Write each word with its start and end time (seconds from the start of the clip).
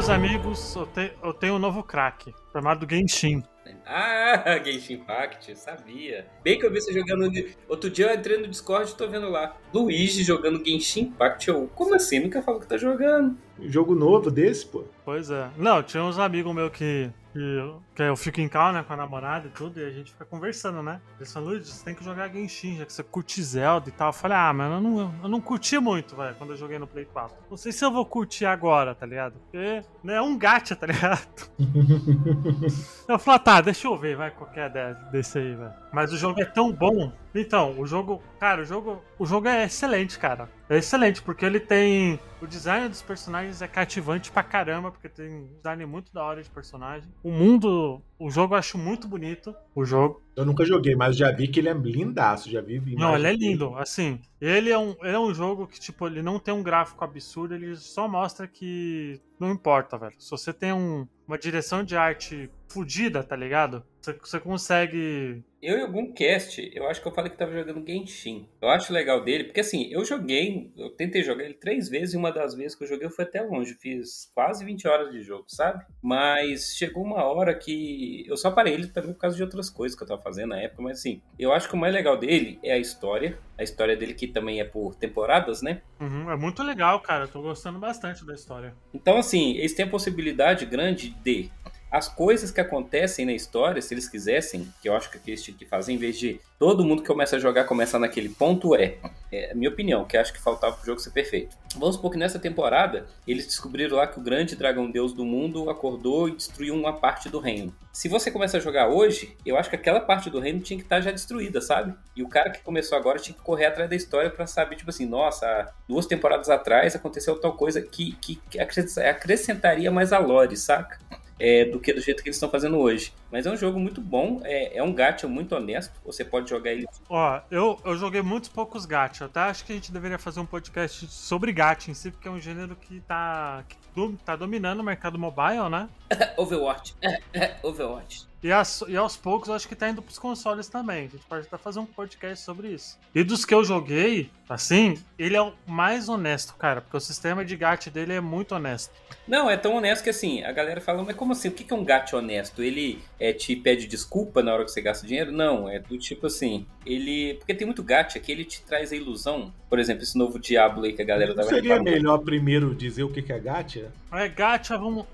Meus 0.00 0.08
amigos, 0.08 0.74
eu, 0.76 0.86
te, 0.86 1.12
eu 1.22 1.34
tenho 1.34 1.56
um 1.56 1.58
novo 1.58 1.82
craque, 1.82 2.34
chamado 2.54 2.86
Genshin. 2.88 3.42
Ah, 3.84 4.58
Genshin 4.64 4.94
Impact, 4.94 5.54
sabia. 5.58 6.26
Bem 6.42 6.58
que 6.58 6.64
eu 6.64 6.72
vi 6.72 6.80
você 6.80 6.90
jogando. 6.90 7.30
Outro 7.68 7.90
dia 7.90 8.06
eu 8.06 8.18
entrei 8.18 8.38
no 8.38 8.48
Discord 8.48 8.90
e 8.90 8.96
tô 8.96 9.06
vendo 9.06 9.28
lá. 9.28 9.54
Luigi 9.74 10.24
jogando 10.24 10.64
Genshin 10.64 11.02
Impact. 11.02 11.46
Eu, 11.48 11.68
como 11.74 11.94
assim? 11.94 12.18
Nunca 12.18 12.40
falou 12.40 12.58
que 12.58 12.66
tá 12.66 12.78
jogando. 12.78 13.36
Jogo 13.60 13.94
novo 13.94 14.30
desse, 14.30 14.64
pô. 14.64 14.84
Pois 15.04 15.30
é. 15.30 15.50
Não, 15.58 15.82
tinha 15.82 16.02
uns 16.02 16.18
amigos 16.18 16.54
meus 16.54 16.72
que 16.72 17.10
que, 17.32 17.74
que 17.94 18.02
eu 18.02 18.16
fico 18.16 18.40
em 18.40 18.48
cal, 18.48 18.72
né, 18.72 18.82
com 18.82 18.92
a 18.92 18.96
namorada 18.96 19.46
e 19.46 19.50
tudo, 19.50 19.80
e 19.80 19.84
a 19.84 19.90
gente 19.90 20.12
fica 20.12 20.24
conversando, 20.24 20.82
né? 20.82 21.00
Eles 21.16 21.32
falam, 21.32 21.50
Luiz, 21.50 21.68
você 21.68 21.84
tem 21.84 21.94
que 21.94 22.04
jogar 22.04 22.28
Genshin, 22.28 22.78
já 22.78 22.86
que 22.86 22.92
você 22.92 23.02
curte 23.02 23.42
Zelda 23.42 23.88
e 23.88 23.92
tal. 23.92 24.08
Eu 24.08 24.12
falei, 24.12 24.36
ah, 24.36 24.52
mas 24.52 24.72
eu 24.72 24.80
não, 24.80 25.14
eu 25.22 25.28
não 25.28 25.40
curti 25.40 25.78
muito, 25.78 26.16
velho, 26.16 26.34
quando 26.36 26.50
eu 26.50 26.56
joguei 26.56 26.78
no 26.78 26.86
Play 26.86 27.04
4. 27.04 27.36
Não 27.50 27.56
sei 27.56 27.72
se 27.72 27.84
eu 27.84 27.90
vou 27.90 28.04
curtir 28.04 28.46
agora, 28.46 28.94
tá 28.94 29.06
ligado? 29.06 29.34
Porque 29.40 29.82
né, 30.02 30.14
é 30.14 30.22
um 30.22 30.36
gacha, 30.36 30.74
tá 30.74 30.86
ligado? 30.86 31.28
eu 33.08 33.18
falei, 33.18 33.36
ah, 33.36 33.38
tá, 33.38 33.60
deixa 33.60 33.86
eu 33.86 33.96
ver, 33.96 34.16
vai, 34.16 34.30
qualquer 34.30 34.70
desse 35.10 35.38
aí, 35.38 35.54
velho. 35.54 35.72
Mas 35.92 36.12
o 36.12 36.16
jogo 36.16 36.40
é 36.40 36.44
tão 36.44 36.72
bom. 36.72 37.12
Então, 37.34 37.78
o 37.78 37.86
jogo, 37.86 38.22
cara, 38.38 38.62
o 38.62 38.64
jogo, 38.64 39.02
o 39.18 39.24
jogo 39.24 39.48
é 39.48 39.64
excelente, 39.64 40.18
cara. 40.18 40.48
É 40.68 40.78
excelente, 40.78 41.22
porque 41.22 41.44
ele 41.44 41.60
tem. 41.60 42.18
O 42.40 42.46
design 42.46 42.88
dos 42.88 43.02
personagens 43.02 43.60
é 43.60 43.68
cativante 43.68 44.30
pra 44.30 44.42
caramba, 44.42 44.90
porque 44.90 45.08
tem 45.08 45.28
um 45.28 45.46
design 45.56 45.86
muito 45.86 46.12
da 46.12 46.24
hora 46.24 46.42
de 46.42 46.50
personagem. 46.50 47.08
O 47.22 47.30
mundo. 47.30 48.00
O 48.18 48.30
jogo 48.30 48.54
eu 48.54 48.58
acho 48.58 48.78
muito 48.78 49.08
bonito. 49.08 49.54
O 49.74 49.84
jogo. 49.84 50.22
Eu 50.36 50.44
nunca 50.44 50.64
joguei, 50.64 50.94
mas 50.94 51.16
já 51.16 51.30
vi 51.30 51.48
que 51.48 51.60
ele 51.60 51.68
é 51.68 51.74
lindaço. 51.74 52.50
Já 52.50 52.60
vi. 52.60 52.80
Não, 52.96 53.14
ele 53.14 53.26
é 53.26 53.32
lindo. 53.32 53.76
Assim, 53.76 54.20
ele 54.40 54.70
é, 54.70 54.78
um, 54.78 54.94
ele 55.02 55.14
é 55.14 55.18
um 55.18 55.34
jogo 55.34 55.66
que, 55.66 55.78
tipo, 55.78 56.06
ele 56.06 56.22
não 56.22 56.38
tem 56.38 56.54
um 56.54 56.62
gráfico 56.62 57.04
absurdo, 57.04 57.54
ele 57.54 57.76
só 57.76 58.08
mostra 58.08 58.46
que 58.46 59.20
não 59.38 59.50
importa, 59.50 59.98
velho. 59.98 60.14
Se 60.18 60.30
você 60.30 60.52
tem 60.52 60.72
um, 60.72 61.06
uma 61.26 61.38
direção 61.38 61.82
de 61.82 61.96
arte 61.96 62.50
fodida, 62.68 63.22
tá 63.22 63.34
ligado? 63.34 63.82
Você, 64.00 64.12
você 64.12 64.40
consegue. 64.40 65.42
Eu 65.62 65.78
em 65.78 65.82
algum 65.82 66.12
cast, 66.12 66.70
eu 66.74 66.88
acho 66.88 67.02
que 67.02 67.08
eu 67.08 67.12
falei 67.12 67.30
que 67.30 67.36
tava 67.36 67.52
jogando 67.52 67.86
Genshin. 67.86 68.48
Eu 68.60 68.70
acho 68.70 68.92
legal 68.92 69.22
dele, 69.22 69.44
porque 69.44 69.60
assim, 69.60 69.88
eu 69.90 70.04
joguei, 70.04 70.72
eu 70.76 70.90
tentei 70.90 71.22
jogar 71.22 71.44
ele 71.44 71.54
três 71.54 71.88
vezes 71.88 72.14
e 72.14 72.16
uma 72.16 72.32
das 72.32 72.54
vezes 72.54 72.74
que 72.74 72.84
eu 72.84 72.88
joguei 72.88 73.06
eu 73.06 73.10
fui 73.10 73.24
até 73.24 73.42
longe. 73.42 73.74
Fiz 73.74 74.30
quase 74.34 74.64
20 74.64 74.88
horas 74.88 75.12
de 75.12 75.22
jogo, 75.22 75.44
sabe? 75.48 75.84
Mas 76.02 76.74
chegou 76.76 77.04
uma 77.04 77.24
hora 77.24 77.54
que 77.54 78.24
eu 78.26 78.36
só 78.36 78.50
parei 78.50 78.72
ele 78.72 78.86
também 78.86 79.12
por 79.12 79.20
causa 79.20 79.36
de 79.36 79.42
outras 79.42 79.68
coisas 79.68 79.96
que 79.96 80.02
eu 80.02 80.08
tava 80.08 80.22
fazendo 80.22 80.50
na 80.50 80.60
época. 80.60 80.82
Mas 80.82 80.98
assim, 81.00 81.20
eu 81.38 81.52
acho 81.52 81.68
que 81.68 81.74
o 81.74 81.78
mais 81.78 81.92
legal 81.92 82.16
dele 82.16 82.58
é 82.62 82.72
a 82.72 82.78
história. 82.78 83.38
A 83.58 83.62
história 83.62 83.94
dele 83.94 84.14
que 84.14 84.26
também 84.26 84.60
é 84.60 84.64
por 84.64 84.94
temporadas, 84.94 85.60
né? 85.60 85.82
Uhum, 86.00 86.30
é 86.30 86.36
muito 86.36 86.62
legal, 86.62 87.00
cara. 87.00 87.24
Eu 87.24 87.28
tô 87.28 87.42
gostando 87.42 87.78
bastante 87.78 88.24
da 88.24 88.32
história. 88.32 88.74
Então, 88.94 89.18
assim, 89.18 89.56
eles 89.58 89.74
têm 89.74 89.84
a 89.84 89.90
possibilidade 89.90 90.64
grande 90.64 91.10
de 91.22 91.50
as 91.90 92.08
coisas 92.08 92.50
que 92.50 92.60
acontecem 92.60 93.26
na 93.26 93.32
história, 93.32 93.82
se 93.82 93.92
eles 93.92 94.08
quisessem, 94.08 94.72
que 94.80 94.88
eu 94.88 94.94
acho 94.94 95.10
que 95.10 95.18
eles 95.26 95.42
tinham 95.42 95.58
que 95.58 95.66
fazer, 95.66 95.92
em 95.92 95.96
vez 95.96 96.18
de 96.18 96.40
todo 96.58 96.84
mundo 96.84 97.02
que 97.02 97.08
começa 97.08 97.36
a 97.36 97.38
jogar 97.38 97.64
começar 97.64 97.98
naquele 97.98 98.28
ponto, 98.28 98.76
é, 98.76 98.98
é 99.32 99.54
minha 99.54 99.70
opinião, 99.70 100.04
que 100.04 100.16
acho 100.16 100.32
que 100.32 100.40
faltava 100.40 100.76
pro 100.76 100.86
jogo 100.86 101.00
ser 101.00 101.10
perfeito. 101.10 101.56
Vamos 101.76 101.96
supor 101.96 102.12
que 102.12 102.18
nessa 102.18 102.38
temporada 102.38 103.06
eles 103.26 103.46
descobriram 103.46 103.96
lá 103.96 104.06
que 104.06 104.20
o 104.20 104.22
grande 104.22 104.54
dragão 104.54 104.90
deus 104.90 105.12
do 105.12 105.24
mundo 105.24 105.68
acordou 105.68 106.28
e 106.28 106.36
destruiu 106.36 106.74
uma 106.74 106.92
parte 106.92 107.28
do 107.28 107.40
reino. 107.40 107.74
Se 107.92 108.08
você 108.08 108.30
começa 108.30 108.56
a 108.56 108.60
jogar 108.60 108.88
hoje, 108.88 109.36
eu 109.44 109.56
acho 109.56 109.68
que 109.68 109.76
aquela 109.76 110.00
parte 110.00 110.30
do 110.30 110.38
reino 110.38 110.60
tinha 110.60 110.78
que 110.78 110.84
estar 110.84 111.00
já 111.00 111.10
destruída, 111.10 111.60
sabe? 111.60 111.94
E 112.14 112.22
o 112.22 112.28
cara 112.28 112.50
que 112.50 112.62
começou 112.62 112.96
agora 112.96 113.18
tinha 113.18 113.34
que 113.34 113.42
correr 113.42 113.66
atrás 113.66 113.90
da 113.90 113.96
história 113.96 114.30
para 114.30 114.46
saber, 114.46 114.76
tipo 114.76 114.90
assim, 114.90 115.06
nossa, 115.06 115.72
duas 115.88 116.06
temporadas 116.06 116.48
atrás 116.48 116.94
aconteceu 116.94 117.40
tal 117.40 117.54
coisa 117.54 117.80
que, 117.82 118.12
que 118.12 118.40
acrescentaria 118.60 119.90
mais 119.90 120.12
a 120.12 120.18
lore, 120.18 120.56
saca? 120.56 120.98
É, 121.40 121.64
do 121.64 121.80
que 121.80 121.92
do 121.92 122.00
jeito 122.00 122.22
que 122.22 122.28
eles 122.28 122.36
estão 122.36 122.50
fazendo 122.50 122.78
hoje. 122.78 123.12
Mas 123.32 123.46
é 123.46 123.50
um 123.50 123.56
jogo 123.56 123.78
muito 123.80 124.00
bom, 124.00 124.40
é, 124.44 124.76
é 124.76 124.82
um 124.82 124.92
gacha 124.92 125.26
muito 125.26 125.54
honesto, 125.56 125.92
você 126.04 126.24
pode 126.24 126.48
jogar 126.48 126.72
ele. 126.72 126.86
Ó, 127.08 127.40
eu, 127.50 127.80
eu 127.84 127.96
joguei 127.96 128.22
muitos 128.22 128.48
poucos 128.48 128.84
gacha, 128.84 129.24
até 129.24 129.40
acho 129.40 129.64
que 129.64 129.72
a 129.72 129.74
gente 129.74 129.90
deveria 129.90 130.18
fazer 130.18 130.40
um 130.40 130.46
podcast 130.46 131.06
sobre 131.08 131.52
gacha 131.52 131.90
em 131.90 131.94
si, 131.94 132.10
porque 132.10 132.28
é 132.28 132.30
um 132.30 132.38
gênero 132.38 132.76
que 132.76 133.00
tá, 133.00 133.64
que 133.68 133.76
tá 134.24 134.36
dominando 134.36 134.80
o 134.80 134.84
mercado 134.84 135.18
mobile, 135.18 135.68
né? 135.70 135.88
Overwatch. 136.36 136.94
Overwatch. 137.62 138.29
E, 138.42 138.50
as, 138.50 138.82
e, 138.88 138.96
aos 138.96 139.16
poucos 139.16 139.48
eu 139.48 139.54
acho 139.54 139.68
que 139.68 139.76
tá 139.76 139.88
indo 139.88 140.00
pros 140.00 140.18
consoles 140.18 140.68
também. 140.68 141.00
A 141.00 141.08
gente 141.08 141.24
pode 141.28 141.46
até 141.46 141.58
fazer 141.58 141.78
um 141.78 141.86
podcast 141.86 142.44
sobre 142.44 142.68
isso. 142.68 142.98
E 143.14 143.22
dos 143.22 143.44
que 143.44 143.54
eu 143.54 143.62
joguei, 143.62 144.30
assim, 144.48 144.96
ele 145.18 145.36
é 145.36 145.42
o 145.42 145.52
mais 145.66 146.08
honesto, 146.08 146.54
cara, 146.54 146.80
porque 146.80 146.96
o 146.96 147.00
sistema 147.00 147.44
de 147.44 147.54
gacha 147.54 147.90
dele 147.90 148.14
é 148.14 148.20
muito 148.20 148.54
honesto. 148.54 148.92
Não, 149.28 149.50
é 149.50 149.56
tão 149.56 149.76
honesto 149.76 150.02
que 150.02 150.10
assim, 150.10 150.42
a 150.42 150.52
galera 150.52 150.80
fala, 150.80 151.02
mas 151.04 151.14
como 151.14 151.32
assim? 151.32 151.48
O 151.48 151.52
que 151.52 151.70
é 151.70 151.76
um 151.76 151.84
gacha 151.84 152.16
honesto? 152.16 152.62
Ele 152.62 152.98
é, 153.18 153.32
te 153.32 153.54
pede 153.54 153.86
desculpa 153.86 154.42
na 154.42 154.54
hora 154.54 154.64
que 154.64 154.70
você 154.70 154.80
gasta 154.80 155.06
dinheiro? 155.06 155.30
Não, 155.30 155.68
é 155.68 155.78
do 155.78 155.98
tipo 155.98 156.26
assim, 156.26 156.66
ele. 156.84 157.34
Porque 157.34 157.54
tem 157.54 157.66
muito 157.66 157.82
gacha 157.82 158.18
que 158.18 158.32
ele 158.32 158.44
te 158.44 158.62
traz 158.62 158.90
a 158.90 158.96
ilusão. 158.96 159.52
Por 159.68 159.78
exemplo, 159.78 160.02
esse 160.02 160.16
novo 160.16 160.38
Diablo 160.38 160.84
aí 160.84 160.92
que 160.94 161.02
a 161.02 161.04
galera 161.04 161.34
tava 161.34 161.48
Seria 161.48 161.80
melhor 161.80 162.18
primeiro 162.18 162.74
dizer 162.74 163.04
o 163.04 163.10
que 163.10 163.30
é 163.30 163.38
gacha? 163.38 163.92
É, 164.12 164.28
gacha, 164.28 164.76
vamos. 164.76 165.06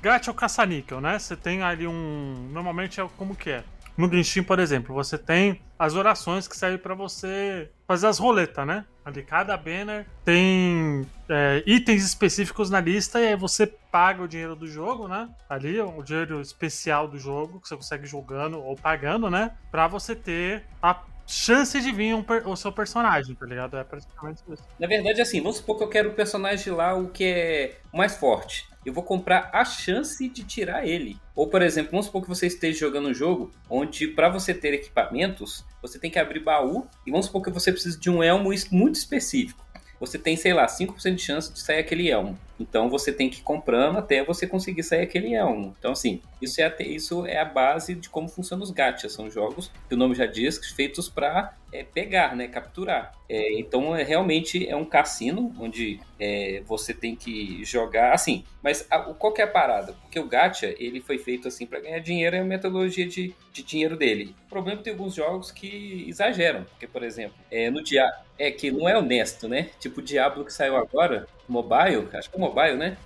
Gacha 0.00 0.30
é 0.30 0.32
o 0.32 0.34
caça-níquel, 0.34 1.00
né? 1.00 1.18
Você 1.18 1.36
tem 1.36 1.62
ali 1.62 1.86
um. 1.86 2.48
Normalmente 2.52 3.00
é 3.00 3.08
como 3.16 3.34
que 3.34 3.50
é? 3.50 3.64
No 3.96 4.10
Genshin, 4.10 4.42
por 4.42 4.58
exemplo, 4.58 4.92
você 4.92 5.16
tem 5.16 5.60
as 5.78 5.94
orações 5.94 6.48
que 6.48 6.56
servem 6.56 6.78
para 6.78 6.94
você 6.94 7.70
fazer 7.86 8.08
as 8.08 8.18
roletas, 8.18 8.66
né? 8.66 8.84
Ali 9.04 9.22
cada 9.22 9.56
banner 9.56 10.06
tem 10.24 11.06
é, 11.28 11.62
itens 11.64 12.04
específicos 12.04 12.70
na 12.70 12.80
lista 12.80 13.20
e 13.20 13.28
aí 13.28 13.36
você 13.36 13.66
paga 13.66 14.22
o 14.22 14.26
dinheiro 14.26 14.56
do 14.56 14.66
jogo, 14.66 15.06
né? 15.06 15.28
Ali 15.48 15.80
o 15.80 16.02
dinheiro 16.02 16.40
especial 16.40 17.06
do 17.06 17.18
jogo 17.18 17.60
que 17.60 17.68
você 17.68 17.76
consegue 17.76 18.06
jogando 18.06 18.58
ou 18.60 18.74
pagando, 18.74 19.30
né? 19.30 19.52
Para 19.70 19.86
você 19.86 20.16
ter 20.16 20.64
a 20.82 20.94
chance 21.26 21.80
de 21.80 21.92
vir 21.92 22.14
um 22.14 22.24
o 22.46 22.56
seu 22.56 22.72
personagem, 22.72 23.34
tá 23.34 23.46
ligado? 23.46 23.76
É 23.76 23.84
praticamente 23.84 24.42
isso. 24.50 24.62
Na 24.78 24.86
verdade, 24.86 25.20
assim, 25.20 25.40
vamos 25.40 25.56
supor 25.58 25.78
que 25.78 25.84
eu 25.84 25.88
quero 25.88 26.10
o 26.10 26.14
personagem 26.14 26.72
lá, 26.72 26.94
o 26.94 27.08
que 27.08 27.24
é 27.24 27.78
mais 27.92 28.16
forte 28.16 28.66
eu 28.84 28.92
vou 28.92 29.02
comprar 29.02 29.50
a 29.52 29.64
chance 29.64 30.28
de 30.28 30.44
tirar 30.44 30.86
ele. 30.86 31.18
Ou, 31.34 31.48
por 31.48 31.62
exemplo, 31.62 31.92
vamos 31.92 32.06
supor 32.06 32.22
que 32.22 32.28
você 32.28 32.46
esteja 32.46 32.80
jogando 32.80 33.08
um 33.08 33.14
jogo 33.14 33.50
onde, 33.68 34.08
para 34.08 34.28
você 34.28 34.52
ter 34.52 34.74
equipamentos, 34.74 35.64
você 35.80 35.98
tem 35.98 36.10
que 36.10 36.18
abrir 36.18 36.40
baú 36.40 36.86
e 37.06 37.10
vamos 37.10 37.26
supor 37.26 37.42
que 37.42 37.50
você 37.50 37.72
precisa 37.72 37.98
de 37.98 38.10
um 38.10 38.22
elmo 38.22 38.50
muito 38.70 38.96
específico. 38.96 39.64
Você 39.98 40.18
tem, 40.18 40.36
sei 40.36 40.52
lá, 40.52 40.66
5% 40.66 41.14
de 41.14 41.22
chance 41.22 41.52
de 41.52 41.60
sair 41.60 41.78
aquele 41.78 42.10
elmo. 42.10 42.38
Então 42.58 42.88
você 42.88 43.12
tem 43.12 43.28
que 43.28 43.38
ir 43.38 43.42
comprando 43.42 43.98
até 43.98 44.24
você 44.24 44.46
conseguir 44.46 44.82
sair 44.82 45.02
aquele 45.02 45.34
elmo. 45.34 45.74
Então, 45.78 45.92
assim, 45.92 46.20
isso 46.40 46.60
é, 46.60 46.64
a, 46.64 46.82
isso 46.82 47.26
é 47.26 47.38
a 47.38 47.44
base 47.44 47.94
de 47.94 48.08
como 48.08 48.28
funcionam 48.28 48.62
os 48.62 48.70
gachas. 48.70 49.12
São 49.12 49.30
jogos 49.30 49.70
que 49.88 49.94
o 49.94 49.98
nome 49.98 50.14
já 50.14 50.26
diz, 50.26 50.58
feitos 50.72 51.08
para 51.08 51.54
é, 51.72 51.82
pegar, 51.82 52.36
né, 52.36 52.46
capturar. 52.46 53.12
É, 53.28 53.58
então, 53.58 53.96
é, 53.96 54.02
realmente 54.02 54.68
é 54.68 54.76
um 54.76 54.84
cassino 54.84 55.52
onde 55.58 56.00
é, 56.20 56.62
você 56.66 56.94
tem 56.94 57.16
que 57.16 57.64
jogar 57.64 58.12
assim. 58.12 58.44
Mas 58.62 58.86
a, 58.90 58.98
qual 58.98 59.34
é 59.38 59.42
a 59.42 59.46
parada? 59.46 59.92
Porque 60.02 60.20
o 60.20 60.28
gacha 60.28 60.74
ele 60.78 61.00
foi 61.00 61.18
feito 61.18 61.48
assim 61.48 61.66
para 61.66 61.80
ganhar 61.80 61.98
dinheiro, 61.98 62.36
é 62.36 62.40
a 62.40 62.44
metodologia 62.44 63.06
de, 63.06 63.34
de 63.52 63.62
dinheiro 63.62 63.96
dele. 63.96 64.34
O 64.46 64.48
problema 64.48 64.76
é 64.76 64.78
que 64.78 64.84
tem 64.84 64.92
alguns 64.92 65.14
jogos 65.14 65.50
que 65.50 66.04
exageram. 66.08 66.64
Porque, 66.64 66.86
por 66.86 67.02
exemplo, 67.02 67.36
é, 67.50 67.70
no 67.70 67.82
dia 67.82 68.08
é 68.38 68.50
que 68.50 68.70
não 68.70 68.88
é 68.88 68.96
honesto, 68.96 69.48
né? 69.48 69.70
Tipo 69.80 70.00
o 70.00 70.02
Diablo 70.02 70.44
que 70.44 70.52
saiu 70.52 70.76
agora, 70.76 71.26
mobile, 71.48 72.08
acho 72.12 72.30
que 72.30 72.36
é 72.36 72.40
mobile, 72.40 72.76
né? 72.76 72.96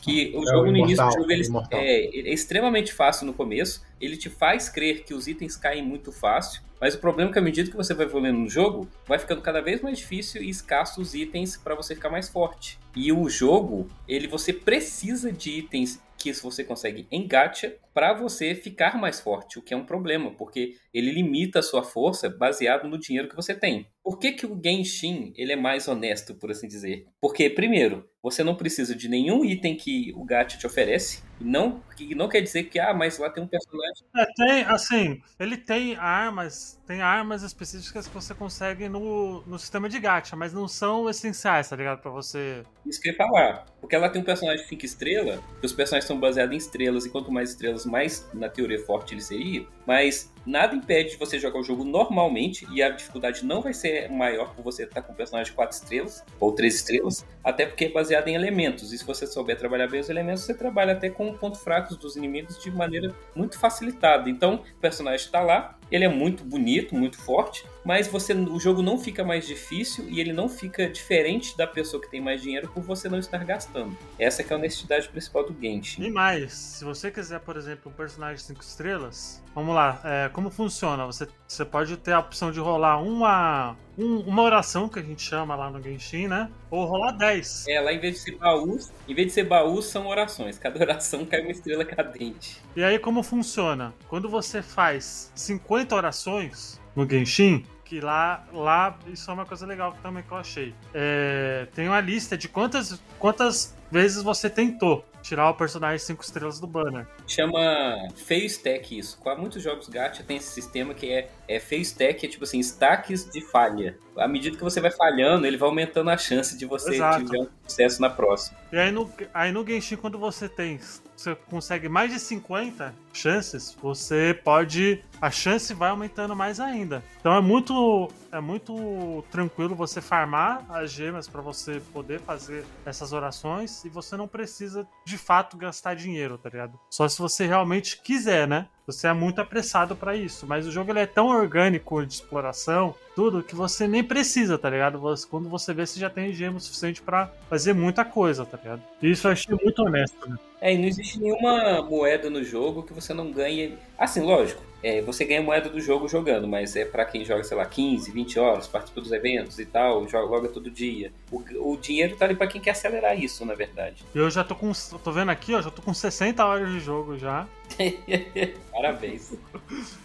Que 0.00 0.32
o 0.36 0.42
é 0.42 0.46
jogo 0.46 0.70
no 0.70 0.76
início 0.76 1.04
do 1.04 1.12
jogo 1.12 1.30
ele, 1.30 1.48
é, 1.72 2.04
é, 2.04 2.32
extremamente 2.32 2.92
fácil 2.92 3.26
no 3.26 3.34
começo, 3.34 3.84
ele 4.00 4.16
te 4.16 4.30
faz 4.30 4.68
crer 4.68 5.04
que 5.04 5.12
os 5.12 5.26
itens 5.26 5.56
caem 5.56 5.82
muito 5.82 6.12
fácil, 6.12 6.62
mas 6.80 6.94
o 6.94 6.98
problema 6.98 7.30
é 7.30 7.32
que 7.32 7.38
à 7.38 7.42
medida 7.42 7.70
que 7.70 7.76
você 7.76 7.94
vai 7.94 8.06
evoluindo 8.06 8.38
no 8.38 8.48
jogo, 8.48 8.86
vai 9.06 9.18
ficando 9.18 9.40
cada 9.40 9.60
vez 9.60 9.80
mais 9.80 9.98
difícil 9.98 10.42
e 10.42 10.48
escasso 10.48 11.00
os 11.00 11.14
itens 11.14 11.56
para 11.56 11.74
você 11.74 11.94
ficar 11.94 12.10
mais 12.10 12.28
forte. 12.28 12.78
E 12.94 13.12
o 13.12 13.28
jogo, 13.28 13.88
ele 14.06 14.28
você 14.28 14.52
precisa 14.52 15.32
de 15.32 15.50
itens 15.50 16.00
que 16.18 16.32
você 16.32 16.64
consegue 16.64 17.06
em 17.10 17.26
gacha 17.26 17.74
para 17.96 18.12
você 18.12 18.54
ficar 18.54 18.98
mais 19.00 19.20
forte, 19.20 19.58
o 19.58 19.62
que 19.62 19.72
é 19.72 19.76
um 19.76 19.86
problema, 19.86 20.30
porque 20.30 20.74
ele 20.92 21.10
limita 21.10 21.60
a 21.60 21.62
sua 21.62 21.82
força 21.82 22.28
baseado 22.28 22.86
no 22.86 22.98
dinheiro 22.98 23.26
que 23.26 23.34
você 23.34 23.54
tem. 23.54 23.86
Por 24.04 24.18
que, 24.18 24.32
que 24.32 24.44
o 24.44 24.60
Genshin 24.62 25.32
ele 25.34 25.52
é 25.52 25.56
mais 25.56 25.88
honesto, 25.88 26.34
por 26.34 26.50
assim 26.50 26.68
dizer? 26.68 27.06
Porque, 27.18 27.48
primeiro, 27.48 28.06
você 28.22 28.44
não 28.44 28.54
precisa 28.54 28.94
de 28.94 29.08
nenhum 29.08 29.44
item 29.44 29.76
que 29.76 30.12
o 30.14 30.24
gacha 30.24 30.58
te 30.58 30.66
oferece. 30.66 31.24
Não, 31.40 31.80
que 31.96 32.14
não 32.14 32.28
quer 32.28 32.40
dizer 32.40 32.64
que, 32.64 32.78
ah, 32.78 32.94
mas 32.94 33.18
lá 33.18 33.30
tem 33.30 33.42
um 33.42 33.46
personagem. 33.46 34.04
É, 34.16 34.26
tem, 34.34 34.62
assim, 34.64 35.22
ele 35.38 35.56
tem 35.56 35.94
armas, 35.96 36.80
tem 36.86 37.02
armas 37.02 37.42
específicas 37.42 38.08
que 38.08 38.14
você 38.14 38.34
consegue 38.34 38.88
no, 38.88 39.42
no 39.46 39.58
sistema 39.58 39.88
de 39.88 40.00
gacha, 40.00 40.34
mas 40.34 40.52
não 40.52 40.66
são 40.66 41.08
essenciais, 41.10 41.68
tá 41.68 41.76
ligado? 41.76 42.00
Pra 42.00 42.10
você. 42.10 42.64
Isso 42.84 43.00
que 43.00 43.08
eu 43.08 43.12
ia 43.12 43.18
falar. 43.18 43.66
Porque 43.80 43.94
ela 43.94 44.08
tem 44.08 44.22
um 44.22 44.24
personagem 44.24 44.62
de 44.62 44.68
5 44.68 44.84
estrelas, 44.84 45.40
que 45.60 45.66
os 45.66 45.72
personagens 45.72 46.08
são 46.08 46.18
baseados 46.18 46.54
em 46.54 46.58
estrelas, 46.58 47.06
e 47.06 47.10
quanto 47.10 47.30
mais 47.30 47.50
estrelas, 47.50 47.85
mais 47.86 48.28
na 48.34 48.48
teoria 48.48 48.78
forte 48.84 49.14
ele 49.14 49.20
seria. 49.20 49.66
Mas 49.86 50.32
nada 50.46 50.74
impede 50.74 51.10
de 51.10 51.16
você 51.16 51.38
jogar 51.38 51.58
o 51.58 51.64
jogo 51.64 51.84
normalmente 51.84 52.66
e 52.70 52.82
a 52.82 52.90
dificuldade 52.90 53.44
não 53.44 53.60
vai 53.60 53.74
ser 53.74 54.10
maior 54.10 54.54
por 54.54 54.62
você 54.62 54.84
estar 54.84 55.02
com 55.02 55.12
um 55.12 55.16
personagem 55.16 55.50
de 55.50 55.56
4 55.56 55.76
estrelas 55.76 56.24
ou 56.38 56.52
3 56.52 56.74
estrelas, 56.74 57.26
até 57.42 57.66
porque 57.66 57.86
é 57.86 57.88
baseado 57.90 58.28
em 58.28 58.34
elementos. 58.34 58.92
E 58.92 58.98
se 58.98 59.04
você 59.04 59.26
souber 59.26 59.58
trabalhar 59.58 59.88
bem 59.88 60.00
os 60.00 60.08
elementos, 60.08 60.44
você 60.44 60.54
trabalha 60.54 60.92
até 60.92 61.10
com 61.10 61.34
pontos 61.34 61.60
fracos 61.60 61.96
dos 61.96 62.16
inimigos 62.16 62.62
de 62.62 62.70
maneira 62.70 63.14
muito 63.34 63.58
facilitada. 63.58 64.30
Então, 64.30 64.62
o 64.76 64.80
personagem 64.80 65.26
está 65.26 65.40
lá, 65.40 65.78
ele 65.90 66.04
é 66.04 66.08
muito 66.08 66.44
bonito, 66.44 66.94
muito 66.94 67.18
forte, 67.18 67.64
mas 67.84 68.06
você 68.08 68.32
o 68.34 68.58
jogo 68.58 68.82
não 68.82 68.98
fica 68.98 69.24
mais 69.24 69.46
difícil 69.46 70.06
e 70.08 70.20
ele 70.20 70.32
não 70.32 70.48
fica 70.48 70.88
diferente 70.88 71.56
da 71.56 71.66
pessoa 71.66 72.02
que 72.02 72.10
tem 72.10 72.20
mais 72.20 72.42
dinheiro 72.42 72.68
por 72.68 72.82
você 72.82 73.08
não 73.08 73.18
estar 73.18 73.42
gastando. 73.44 73.96
Essa 74.18 74.42
é 74.42 74.46
a 74.50 74.56
honestidade 74.56 75.08
principal 75.08 75.44
do 75.44 75.56
Genshin. 75.60 76.02
E 76.02 76.10
mais, 76.10 76.52
se 76.52 76.84
você 76.84 77.10
quiser, 77.10 77.40
por 77.40 77.56
exemplo, 77.56 77.90
um 77.90 77.94
personagem 77.94 78.38
5 78.38 78.60
estrelas, 78.62 79.42
vamos 79.54 79.74
lá, 79.74 80.00
é, 80.04 80.28
como 80.36 80.50
funciona? 80.50 81.06
Você, 81.06 81.26
você 81.48 81.64
pode 81.64 81.96
ter 81.96 82.12
a 82.12 82.18
opção 82.18 82.52
de 82.52 82.60
rolar 82.60 83.00
uma, 83.00 83.74
um, 83.96 84.18
uma 84.18 84.42
oração, 84.42 84.86
que 84.86 84.98
a 84.98 85.02
gente 85.02 85.22
chama 85.22 85.56
lá 85.56 85.70
no 85.70 85.82
Genshin, 85.82 86.28
né? 86.28 86.50
Ou 86.70 86.84
rolar 86.84 87.12
10. 87.12 87.64
É, 87.68 87.80
lá 87.80 87.90
em 87.90 87.98
vez 87.98 88.16
de 88.16 88.20
ser 88.20 88.36
baús, 88.36 88.92
em 89.08 89.14
vez 89.14 89.28
de 89.28 89.32
ser 89.32 89.44
baús, 89.44 89.86
são 89.86 90.06
orações. 90.06 90.58
Cada 90.58 90.78
oração 90.78 91.24
cai 91.24 91.40
uma 91.40 91.52
estrela 91.52 91.86
cadente. 91.86 92.60
E 92.76 92.84
aí, 92.84 92.98
como 92.98 93.22
funciona? 93.22 93.94
Quando 94.08 94.28
você 94.28 94.60
faz 94.60 95.32
50 95.34 95.96
orações 95.96 96.78
no 96.94 97.08
Genshin, 97.08 97.64
que 97.82 97.98
lá, 97.98 98.44
lá 98.52 98.98
isso 99.06 99.30
é 99.30 99.32
uma 99.32 99.46
coisa 99.46 99.64
legal 99.64 99.96
também 100.02 100.22
que 100.22 100.32
eu 100.32 100.36
achei. 100.36 100.74
É, 100.92 101.66
tem 101.74 101.88
uma 101.88 102.00
lista 102.02 102.36
de 102.36 102.46
quantas, 102.46 103.00
quantas 103.18 103.74
vezes 103.90 104.22
você 104.22 104.50
tentou 104.50 105.02
tirar 105.26 105.50
o 105.50 105.54
personagem 105.54 105.98
5 105.98 106.22
estrelas 106.22 106.60
do 106.60 106.66
banner. 106.66 107.06
Chama 107.26 108.08
Fail 108.14 108.46
Stack 108.46 108.96
isso. 108.96 109.18
Com 109.18 109.34
muitos 109.36 109.62
jogos 109.62 109.88
gacha 109.88 110.22
tem 110.22 110.36
esse 110.36 110.52
sistema 110.52 110.94
que 110.94 111.10
é, 111.10 111.30
é 111.48 111.60
Fail 111.60 111.82
Stack, 111.82 112.26
é 112.26 112.28
tipo 112.28 112.44
assim, 112.44 112.58
stacks 112.60 113.28
de 113.30 113.40
falha. 113.40 113.98
À 114.16 114.26
medida 114.26 114.56
que 114.56 114.64
você 114.64 114.80
vai 114.80 114.90
falhando, 114.90 115.46
ele 115.46 115.56
vai 115.56 115.68
aumentando 115.68 116.10
a 116.10 116.16
chance 116.16 116.56
de 116.56 116.64
você 116.64 116.94
Exato. 116.94 117.24
tiver 117.24 117.38
um 117.38 117.48
sucesso 117.66 118.00
na 118.00 118.10
próxima. 118.10 118.58
E 118.72 118.76
aí 118.76 118.90
no, 118.90 119.10
aí 119.32 119.52
no 119.52 119.66
Genshin, 119.66 119.96
quando 119.96 120.18
você 120.18 120.48
tem. 120.48 120.80
Você 121.16 121.34
consegue 121.34 121.88
mais 121.88 122.12
de 122.12 122.20
50 122.20 122.94
chances, 123.12 123.76
você 123.80 124.38
pode. 124.44 125.02
A 125.20 125.30
chance 125.30 125.72
vai 125.72 125.90
aumentando 125.90 126.36
mais 126.36 126.60
ainda. 126.60 127.02
Então 127.20 127.34
é 127.34 127.40
muito. 127.40 128.10
É 128.30 128.40
muito 128.40 129.24
tranquilo 129.30 129.74
você 129.74 130.02
farmar 130.02 130.64
as 130.68 130.90
gemas 130.90 131.26
para 131.26 131.40
você 131.40 131.80
poder 131.92 132.20
fazer 132.20 132.66
essas 132.84 133.14
orações 133.14 133.82
e 133.84 133.88
você 133.88 134.14
não 134.14 134.28
precisa 134.28 134.86
de 135.06 135.16
fato 135.16 135.56
gastar 135.56 135.94
dinheiro, 135.94 136.36
tá 136.36 136.50
ligado? 136.50 136.78
Só 136.90 137.08
se 137.08 137.18
você 137.18 137.46
realmente 137.46 138.02
quiser, 138.02 138.46
né? 138.46 138.68
Você 138.86 139.08
é 139.08 139.12
muito 139.12 139.40
apressado 139.40 139.96
para 139.96 140.14
isso, 140.14 140.46
mas 140.46 140.64
o 140.64 140.70
jogo 140.70 140.92
ele 140.92 141.00
é 141.00 141.06
tão 141.06 141.26
orgânico 141.26 142.06
de 142.06 142.14
exploração, 142.14 142.94
tudo, 143.16 143.42
que 143.42 143.54
você 143.54 143.88
nem 143.88 144.04
precisa, 144.04 144.56
tá 144.56 144.70
ligado? 144.70 145.00
Você, 145.00 145.26
quando 145.26 145.48
você 145.48 145.74
vê, 145.74 145.84
você 145.84 145.98
já 145.98 146.08
tem 146.08 146.32
gema 146.32 146.60
suficiente 146.60 147.02
para 147.02 147.32
fazer 147.50 147.72
muita 147.72 148.04
coisa, 148.04 148.46
tá 148.46 148.56
ligado? 148.56 148.82
E 149.02 149.10
isso 149.10 149.26
eu 149.26 149.32
achei 149.32 149.58
muito 149.60 149.82
honesto, 149.82 150.30
né? 150.30 150.36
É, 150.60 150.72
e 150.72 150.78
não 150.78 150.84
existe 150.84 151.18
nenhuma 151.18 151.82
moeda 151.82 152.30
no 152.30 152.44
jogo 152.44 152.84
que 152.84 152.92
você 152.92 153.12
não 153.12 153.32
ganhe. 153.32 153.76
Assim, 153.98 154.20
lógico, 154.20 154.62
é, 154.82 155.00
você 155.00 155.24
ganha 155.24 155.42
moeda 155.42 155.68
do 155.68 155.80
jogo 155.80 156.08
jogando, 156.08 156.46
mas 156.46 156.76
é 156.76 156.84
para 156.84 157.04
quem 157.04 157.24
joga, 157.24 157.44
sei 157.44 157.56
lá, 157.56 157.66
15, 157.66 158.10
20 158.10 158.38
horas, 158.38 158.66
participa 158.66 159.00
dos 159.00 159.12
eventos 159.12 159.58
e 159.58 159.66
tal, 159.66 160.06
joga 160.08 160.26
logo 160.26 160.48
todo 160.48 160.70
dia. 160.70 161.12
O, 161.30 161.72
o 161.72 161.76
dinheiro 161.76 162.16
tá 162.16 162.24
ali 162.24 162.34
para 162.34 162.46
quem 162.46 162.60
quer 162.60 162.70
acelerar 162.70 163.18
isso, 163.18 163.44
na 163.44 163.54
verdade. 163.54 164.04
Eu 164.14 164.30
já 164.30 164.44
tô 164.44 164.54
com. 164.54 164.72
tô 165.02 165.12
vendo 165.12 165.30
aqui, 165.30 165.54
ó, 165.54 165.62
já 165.62 165.70
tô 165.70 165.82
com 165.82 165.94
60 165.94 166.44
horas 166.44 166.70
de 166.70 166.80
jogo 166.80 167.18
já. 167.18 167.46
Parabéns. 168.72 169.32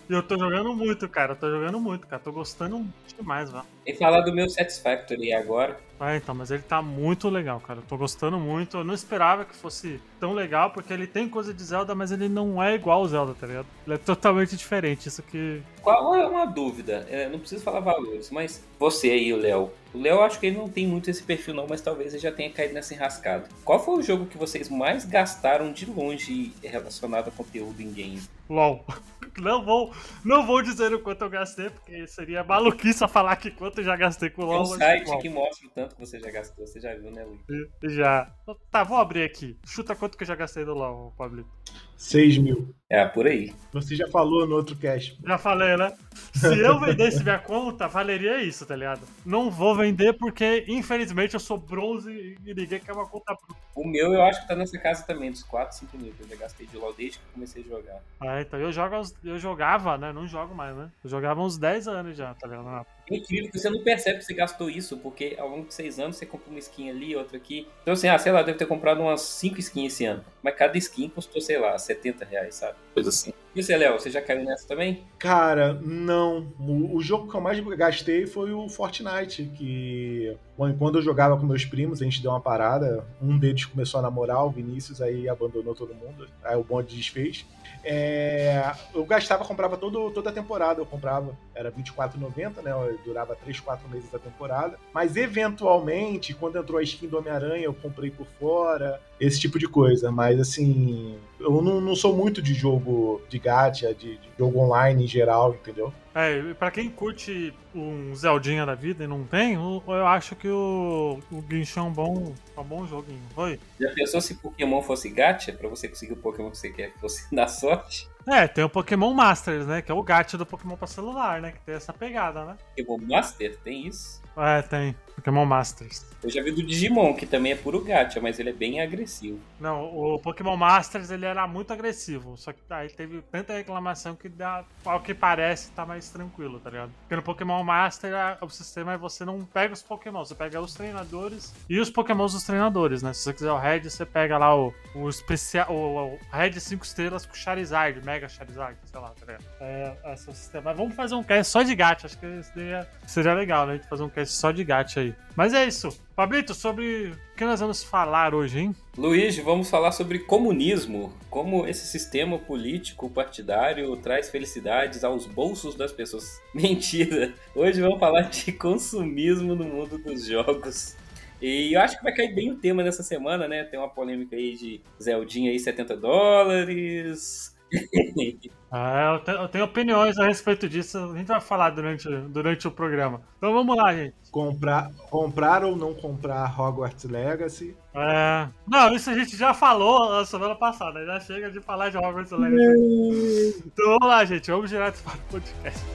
E 0.09 0.13
eu 0.13 0.23
tô 0.23 0.37
jogando 0.37 0.73
muito, 0.73 1.07
cara. 1.07 1.33
Eu 1.33 1.35
tô 1.35 1.49
jogando 1.49 1.79
muito, 1.79 2.07
cara. 2.07 2.21
Tô 2.21 2.31
gostando 2.31 2.85
demais, 3.17 3.51
velho. 3.51 3.63
E 3.85 3.93
falar 3.93 4.21
do 4.21 4.33
meu 4.33 4.49
Satisfactory 4.49 5.33
agora. 5.33 5.79
Ah, 5.99 6.15
então, 6.15 6.33
mas 6.33 6.51
ele 6.51 6.63
tá 6.63 6.81
muito 6.81 7.29
legal, 7.29 7.59
cara. 7.59 7.79
Eu 7.79 7.83
tô 7.83 7.95
gostando 7.97 8.39
muito. 8.39 8.77
Eu 8.77 8.83
não 8.83 8.93
esperava 8.93 9.45
que 9.45 9.55
fosse 9.55 10.01
tão 10.19 10.33
legal, 10.33 10.71
porque 10.71 10.91
ele 10.91 11.05
tem 11.05 11.29
coisa 11.29 11.53
de 11.53 11.63
Zelda, 11.63 11.93
mas 11.93 12.11
ele 12.11 12.27
não 12.27 12.61
é 12.61 12.75
igual 12.75 12.99
ao 12.99 13.07
Zelda, 13.07 13.35
tá 13.39 13.47
ligado? 13.47 13.67
Ele 13.85 13.95
é 13.95 13.97
totalmente 13.97 14.55
diferente. 14.61 15.07
Isso 15.07 15.21
que. 15.23 15.61
Qual 15.81 16.15
é 16.15 16.25
uma 16.25 16.45
dúvida? 16.45 17.05
É, 17.09 17.27
não 17.29 17.39
preciso 17.39 17.63
falar 17.63 17.79
valores, 17.79 18.29
mas 18.29 18.63
você 18.79 19.11
aí, 19.11 19.33
o 19.33 19.37
Léo. 19.37 19.71
O 19.93 19.99
Léo, 20.01 20.21
acho 20.21 20.39
que 20.39 20.45
ele 20.45 20.57
não 20.57 20.69
tem 20.69 20.87
muito 20.87 21.09
esse 21.09 21.21
perfil, 21.21 21.53
não, 21.53 21.67
mas 21.67 21.81
talvez 21.81 22.13
ele 22.13 22.21
já 22.21 22.31
tenha 22.31 22.49
caído 22.49 22.73
nessa 22.73 22.93
enrascada. 22.93 23.49
Qual 23.65 23.83
foi 23.83 23.99
o 23.99 24.01
jogo 24.01 24.25
que 24.25 24.37
vocês 24.37 24.69
mais 24.69 25.03
gastaram 25.05 25.71
de 25.73 25.85
longe 25.85 26.53
relacionado 26.63 27.27
a 27.27 27.31
conteúdo 27.31 27.81
em 27.81 27.91
game? 27.91 28.21
LOL. 28.49 28.85
Não 29.37 29.63
vou, 29.63 29.93
não 30.25 30.45
vou 30.45 30.61
dizer 30.61 30.93
o 30.93 30.99
quanto 30.99 31.21
eu 31.21 31.29
gastei, 31.29 31.69
porque 31.69 32.05
seria 32.05 32.43
maluquice 32.43 33.07
falar 33.07 33.37
que 33.37 33.49
quanto 33.49 33.77
eu 33.79 33.85
já 33.85 33.95
gastei 33.95 34.29
com 34.29 34.41
o 34.43 34.45
Tem 34.45 34.55
um 34.55 34.59
LOL. 34.59 34.69
mas 34.71 34.77
site 34.77 35.07
LOL. 35.07 35.19
que 35.19 35.29
mostra 35.29 35.67
o 35.67 35.69
tanto 35.69 35.95
que 35.95 36.01
você 36.05 36.19
já 36.19 36.29
gastou. 36.29 36.67
Você 36.67 36.81
já 36.81 36.93
viu, 36.95 37.11
né, 37.11 37.23
Luiz? 37.23 37.95
Já. 37.95 38.29
Tá, 38.69 38.83
vou 38.83 38.97
abrir 38.97 39.23
aqui. 39.23 39.57
Chuta 39.65 39.95
quanto 39.95 40.17
que 40.17 40.23
eu 40.23 40.27
já 40.27 40.35
gastei 40.35 40.65
do 40.65 40.73
LOL, 40.73 41.13
Pablito. 41.17 41.49
6 41.95 42.39
mil. 42.39 42.75
É, 42.89 43.05
por 43.05 43.25
aí. 43.25 43.53
Você 43.71 43.95
já 43.95 44.07
falou 44.09 44.45
no 44.45 44.55
outro 44.55 44.75
cast. 44.75 45.17
Já 45.25 45.37
falei, 45.37 45.77
né? 45.77 45.95
Se 46.33 46.59
eu 46.59 46.77
vendesse 46.77 47.23
minha 47.23 47.39
conta, 47.39 47.87
valeria 47.87 48.43
isso, 48.43 48.65
tá 48.65 48.75
ligado? 48.75 49.01
Não 49.25 49.49
vou 49.49 49.73
vender 49.81 50.13
porque, 50.13 50.65
infelizmente, 50.67 51.33
eu 51.33 51.39
sou 51.39 51.57
bronze 51.57 52.11
e 52.11 52.53
ninguém 52.53 52.79
quer 52.79 52.93
uma 52.93 53.07
conta 53.07 53.33
bruta. 53.33 53.59
O 53.75 53.85
meu 53.85 54.13
eu 54.13 54.21
acho 54.23 54.41
que 54.41 54.47
tá 54.47 54.55
nessa 54.55 54.77
casa 54.77 55.03
também, 55.03 55.31
dos 55.31 55.43
4, 55.43 55.77
5 55.77 55.97
mil 55.97 56.13
que 56.13 56.23
eu 56.23 56.29
já 56.29 56.35
gastei 56.35 56.67
de 56.67 56.77
LOL 56.77 56.93
desde 56.93 57.17
que 57.17 57.25
eu 57.25 57.33
comecei 57.33 57.63
a 57.63 57.65
jogar. 57.65 58.01
Ah, 58.19 58.41
então 58.41 58.59
eu, 58.59 58.71
jogo, 58.71 58.95
eu 59.23 59.37
jogava, 59.37 59.97
né? 59.97 60.13
Não 60.13 60.27
jogo 60.27 60.53
mais, 60.53 60.75
né? 60.75 60.89
Eu 61.03 61.09
jogava 61.09 61.41
uns 61.41 61.57
10 61.57 61.87
anos 61.87 62.17
já, 62.17 62.33
tá 62.33 62.47
ligado? 62.47 62.85
É 63.09 63.15
incrível 63.15 63.51
que 63.51 63.59
você 63.59 63.69
não 63.69 63.83
percebe 63.83 64.19
que 64.19 64.25
você 64.25 64.33
gastou 64.33 64.69
isso, 64.69 64.97
porque 64.97 65.35
ao 65.37 65.49
longo 65.49 65.67
de 65.67 65.73
6 65.73 65.99
anos 65.99 66.17
você 66.17 66.25
comprou 66.25 66.51
uma 66.51 66.59
skin 66.59 66.89
ali, 66.89 67.15
outra 67.15 67.37
aqui. 67.37 67.67
Então 67.81 67.93
assim, 67.93 68.07
ah, 68.07 68.17
sei 68.17 68.31
lá, 68.31 68.41
deve 68.41 68.57
ter 68.57 68.65
comprado 68.65 69.01
umas 69.01 69.21
5 69.21 69.59
skins 69.59 69.93
esse 69.93 70.05
ano. 70.05 70.23
Mas 70.41 70.55
cada 70.55 70.77
skin 70.77 71.09
custou, 71.09 71.41
sei 71.41 71.59
lá, 71.59 71.77
70 71.77 72.25
reais, 72.25 72.55
sabe? 72.55 72.75
Coisa 72.93 73.09
assim. 73.09 73.33
E 73.53 73.61
você, 73.61 73.75
Léo, 73.75 73.99
você 73.99 74.09
já 74.09 74.21
caiu 74.21 74.45
nessa 74.45 74.67
também? 74.67 75.03
Cara, 75.19 75.73
não. 75.73 76.53
O, 76.57 76.95
o 76.95 77.01
jogo 77.01 77.29
que 77.29 77.35
eu 77.35 77.41
mais 77.41 77.59
gastei 77.75 78.25
foi 78.25 78.53
o 78.53 78.69
Fortnite, 78.69 79.51
que 79.57 80.37
bom, 80.57 80.73
quando 80.77 80.99
eu 80.99 81.01
jogava 81.01 81.37
com 81.37 81.45
meus 81.45 81.65
primos, 81.65 82.01
a 82.01 82.05
gente 82.05 82.21
deu 82.21 82.31
uma 82.31 82.39
parada. 82.39 83.05
Um 83.21 83.37
deles 83.37 83.65
começou 83.65 83.99
a 83.99 84.03
namorar, 84.03 84.45
o 84.45 84.49
Vinícius, 84.49 85.01
aí 85.01 85.27
abandonou 85.27 85.75
todo 85.75 85.93
mundo. 85.93 86.27
Aí 86.43 86.55
o 86.55 86.63
bonde 86.63 86.95
desfez. 86.95 87.45
É, 87.83 88.71
eu 88.93 89.03
gastava, 89.03 89.43
comprava 89.43 89.75
todo, 89.75 90.11
toda 90.11 90.29
a 90.29 90.33
temporada, 90.33 90.79
eu 90.79 90.85
comprava, 90.85 91.35
era 91.53 91.69
R$24,90, 91.69 92.61
né? 92.61 92.71
Durava 93.03 93.35
3, 93.35 93.59
4 93.59 93.89
meses 93.89 94.13
a 94.13 94.19
temporada. 94.19 94.77
Mas 94.93 95.15
eventualmente, 95.17 96.33
quando 96.33 96.57
entrou 96.57 96.79
a 96.79 96.83
skin 96.83 97.07
do 97.07 97.17
Homem-Aranha, 97.17 97.65
eu 97.65 97.73
comprei 97.73 98.11
por 98.11 98.27
fora, 98.39 99.01
esse 99.21 99.39
tipo 99.39 99.59
de 99.59 99.67
coisa. 99.67 100.11
Mas 100.11 100.39
assim, 100.39 101.15
eu 101.39 101.61
não, 101.61 101.79
não 101.79 101.95
sou 101.95 102.15
muito 102.15 102.41
de 102.41 102.53
jogo 102.53 103.21
de 103.29 103.37
gacha, 103.37 103.93
de, 103.93 104.17
de 104.17 104.29
jogo 104.37 104.59
online 104.59 105.03
em 105.03 105.07
geral, 105.07 105.53
entendeu? 105.53 105.93
É, 106.13 106.37
e 106.39 106.53
pra 106.53 106.69
quem 106.69 106.89
curte 106.89 107.53
um 107.73 108.13
Zeldinha 108.13 108.65
da 108.65 108.75
vida 108.75 109.03
e 109.05 109.07
não 109.07 109.23
tem, 109.23 109.53
eu 109.53 110.05
acho 110.05 110.35
que 110.35 110.47
o, 110.49 111.19
o 111.31 111.43
Genshin 111.49 111.79
é 111.79 111.83
um 111.83 111.91
bom, 111.91 112.33
é 112.57 112.59
um 112.59 112.63
bom 112.65 112.85
joguinho. 112.85 113.21
Oi? 113.37 113.57
Já 113.79 113.89
pensou 113.93 114.19
se 114.19 114.35
Pokémon 114.35 114.81
fosse 114.81 115.09
gacha, 115.09 115.53
pra 115.53 115.69
você 115.69 115.87
conseguir 115.87 116.13
o 116.13 116.17
Pokémon 116.17 116.51
que 116.51 116.57
você 116.57 116.69
quer 116.69 116.91
que 116.91 116.99
fosse 116.99 117.27
na 117.33 117.47
sorte? 117.47 118.09
É, 118.27 118.47
tem 118.47 118.63
o 118.63 118.69
Pokémon 118.69 119.13
Masters, 119.13 119.65
né? 119.65 119.81
Que 119.81 119.91
é 119.91 119.95
o 119.95 120.03
gacha 120.03 120.37
do 120.37 120.45
Pokémon 120.45 120.75
pra 120.75 120.87
celular, 120.87 121.41
né? 121.41 121.51
Que 121.51 121.59
tem 121.61 121.75
essa 121.75 121.93
pegada, 121.93 122.45
né? 122.45 122.57
Pokémon 122.77 122.97
Master, 123.07 123.57
tem 123.63 123.87
isso? 123.87 124.21
É, 124.37 124.61
tem. 124.61 124.95
Pokémon 125.15 125.45
Masters. 125.45 126.05
Eu 126.23 126.29
já 126.29 126.41
vi 126.41 126.51
do 126.51 126.63
Digimon, 126.63 127.13
que 127.13 127.25
também 127.25 127.51
é 127.51 127.55
puro 127.55 127.83
gacha, 127.83 128.19
mas 128.19 128.39
ele 128.39 128.49
é 128.49 128.53
bem 128.53 128.81
agressivo. 128.81 129.39
Não, 129.59 129.83
o 129.83 130.19
Pokémon 130.19 130.55
Masters 130.55 131.11
ele 131.11 131.25
era 131.25 131.47
muito 131.47 131.71
agressivo. 131.73 132.37
Só 132.37 132.51
que 132.53 132.59
aí 132.69 132.89
teve 132.89 133.21
tanta 133.23 133.53
reclamação 133.53 134.15
que 134.15 134.29
dá, 134.29 134.63
ao 134.85 135.01
que 135.01 135.13
parece, 135.13 135.71
tá 135.71 135.85
mais 135.85 136.09
tranquilo, 136.09 136.59
tá 136.59 136.69
ligado? 136.69 136.91
Porque 137.01 137.15
no 137.15 137.21
Pokémon 137.21 137.63
Master 137.63 138.13
o 138.41 138.49
sistema 138.49 138.93
é 138.93 138.97
você 138.97 139.25
não 139.25 139.43
pega 139.45 139.73
os 139.73 139.83
Pokémon, 139.83 140.23
você 140.23 140.35
pega 140.35 140.61
os 140.61 140.73
treinadores 140.73 141.53
e 141.69 141.79
os 141.79 141.89
Pokémons 141.89 142.33
dos 142.33 142.43
treinadores, 142.43 143.03
né? 143.03 143.13
Se 143.13 143.23
você 143.23 143.33
quiser 143.33 143.51
o 143.51 143.57
Red, 143.57 143.81
você 143.81 144.05
pega 144.05 144.37
lá 144.37 144.55
o, 144.55 144.73
o 144.95 145.09
especial. 145.09 145.71
O, 145.71 146.13
o 146.13 146.19
Red 146.31 146.59
5 146.59 146.83
estrelas 146.83 147.25
com 147.25 147.33
Charizard, 147.33 148.03
Mega 148.11 148.27
Charizard, 148.27 148.77
sei 148.83 148.99
lá, 148.99 149.09
tá 149.11 149.25
ligado? 149.25 149.45
É, 149.61 149.95
é 150.03 150.15
sistema. 150.17 150.63
Mas 150.65 150.77
vamos 150.77 150.95
fazer 150.95 151.15
um 151.15 151.23
cast 151.23 151.49
só 151.49 151.63
de 151.63 151.73
gacha, 151.73 152.07
acho 152.07 152.19
que 152.19 152.43
seria, 152.43 152.85
seria 153.07 153.33
legal, 153.33 153.65
né? 153.65 153.73
A 153.73 153.75
gente 153.77 153.87
fazer 153.87 154.03
um 154.03 154.09
cast 154.09 154.35
só 154.35 154.51
de 154.51 154.65
gacha 154.65 154.99
aí. 154.99 155.15
Mas 155.33 155.53
é 155.53 155.65
isso. 155.65 155.97
Pablito, 156.13 156.53
sobre 156.53 157.13
o 157.13 157.35
que 157.37 157.45
nós 157.45 157.61
vamos 157.61 157.81
falar 157.81 158.35
hoje, 158.35 158.59
hein? 158.59 158.75
Luiz, 158.97 159.37
vamos 159.37 159.69
falar 159.69 159.93
sobre 159.93 160.19
comunismo. 160.19 161.13
Como 161.29 161.65
esse 161.65 161.87
sistema 161.87 162.37
político 162.37 163.09
partidário 163.09 163.95
traz 163.95 164.29
felicidades 164.29 165.05
aos 165.05 165.25
bolsos 165.25 165.75
das 165.75 165.93
pessoas. 165.93 166.41
Mentira! 166.53 167.33
Hoje 167.55 167.79
vamos 167.79 167.99
falar 167.99 168.23
de 168.23 168.51
consumismo 168.51 169.55
no 169.55 169.63
mundo 169.63 169.97
dos 169.97 170.25
jogos. 170.25 170.97
E 171.41 171.73
eu 171.73 171.79
acho 171.79 171.97
que 171.97 172.03
vai 172.03 172.13
cair 172.13 172.35
bem 172.35 172.51
o 172.51 172.57
tema 172.57 172.83
dessa 172.83 173.03
semana, 173.03 173.47
né? 173.47 173.63
Tem 173.63 173.79
uma 173.79 173.89
polêmica 173.89 174.35
aí 174.35 174.53
de 174.53 174.81
Zeldinha 175.01 175.49
aí, 175.49 175.57
70 175.57 175.95
dólares. 175.95 177.50
Ah, 178.73 179.15
eu, 179.15 179.19
te, 179.19 179.31
eu, 179.31 179.49
tenho 179.49 179.65
opiniões 179.65 180.17
a 180.17 180.25
respeito 180.25 180.69
disso. 180.69 180.97
A 180.97 181.17
gente 181.17 181.27
vai 181.27 181.41
falar 181.41 181.71
durante, 181.71 182.07
durante 182.07 182.65
o 182.65 182.71
programa. 182.71 183.21
Então 183.37 183.51
vamos 183.51 183.75
lá, 183.75 183.93
gente. 183.93 184.15
Comprar, 184.31 184.89
comprar 185.09 185.65
ou 185.65 185.75
não 185.75 185.93
comprar 185.93 186.57
Hogwarts 186.57 187.03
Legacy? 187.03 187.75
É. 187.93 188.47
Não, 188.65 188.95
isso 188.95 189.09
a 189.09 189.13
gente 189.13 189.35
já 189.35 189.53
falou 189.53 190.09
na 190.09 190.25
semana 190.25 190.55
passada. 190.55 191.05
Já 191.05 191.19
chega 191.19 191.51
de 191.51 191.59
falar 191.59 191.89
de 191.89 191.97
Hogwarts 191.97 192.31
Legacy. 192.31 193.61
então 193.65 193.87
vamos 193.87 194.07
lá, 194.07 194.23
gente. 194.23 194.49
Vamos 194.49 194.69
direto 194.69 195.03
para 195.03 195.15
o 195.15 195.31
podcast. 195.31 195.85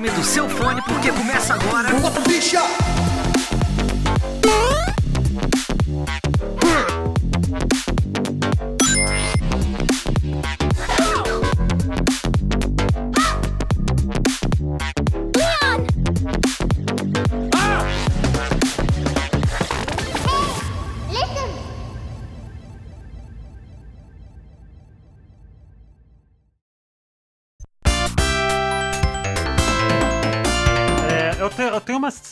Volume 0.00 0.10
do 0.10 0.24
seu 0.24 0.48
fone 0.48 0.80
porque 0.82 1.12
começa 1.12 1.54
agora. 1.54 1.90
Bicha! 2.26 3.19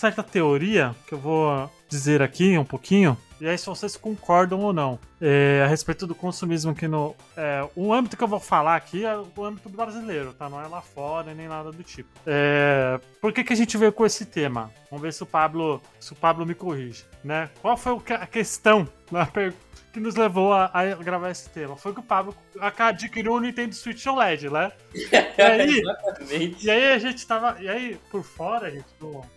Certa 0.08 0.22
teoria 0.22 0.94
que 1.06 1.12
eu 1.12 1.18
vou 1.18 1.70
dizer 1.88 2.22
aqui 2.22 2.56
um 2.56 2.64
pouquinho, 2.64 3.16
e 3.40 3.46
aí 3.46 3.56
se 3.56 3.66
vocês 3.66 3.96
concordam 3.96 4.60
ou 4.60 4.72
não, 4.72 4.98
é, 5.20 5.62
a 5.64 5.68
respeito 5.68 6.06
do 6.06 6.14
consumismo 6.14 6.72
aqui 6.72 6.88
no. 6.88 7.14
É, 7.36 7.66
o 7.76 7.92
âmbito 7.92 8.16
que 8.16 8.24
eu 8.24 8.28
vou 8.28 8.40
falar 8.40 8.74
aqui 8.74 9.04
é 9.04 9.16
o 9.16 9.44
âmbito 9.44 9.68
brasileiro, 9.68 10.32
tá? 10.32 10.48
Não 10.48 10.60
é 10.60 10.66
lá 10.66 10.80
fora 10.80 11.34
nem 11.34 11.46
nada 11.46 11.70
do 11.70 11.82
tipo. 11.82 12.08
É, 12.26 12.98
por 13.20 13.32
que, 13.32 13.44
que 13.44 13.52
a 13.52 13.56
gente 13.56 13.76
veio 13.76 13.92
com 13.92 14.04
esse 14.04 14.24
tema? 14.24 14.70
Vamos 14.90 15.02
ver 15.02 15.12
se 15.12 15.22
o 15.22 15.26
Pablo, 15.26 15.80
se 16.00 16.12
o 16.12 16.16
Pablo 16.16 16.44
me 16.44 16.54
corrige, 16.54 17.04
né? 17.22 17.50
Qual 17.60 17.76
foi 17.76 17.96
a 18.14 18.26
questão 18.26 18.88
pergunta? 19.32 19.68
que 19.92 20.00
nos 20.00 20.14
levou 20.14 20.52
a, 20.52 20.70
a, 20.72 20.94
gravar 20.96 21.30
esse 21.30 21.48
tema. 21.50 21.76
Foi 21.76 21.92
que 21.92 22.00
o 22.00 22.02
Pablo 22.02 22.34
adquiriu 22.60 23.34
um 23.34 23.40
Nintendo 23.40 23.74
Switch 23.74 24.06
OLED, 24.06 24.50
né? 24.50 24.72
E 25.38 25.42
aí, 25.42 25.78
Exatamente. 25.78 26.66
E 26.66 26.70
aí 26.70 26.92
a 26.92 26.98
gente 26.98 27.24
tava. 27.24 27.62
E 27.62 27.68
aí, 27.68 27.96
por 28.10 28.24
fora, 28.24 28.66
a 28.66 28.70
gente. 28.70 28.86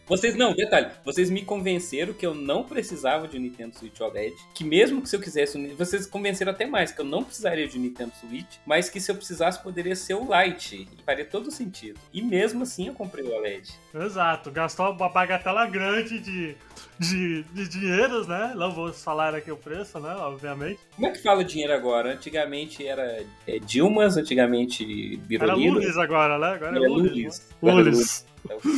Vocês, 0.08 0.36
não, 0.36 0.54
detalhe, 0.54 0.90
vocês 1.06 1.30
me 1.30 1.46
convenceram 1.46 2.12
que 2.12 2.26
eu 2.26 2.34
não 2.34 2.64
precisava 2.64 3.28
de 3.28 3.38
um 3.38 3.42
Nintendo 3.42 3.78
Switch 3.78 4.00
OLED. 4.00 4.36
Que 4.56 4.64
mesmo 4.64 5.02
que 5.02 5.10
se 5.10 5.16
eu 5.16 5.22
quisesse. 5.22 5.60
Vocês 5.76 6.08
convenceram 6.08 6.52
até 6.52 6.66
mais 6.66 6.92
que 6.92 7.02
eu 7.02 7.06
não 7.06 7.24
precisaria 7.24 7.68
de 7.68 7.78
um 7.78 7.82
Nintendo 7.82 8.14
Switch, 8.20 8.58
mas 8.66 8.90
que 8.90 9.00
se 9.00 9.12
eu 9.12 9.16
precisasse 9.16 9.62
poderia 9.62 9.96
ser 9.96 10.16
o 10.16 10.28
Lite. 10.34 10.88
E 10.98 11.04
faria 11.04 11.26
todo 11.26 11.52
sentido. 11.52 12.00
E 12.12 12.22
mesmo 12.22 12.64
assim 12.64 12.88
eu 12.88 12.94
comprei 12.94 13.24
o 13.24 13.32
OLED. 13.32 13.70
Exato, 13.94 14.50
gastou 14.50 14.92
uma 14.92 15.10
bagatela 15.10 15.68
grande 15.68 16.20
de, 16.20 16.56
de, 16.98 17.44
de 17.44 17.68
dinheiros, 17.68 18.28
né? 18.28 18.54
Não 18.56 18.72
vou 18.72 18.92
falar 18.92 19.36
aqui 19.36 19.52
o 19.52 19.58
preço, 19.58 20.00
né? 20.00 20.16
Obviamente. 20.16 20.80
Como 20.96 21.08
é 21.08 21.12
que 21.12 21.22
fala 21.22 21.44
dinheiro 21.44 21.74
agora? 21.74 22.14
Antigamente 22.14 22.86
era 22.86 23.04
é, 23.48 23.60
Dilmas, 23.60 24.18
antigamente 24.18 25.18
Birolino. 25.18 25.78
Era 25.78 25.80
Lulis 25.80 25.98
agora, 25.98 26.38
né? 26.38 26.54
Agora 26.54 26.80
é, 26.80 26.84
é 26.84 26.88
Lulis. 26.88 27.50
Lulis. 27.62 28.26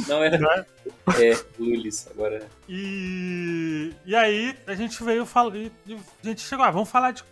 Não 0.07 0.23
era. 0.23 0.37
Não 0.37 0.51
é? 0.51 0.65
É, 1.21 1.37
Lulis, 1.57 2.07
agora. 2.07 2.47
E, 2.67 3.93
e 4.05 4.15
aí 4.15 4.55
a 4.67 4.75
gente 4.75 5.01
veio 5.03 5.25
falar. 5.25 5.53
A 5.53 6.27
gente 6.27 6.41
chegou, 6.41 6.65
ah, 6.65 6.71
vamos 6.71 6.89
falar 6.89 7.11
de. 7.11 7.23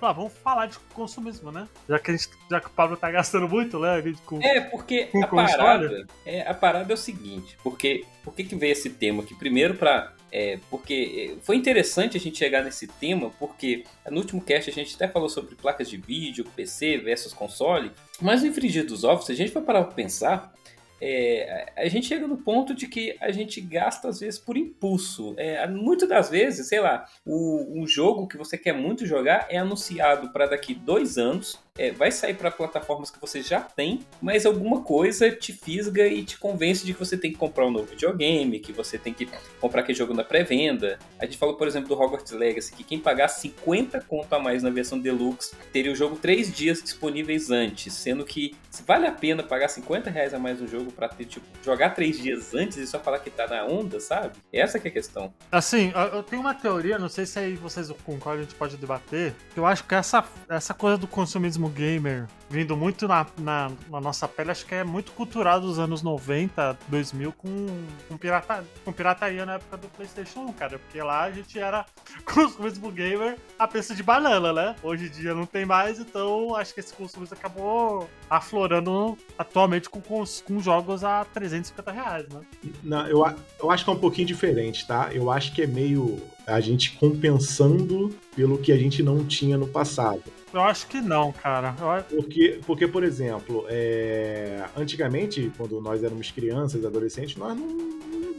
Vamos 0.00 0.32
falar 0.42 0.66
de 0.66 0.78
consumismo, 0.92 1.52
né? 1.52 1.68
Já 1.88 1.98
que, 1.98 2.10
a 2.10 2.16
gente, 2.16 2.28
já 2.50 2.60
que 2.60 2.66
o 2.66 2.70
Pablo 2.70 2.96
tá 2.96 3.10
gastando 3.10 3.48
muito, 3.48 3.78
né? 3.78 4.02
Com, 4.24 4.40
é, 4.42 4.60
porque 4.60 5.06
com 5.06 5.22
a 5.22 5.26
parada. 5.26 6.06
É, 6.24 6.48
a 6.48 6.54
parada 6.54 6.92
é 6.92 6.94
o 6.94 6.98
seguinte, 6.98 7.56
porque. 7.62 8.04
Por 8.24 8.34
que, 8.34 8.42
que 8.42 8.56
veio 8.56 8.72
esse 8.72 8.90
tema 8.90 9.22
aqui? 9.22 9.36
Primeiro, 9.36 9.74
para 9.74 10.12
é, 10.30 10.58
porque 10.70 11.36
foi 11.42 11.56
interessante 11.56 12.16
a 12.16 12.20
gente 12.20 12.38
chegar 12.38 12.62
nesse 12.62 12.86
tema, 12.86 13.30
porque 13.38 13.84
no 14.10 14.18
último 14.18 14.40
cast 14.40 14.70
a 14.70 14.72
gente 14.72 14.94
até 14.94 15.08
falou 15.08 15.28
sobre 15.28 15.54
placas 15.54 15.88
de 15.88 15.96
vídeo, 15.96 16.44
PC 16.56 16.98
versus 16.98 17.32
console, 17.32 17.92
mas 18.20 18.42
no 18.42 18.48
Infringir 18.48 18.86
dos 18.86 19.04
Ovos, 19.04 19.26
se 19.26 19.32
a 19.32 19.36
gente 19.36 19.52
for 19.52 19.62
parar 19.62 19.84
para 19.84 19.94
pensar, 19.94 20.54
é, 21.00 21.72
a 21.76 21.88
gente 21.88 22.06
chega 22.06 22.26
no 22.26 22.38
ponto 22.38 22.74
de 22.74 22.86
que 22.86 23.16
a 23.20 23.30
gente 23.30 23.60
gasta 23.60 24.08
às 24.08 24.20
vezes 24.20 24.38
por 24.38 24.56
impulso. 24.56 25.34
É, 25.36 25.66
muitas 25.66 26.08
das 26.08 26.30
vezes, 26.30 26.68
sei 26.68 26.80
lá, 26.80 27.06
o, 27.24 27.80
um 27.80 27.86
jogo 27.86 28.26
que 28.26 28.36
você 28.36 28.56
quer 28.56 28.72
muito 28.72 29.04
jogar 29.04 29.46
é 29.50 29.58
anunciado 29.58 30.30
para 30.30 30.46
daqui 30.46 30.74
dois 30.74 31.18
anos 31.18 31.58
é, 31.78 31.90
vai 31.90 32.10
sair 32.10 32.34
para 32.34 32.50
plataformas 32.50 33.10
que 33.10 33.20
você 33.20 33.42
já 33.42 33.60
tem, 33.60 34.00
mas 34.20 34.46
alguma 34.46 34.82
coisa 34.82 35.30
te 35.30 35.52
fisga 35.52 36.06
e 36.06 36.24
te 36.24 36.38
convence 36.38 36.84
de 36.84 36.92
que 36.92 36.98
você 36.98 37.16
tem 37.16 37.30
que 37.30 37.38
comprar 37.38 37.66
um 37.66 37.70
novo 37.70 37.86
videogame, 37.86 38.58
que 38.58 38.72
você 38.72 38.98
tem 38.98 39.12
que 39.12 39.28
comprar 39.60 39.82
aquele 39.82 39.98
jogo 39.98 40.14
na 40.14 40.24
pré-venda. 40.24 40.98
A 41.18 41.24
gente 41.24 41.36
falou, 41.36 41.56
por 41.56 41.66
exemplo, 41.66 41.88
do 41.88 42.00
Hogwarts 42.00 42.32
Legacy, 42.32 42.74
que 42.74 42.84
quem 42.84 42.98
pagar 42.98 43.28
50 43.28 44.00
conto 44.02 44.32
a 44.32 44.38
mais 44.38 44.62
na 44.62 44.70
versão 44.70 44.98
Deluxe 44.98 45.54
teria 45.72 45.92
o 45.92 45.94
jogo 45.94 46.16
três 46.16 46.52
dias 46.52 46.82
disponíveis 46.82 47.50
antes, 47.50 47.92
sendo 47.92 48.24
que 48.24 48.54
vale 48.86 49.06
a 49.06 49.12
pena 49.12 49.42
pagar 49.42 49.68
50 49.68 50.10
reais 50.10 50.34
a 50.34 50.38
mais 50.38 50.60
no 50.60 50.66
jogo 50.66 50.92
para 50.92 51.08
ter, 51.08 51.24
tipo, 51.24 51.46
jogar 51.64 51.90
três 51.90 52.18
dias 52.18 52.54
antes 52.54 52.76
e 52.76 52.86
só 52.86 52.98
falar 52.98 53.18
que 53.18 53.30
tá 53.30 53.46
na 53.46 53.64
onda, 53.64 54.00
sabe? 54.00 54.36
Essa 54.52 54.78
que 54.78 54.88
é 54.88 54.90
a 54.90 54.92
questão. 54.92 55.32
Assim, 55.50 55.92
eu 56.12 56.22
tenho 56.22 56.40
uma 56.40 56.54
teoria, 56.54 56.98
não 56.98 57.08
sei 57.08 57.26
se 57.26 57.38
aí 57.38 57.54
vocês 57.54 57.90
concordam, 58.04 58.40
a 58.40 58.42
gente 58.42 58.54
pode 58.54 58.76
debater, 58.76 59.34
que 59.52 59.58
eu 59.58 59.66
acho 59.66 59.84
que 59.84 59.94
essa, 59.94 60.24
essa 60.48 60.74
coisa 60.74 60.96
do 60.96 61.06
consumismo 61.06 61.65
gamer 61.68 62.26
vindo 62.48 62.76
muito 62.76 63.08
na, 63.08 63.26
na, 63.38 63.72
na, 63.90 64.00
nossa 64.00 64.28
pele, 64.28 64.50
acho 64.50 64.64
que 64.64 64.74
é 64.74 64.84
muito 64.84 65.12
cultural 65.12 65.60
dos 65.60 65.78
anos 65.78 66.02
90, 66.02 66.78
2000 66.88 67.32
com, 67.32 67.66
com, 68.08 68.16
pirata, 68.16 68.64
com 68.84 68.92
pirataria 68.92 69.44
na 69.44 69.54
época 69.54 69.76
do 69.76 69.88
PlayStation 69.88 70.40
1, 70.40 70.52
cara. 70.52 70.78
Porque 70.78 71.00
lá 71.02 71.24
a 71.24 71.30
gente 71.30 71.58
era 71.58 71.84
consumismo 72.24 72.90
gamer 72.90 73.36
a 73.58 73.66
preço 73.66 73.94
de 73.94 74.02
banana, 74.02 74.52
né? 74.52 74.76
Hoje 74.82 75.06
em 75.06 75.10
dia 75.10 75.34
não 75.34 75.46
tem 75.46 75.64
mais, 75.64 75.98
então 75.98 76.54
acho 76.54 76.72
que 76.72 76.80
esse 76.80 76.92
consumismo 76.92 77.36
acabou 77.36 78.08
aflorando 78.30 79.18
atualmente 79.38 79.88
com, 79.90 80.00
com, 80.00 80.24
com 80.44 80.60
jogos 80.60 81.02
a 81.02 81.24
350 81.24 81.90
reais, 81.90 82.28
né? 82.28 82.40
Não, 82.82 83.06
eu, 83.08 83.24
eu 83.60 83.70
acho 83.70 83.84
que 83.84 83.90
é 83.90 83.92
um 83.92 83.98
pouquinho 83.98 84.26
diferente, 84.26 84.86
tá? 84.86 85.10
Eu 85.12 85.30
acho 85.30 85.52
que 85.52 85.62
é 85.62 85.66
meio 85.66 86.22
a 86.46 86.60
gente 86.60 86.92
compensando 86.92 88.14
pelo 88.36 88.58
que 88.58 88.70
a 88.70 88.76
gente 88.76 89.02
não 89.02 89.24
tinha 89.24 89.58
no 89.58 89.66
passado. 89.66 90.22
Eu 90.56 90.62
acho 90.62 90.86
que 90.86 91.02
não, 91.02 91.32
cara. 91.32 91.74
Eu... 91.78 92.22
Porque, 92.22 92.60
porque, 92.66 92.88
por 92.88 93.04
exemplo, 93.04 93.66
é... 93.68 94.64
antigamente, 94.74 95.52
quando 95.54 95.78
nós 95.82 96.02
éramos 96.02 96.30
crianças, 96.30 96.82
adolescentes, 96.82 97.36
nós 97.36 97.54
não, 97.54 97.66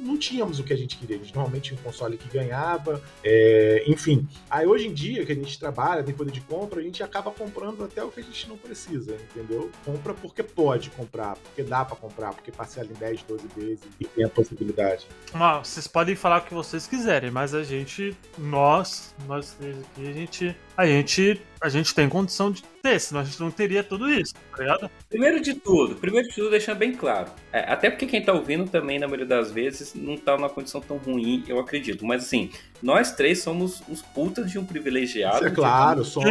não 0.01 0.17
tínhamos 0.17 0.59
o 0.59 0.63
que 0.63 0.73
a 0.73 0.75
gente 0.75 0.97
queria. 0.97 1.17
A 1.17 1.19
gente 1.19 1.35
normalmente 1.35 1.65
tinha 1.65 1.79
um 1.79 1.83
console 1.83 2.17
que 2.17 2.27
ganhava, 2.27 2.99
é... 3.23 3.83
enfim. 3.85 4.27
Aí 4.49 4.65
hoje 4.65 4.87
em 4.87 4.93
dia, 4.95 5.23
que 5.27 5.31
a 5.31 5.35
gente 5.35 5.59
trabalha, 5.59 6.01
tem 6.01 6.15
poder 6.15 6.31
de 6.31 6.41
compra, 6.41 6.79
a 6.79 6.83
gente 6.83 7.03
acaba 7.03 7.29
comprando 7.29 7.83
até 7.83 8.03
o 8.03 8.09
que 8.09 8.19
a 8.19 8.23
gente 8.23 8.49
não 8.49 8.57
precisa, 8.57 9.15
entendeu? 9.15 9.69
Compra 9.85 10.15
porque 10.15 10.41
pode 10.41 10.89
comprar, 10.89 11.35
porque 11.35 11.61
dá 11.61 11.85
para 11.85 11.95
comprar, 11.95 12.33
porque 12.33 12.51
parcela 12.51 12.89
em 12.89 12.95
10, 12.95 13.23
12 13.23 13.47
vezes 13.55 13.85
e 13.99 14.05
tem 14.05 14.25
a 14.25 14.29
possibilidade. 14.29 15.05
Ah, 15.35 15.59
vocês 15.59 15.87
podem 15.87 16.15
falar 16.15 16.39
o 16.39 16.45
que 16.45 16.53
vocês 16.55 16.87
quiserem, 16.87 17.29
mas 17.29 17.53
a 17.53 17.63
gente, 17.63 18.17
nós, 18.39 19.13
nós 19.27 19.55
aqui, 19.61 20.07
a 20.07 20.11
gente, 20.11 20.55
a 20.77 20.85
gente 20.85 21.41
a 21.59 21.69
gente 21.69 21.95
tem 21.95 22.07
condição 22.07 22.51
de 22.51 22.61
ter, 22.83 22.99
senão 22.99 23.21
a 23.21 23.23
gente 23.23 23.39
não 23.39 23.49
teria 23.49 23.83
tudo 23.83 24.07
isso, 24.07 24.35
tá 24.55 24.61
ligado? 24.61 24.91
Primeiro 25.09 25.41
de 25.41 25.55
tudo, 25.55 25.95
primeiro 25.95 26.27
de 26.29 26.35
tudo, 26.35 26.51
deixar 26.51 26.75
bem 26.75 26.93
claro. 26.93 27.31
É, 27.51 27.61
até 27.61 27.89
porque 27.89 28.05
quem 28.05 28.23
tá 28.23 28.31
ouvindo 28.31 28.69
também, 28.69 28.99
na 28.99 29.07
maioria 29.07 29.25
das 29.25 29.51
vezes, 29.51 29.95
não 29.95 30.15
tá 30.15 30.37
numa 30.37 30.49
condição 30.49 30.79
tão 30.79 30.97
ruim, 30.97 31.43
eu 31.47 31.59
acredito. 31.59 32.05
Mas 32.05 32.25
assim, 32.25 32.51
nós 32.81 33.11
três 33.11 33.41
somos 33.41 33.81
os 33.89 34.03
putas 34.03 34.51
de 34.51 34.59
um 34.59 34.65
privilegiado. 34.65 35.37
Isso 35.37 35.47
é 35.47 35.51
claro, 35.51 36.05
somos. 36.05 36.29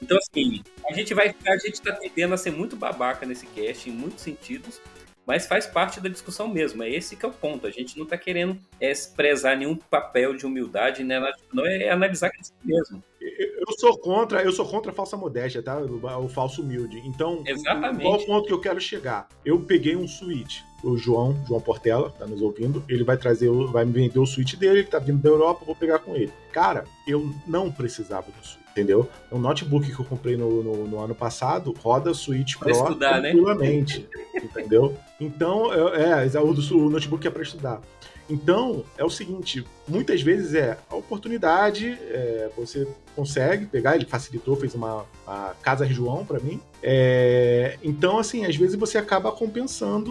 Então, 0.00 0.16
assim, 0.16 0.62
a 0.88 0.94
gente 0.94 1.12
vai. 1.12 1.34
A 1.46 1.58
gente 1.58 1.82
tá 1.82 1.92
tendendo 1.92 2.32
a 2.32 2.38
ser 2.38 2.52
muito 2.52 2.76
babaca 2.76 3.26
nesse 3.26 3.46
cast, 3.48 3.90
em 3.90 3.92
muitos 3.92 4.22
sentidos. 4.22 4.80
Mas 5.26 5.46
faz 5.46 5.66
parte 5.66 6.00
da 6.00 6.08
discussão 6.08 6.48
mesmo. 6.48 6.82
É 6.82 6.90
esse 6.90 7.16
que 7.16 7.24
é 7.24 7.28
o 7.28 7.32
ponto. 7.32 7.66
A 7.66 7.70
gente 7.70 7.96
não 7.96 8.04
está 8.04 8.16
querendo 8.16 8.58
é, 8.80 8.92
prezar 9.16 9.56
nenhum 9.56 9.76
papel 9.76 10.36
de 10.36 10.46
humildade, 10.46 11.02
né? 11.02 11.20
não 11.52 11.66
é 11.66 11.90
analisar 11.90 12.30
que 12.30 12.38
é 12.38 12.42
mesmo. 12.62 13.02
Eu 13.20 13.72
sou 13.78 13.98
contra, 13.98 14.42
eu 14.42 14.52
sou 14.52 14.66
contra 14.66 14.92
a 14.92 14.94
falsa 14.94 15.16
modéstia, 15.16 15.62
tá? 15.62 15.78
O, 15.78 16.28
falso 16.28 16.60
humilde. 16.60 16.98
Então, 17.06 17.42
Exatamente. 17.46 18.02
qual 18.02 18.20
o 18.20 18.26
ponto 18.26 18.46
que 18.46 18.52
eu 18.52 18.60
quero 18.60 18.80
chegar? 18.80 19.26
Eu 19.44 19.60
peguei 19.60 19.96
um 19.96 20.06
Switch. 20.06 20.60
O 20.82 20.98
João, 20.98 21.34
João 21.48 21.62
Portela, 21.62 22.10
tá 22.10 22.26
nos 22.26 22.42
ouvindo, 22.42 22.84
ele 22.86 23.02
vai 23.02 23.16
trazer, 23.16 23.50
vai 23.72 23.86
me 23.86 23.92
vender 23.92 24.18
o 24.18 24.26
Switch 24.26 24.54
dele, 24.56 24.80
ele 24.80 24.88
tá 24.88 24.98
vindo 24.98 25.22
da 25.22 25.30
Europa, 25.30 25.62
eu 25.62 25.66
vou 25.66 25.74
pegar 25.74 25.98
com 26.00 26.14
ele. 26.14 26.30
Cara, 26.52 26.84
eu 27.08 27.34
não 27.46 27.72
precisava 27.72 28.26
do 28.30 28.46
Switch 28.46 28.63
entendeu? 28.74 29.08
O 29.30 29.38
notebook 29.38 29.94
que 29.94 30.00
eu 30.00 30.04
comprei 30.04 30.36
no, 30.36 30.62
no, 30.62 30.88
no 30.88 30.98
ano 30.98 31.14
passado 31.14 31.72
roda 31.80 32.12
Switch 32.12 32.56
Pro 32.56 32.70
estudar, 32.70 33.20
né? 33.20 33.30
tranquilamente, 33.30 34.08
né? 34.34 34.40
entendeu? 34.42 34.96
Então, 35.20 35.72
é, 35.72 36.26
é 36.26 36.40
o, 36.40 36.50
o 36.50 36.90
notebook 36.90 37.24
é 37.24 37.30
para 37.30 37.42
estudar. 37.42 37.80
Então, 38.28 38.84
é 38.96 39.04
o 39.04 39.10
seguinte, 39.10 39.64
muitas 39.86 40.22
vezes 40.22 40.54
é 40.54 40.78
a 40.90 40.96
oportunidade, 40.96 41.98
é, 42.08 42.50
você 42.56 42.88
consegue 43.14 43.66
pegar, 43.66 43.96
ele 43.96 44.06
facilitou, 44.06 44.56
fez 44.56 44.74
uma, 44.74 45.04
uma 45.26 45.54
casa 45.62 45.86
João 45.86 46.24
para 46.24 46.40
mim. 46.40 46.58
É, 46.82 47.76
então, 47.82 48.18
assim, 48.18 48.46
às 48.46 48.56
vezes 48.56 48.76
você 48.76 48.96
acaba 48.96 49.30
compensando 49.30 50.10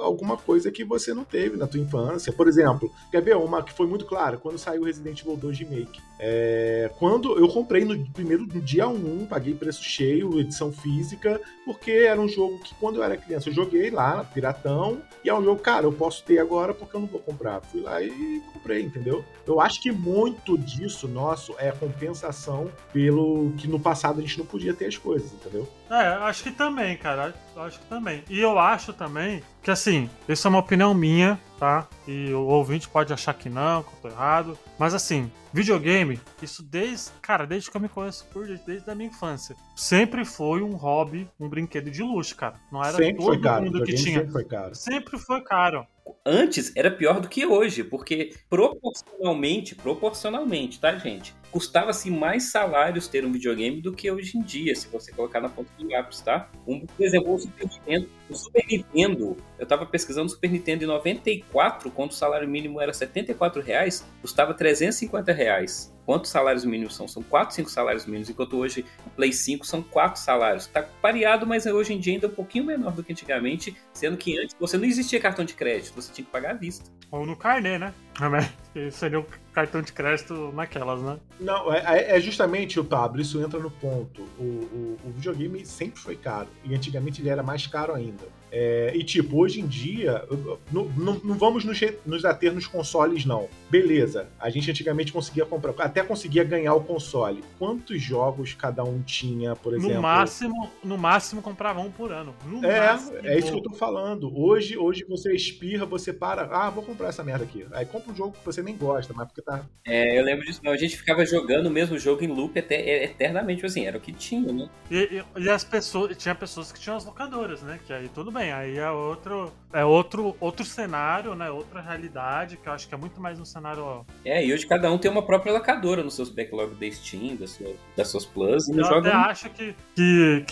alguma 0.00 0.36
coisa 0.36 0.70
que 0.70 0.84
você 0.84 1.14
não 1.14 1.24
teve 1.24 1.56
na 1.56 1.66
tua 1.66 1.80
infância. 1.80 2.32
Por 2.32 2.48
exemplo, 2.48 2.92
quer 3.10 3.22
ver 3.22 3.36
uma 3.36 3.62
que 3.62 3.72
foi 3.72 3.86
muito 3.86 4.04
clara? 4.04 4.36
Quando 4.36 4.58
saiu 4.58 4.84
Resident 4.84 5.20
Evil 5.20 5.36
2 5.36 5.58
Remake. 5.58 6.00
É, 6.18 6.90
quando 6.98 7.38
eu 7.38 7.48
comprei 7.48 7.84
no 7.84 7.98
primeiro 8.10 8.46
no 8.46 8.60
dia 8.60 8.86
1, 8.86 9.26
paguei 9.26 9.54
preço 9.54 9.82
cheio, 9.82 10.38
edição 10.38 10.70
física, 10.70 11.40
porque 11.64 11.90
era 11.92 12.20
um 12.20 12.28
jogo 12.28 12.58
que 12.58 12.74
quando 12.74 12.96
eu 12.96 13.02
era 13.02 13.16
criança 13.16 13.48
eu 13.48 13.54
joguei 13.54 13.90
lá, 13.90 14.22
Piratão, 14.24 15.00
e 15.24 15.30
é 15.30 15.34
um 15.34 15.42
jogo, 15.42 15.60
cara, 15.60 15.86
eu 15.86 15.92
posso 15.92 16.22
ter 16.24 16.38
agora 16.38 16.74
porque 16.74 16.94
eu 16.94 17.00
não 17.00 17.08
vou 17.08 17.20
comprar. 17.20 17.60
Fui 17.62 17.80
lá 17.80 18.02
e 18.02 18.42
comprei, 18.52 18.82
entendeu? 18.82 19.24
Eu 19.46 19.60
acho 19.60 19.80
que 19.80 19.90
muito 19.90 20.58
disso 20.58 21.08
nosso 21.08 21.54
é 21.58 21.72
compensação 21.72 22.70
pelo 22.92 23.52
que 23.52 23.66
no 23.66 23.80
passado 23.80 24.18
a 24.18 24.22
gente 24.22 24.38
não 24.38 24.46
podia 24.46 24.74
ter 24.74 24.86
as 24.86 24.96
coisas, 24.96 25.32
entendeu? 25.32 25.66
É, 25.90 26.06
acho 26.24 26.44
que 26.44 26.50
também, 26.52 26.96
cara. 26.96 27.34
Acho 27.56 27.80
que 27.80 27.86
também. 27.86 28.22
E 28.30 28.40
eu 28.40 28.58
acho 28.58 28.92
também 28.92 29.42
que, 29.62 29.70
assim, 29.70 30.08
isso 30.28 30.46
é 30.46 30.48
uma 30.48 30.60
opinião 30.60 30.94
minha, 30.94 31.38
tá? 31.60 31.86
E 32.08 32.32
o 32.32 32.46
ouvinte 32.46 32.88
pode 32.88 33.12
achar 33.12 33.34
que 33.34 33.50
não, 33.50 33.82
que 33.82 33.90
eu 33.90 33.98
tô 34.00 34.08
errado. 34.08 34.58
Mas, 34.78 34.94
assim, 34.94 35.30
videogame, 35.52 36.18
isso 36.42 36.62
desde, 36.62 37.10
cara, 37.20 37.46
desde 37.46 37.70
que 37.70 37.76
eu 37.76 37.80
me 37.80 37.88
conheço 37.88 38.26
por 38.32 38.46
desde 38.46 38.90
a 38.90 38.94
minha 38.94 39.10
infância, 39.10 39.54
sempre 39.76 40.24
foi 40.24 40.62
um 40.62 40.74
hobby, 40.74 41.28
um 41.38 41.48
brinquedo 41.48 41.90
de 41.90 42.02
luxo, 42.02 42.34
cara. 42.34 42.54
Não 42.72 42.82
era 42.82 42.96
sempre 42.96 43.22
todo 43.22 43.40
caro, 43.40 43.64
mundo 43.66 43.84
que 43.84 43.94
tinha. 43.94 44.20
Sempre 44.20 44.32
foi 44.32 44.44
caro. 44.44 44.74
Sempre 44.74 45.18
foi 45.18 45.40
caro 45.42 45.86
antes 46.24 46.72
era 46.76 46.90
pior 46.90 47.20
do 47.20 47.28
que 47.28 47.46
hoje, 47.46 47.84
porque 47.84 48.34
proporcionalmente, 48.48 49.74
proporcionalmente, 49.74 50.80
tá, 50.80 50.96
gente? 50.96 51.34
Custava-se 51.50 52.10
mais 52.10 52.50
salários 52.50 53.08
ter 53.08 53.24
um 53.24 53.32
videogame 53.32 53.80
do 53.80 53.92
que 53.92 54.10
hoje 54.10 54.38
em 54.38 54.42
dia, 54.42 54.74
se 54.74 54.88
você 54.88 55.12
colocar 55.12 55.40
na 55.40 55.48
ponta 55.48 55.70
do 55.76 55.88
lápis, 55.88 56.20
tá? 56.20 56.48
Um, 56.66 56.86
por 56.86 57.04
exemplo, 57.04 57.34
o 57.34 57.38
Super 57.38 57.66
Nintendo, 57.66 58.08
o 58.28 58.34
Super 58.34 58.64
Nintendo, 58.68 59.36
eu 59.58 59.66
tava 59.66 59.84
pesquisando 59.84 60.26
o 60.26 60.30
Super 60.30 60.50
Nintendo 60.50 60.84
em 60.84 60.86
94, 60.86 61.49
quando 61.94 62.10
o 62.10 62.14
salário 62.14 62.48
mínimo 62.48 62.80
era 62.80 62.92
74 62.92 63.60
reais, 63.60 64.06
custava 64.20 64.54
350 64.54 65.32
reais. 65.32 65.92
Quantos 66.06 66.30
salários 66.30 66.64
mínimos 66.64 66.96
são? 66.96 67.06
São 67.06 67.22
4, 67.22 67.54
5 67.54 67.70
salários 67.70 68.04
mínimos, 68.04 68.28
enquanto 68.28 68.56
hoje 68.56 68.84
o 69.06 69.10
Play 69.10 69.32
5 69.32 69.64
são 69.64 69.80
4 69.82 70.20
salários. 70.20 70.66
Tá 70.66 70.82
pareado, 71.00 71.46
mas 71.46 71.66
hoje 71.66 71.94
em 71.94 72.00
dia 72.00 72.14
ainda 72.14 72.26
é 72.26 72.28
um 72.28 72.32
pouquinho 72.32 72.64
menor 72.64 72.92
do 72.92 73.04
que 73.04 73.12
antigamente, 73.12 73.76
sendo 73.92 74.16
que 74.16 74.36
antes 74.38 74.56
você 74.58 74.76
não 74.76 74.84
existia 74.84 75.20
cartão 75.20 75.44
de 75.44 75.54
crédito, 75.54 75.94
você 75.94 76.12
tinha 76.12 76.24
que 76.24 76.30
pagar 76.30 76.50
à 76.50 76.54
vista. 76.54 76.90
Ou 77.12 77.24
no 77.24 77.36
carnê, 77.36 77.78
né? 77.78 77.94
Seria 78.90 79.20
o 79.20 79.26
cartão 79.52 79.82
de 79.82 79.92
crédito 79.92 80.50
naquelas, 80.52 81.00
né? 81.00 81.18
Não, 81.38 81.72
é, 81.72 81.82
é, 81.86 82.16
é 82.16 82.20
justamente 82.20 82.80
o 82.80 82.84
Pablo, 82.84 83.20
isso 83.20 83.40
entra 83.40 83.60
no 83.60 83.70
ponto. 83.70 84.22
O, 84.38 84.42
o, 84.42 84.98
o 85.04 85.10
videogame 85.12 85.64
sempre 85.64 86.00
foi 86.00 86.16
caro, 86.16 86.48
e 86.64 86.74
antigamente 86.74 87.22
ele 87.22 87.28
era 87.28 87.42
mais 87.42 87.66
caro 87.66 87.94
ainda. 87.94 88.24
É, 88.50 88.92
e 88.94 89.04
tipo, 89.04 89.38
hoje 89.38 89.60
em 89.60 89.66
dia, 89.66 90.24
não, 90.72 90.84
não, 90.96 91.20
não 91.22 91.34
vamos 91.36 91.64
nos, 91.64 91.80
nos 92.04 92.24
ater 92.24 92.52
nos 92.52 92.66
consoles, 92.66 93.24
não. 93.24 93.48
Beleza, 93.70 94.28
a 94.38 94.50
gente 94.50 94.70
antigamente 94.70 95.12
conseguia 95.12 95.46
comprar, 95.46 95.74
até 95.78 96.02
conseguia 96.02 96.42
ganhar 96.42 96.74
o 96.74 96.82
console. 96.82 97.42
Quantos 97.58 98.02
jogos 98.02 98.54
cada 98.54 98.82
um 98.82 99.00
tinha, 99.02 99.54
por 99.54 99.74
exemplo? 99.74 99.94
No 99.94 100.02
máximo, 100.02 100.70
no 100.82 100.98
máximo 100.98 101.42
comprava 101.42 101.80
um 101.80 101.90
por 101.90 102.12
ano. 102.12 102.34
No 102.44 102.64
é, 102.64 102.92
máximo. 102.92 103.18
é 103.22 103.38
isso 103.38 103.52
que 103.52 103.58
eu 103.58 103.62
tô 103.62 103.74
falando. 103.74 104.36
Hoje, 104.36 104.76
hoje 104.76 105.04
você 105.08 105.34
espirra, 105.34 105.86
você 105.86 106.12
para, 106.12 106.42
ah, 106.50 106.70
vou 106.70 106.82
comprar 106.82 107.08
essa 107.08 107.22
merda 107.22 107.44
aqui. 107.44 107.66
Aí 107.72 107.86
compra 107.86 108.12
um 108.12 108.16
jogo 108.16 108.32
que 108.32 108.44
você 108.44 108.62
nem 108.62 108.76
gosta, 108.76 109.12
mas 109.14 109.26
porque 109.26 109.42
tá. 109.42 109.64
É, 109.86 110.18
eu 110.18 110.24
lembro 110.24 110.44
disso. 110.44 110.60
Não, 110.64 110.72
a 110.72 110.76
gente 110.76 110.96
ficava 110.96 111.24
jogando 111.24 111.66
o 111.66 111.70
mesmo 111.70 111.98
jogo 111.98 112.24
em 112.24 112.28
loop 112.28 112.58
até, 112.58 113.04
eternamente, 113.04 113.64
assim, 113.64 113.86
era 113.86 113.96
o 113.96 114.00
que 114.00 114.12
tinha, 114.12 114.52
né? 114.52 114.68
E, 114.90 115.22
e, 115.36 115.42
e 115.42 115.50
as 115.50 115.64
pessoas, 115.64 116.16
tinha 116.16 116.34
pessoas 116.34 116.72
que 116.72 116.80
tinham 116.80 116.96
as 116.96 117.04
locadoras, 117.04 117.62
né? 117.62 117.78
Que 117.86 117.92
aí 117.92 118.08
tudo 118.08 118.30
bem, 118.30 118.39
aí 118.40 118.78
é 118.78 118.90
outro, 118.90 119.52
é 119.72 119.84
outro, 119.84 120.36
outro 120.40 120.64
cenário, 120.64 121.34
né? 121.34 121.50
Outra 121.50 121.80
realidade, 121.80 122.56
que 122.56 122.68
eu 122.68 122.72
acho 122.72 122.88
que 122.88 122.94
é 122.94 122.98
muito 122.98 123.20
mais 123.20 123.38
um 123.38 123.44
cenário. 123.44 124.06
É, 124.24 124.44
e 124.44 124.52
hoje 124.52 124.66
cada 124.66 124.90
um 124.90 124.96
tem 124.96 125.10
uma 125.10 125.22
própria 125.22 125.52
locadora 125.52 126.02
nos 126.02 126.14
seus 126.14 126.30
backlog 126.30 126.74
da 126.74 126.90
Steam, 126.90 127.36
das 127.36 127.50
suas, 127.50 127.76
das 127.96 128.08
suas 128.08 128.24
plus, 128.24 128.68
e 128.68 128.78
eu 128.78 128.84
joga. 128.84 129.10
até 129.10 129.30
acho 129.30 129.50
que, 129.50 129.74
que, 129.94 130.44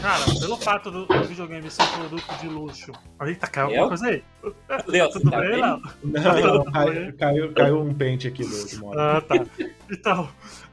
Cara, 0.00 0.24
pelo 0.40 0.56
fato 0.56 0.90
do, 0.90 1.06
do 1.06 1.24
videogame 1.24 1.70
ser 1.70 1.82
um 1.82 2.00
produto 2.00 2.40
de 2.40 2.48
luxo. 2.48 2.92
Eita, 3.22 3.46
caiu 3.46 3.68
alguma 3.68 3.88
coisa 3.88 4.06
aí? 4.06 4.24
Léo, 4.86 5.10
tudo 5.12 5.30
tá 5.30 5.40
bem, 5.40 5.60
Léo? 5.60 5.82
Não, 6.04 6.54
não, 6.54 6.64
caiu, 6.72 7.16
caiu, 7.16 7.52
caiu 7.52 7.80
um 7.80 7.94
pente 7.94 8.28
aqui 8.28 8.44
do 8.44 8.56
outro 8.56 8.98
Ah, 8.98 9.20
tá. 9.20 9.34
Então, 9.90 10.28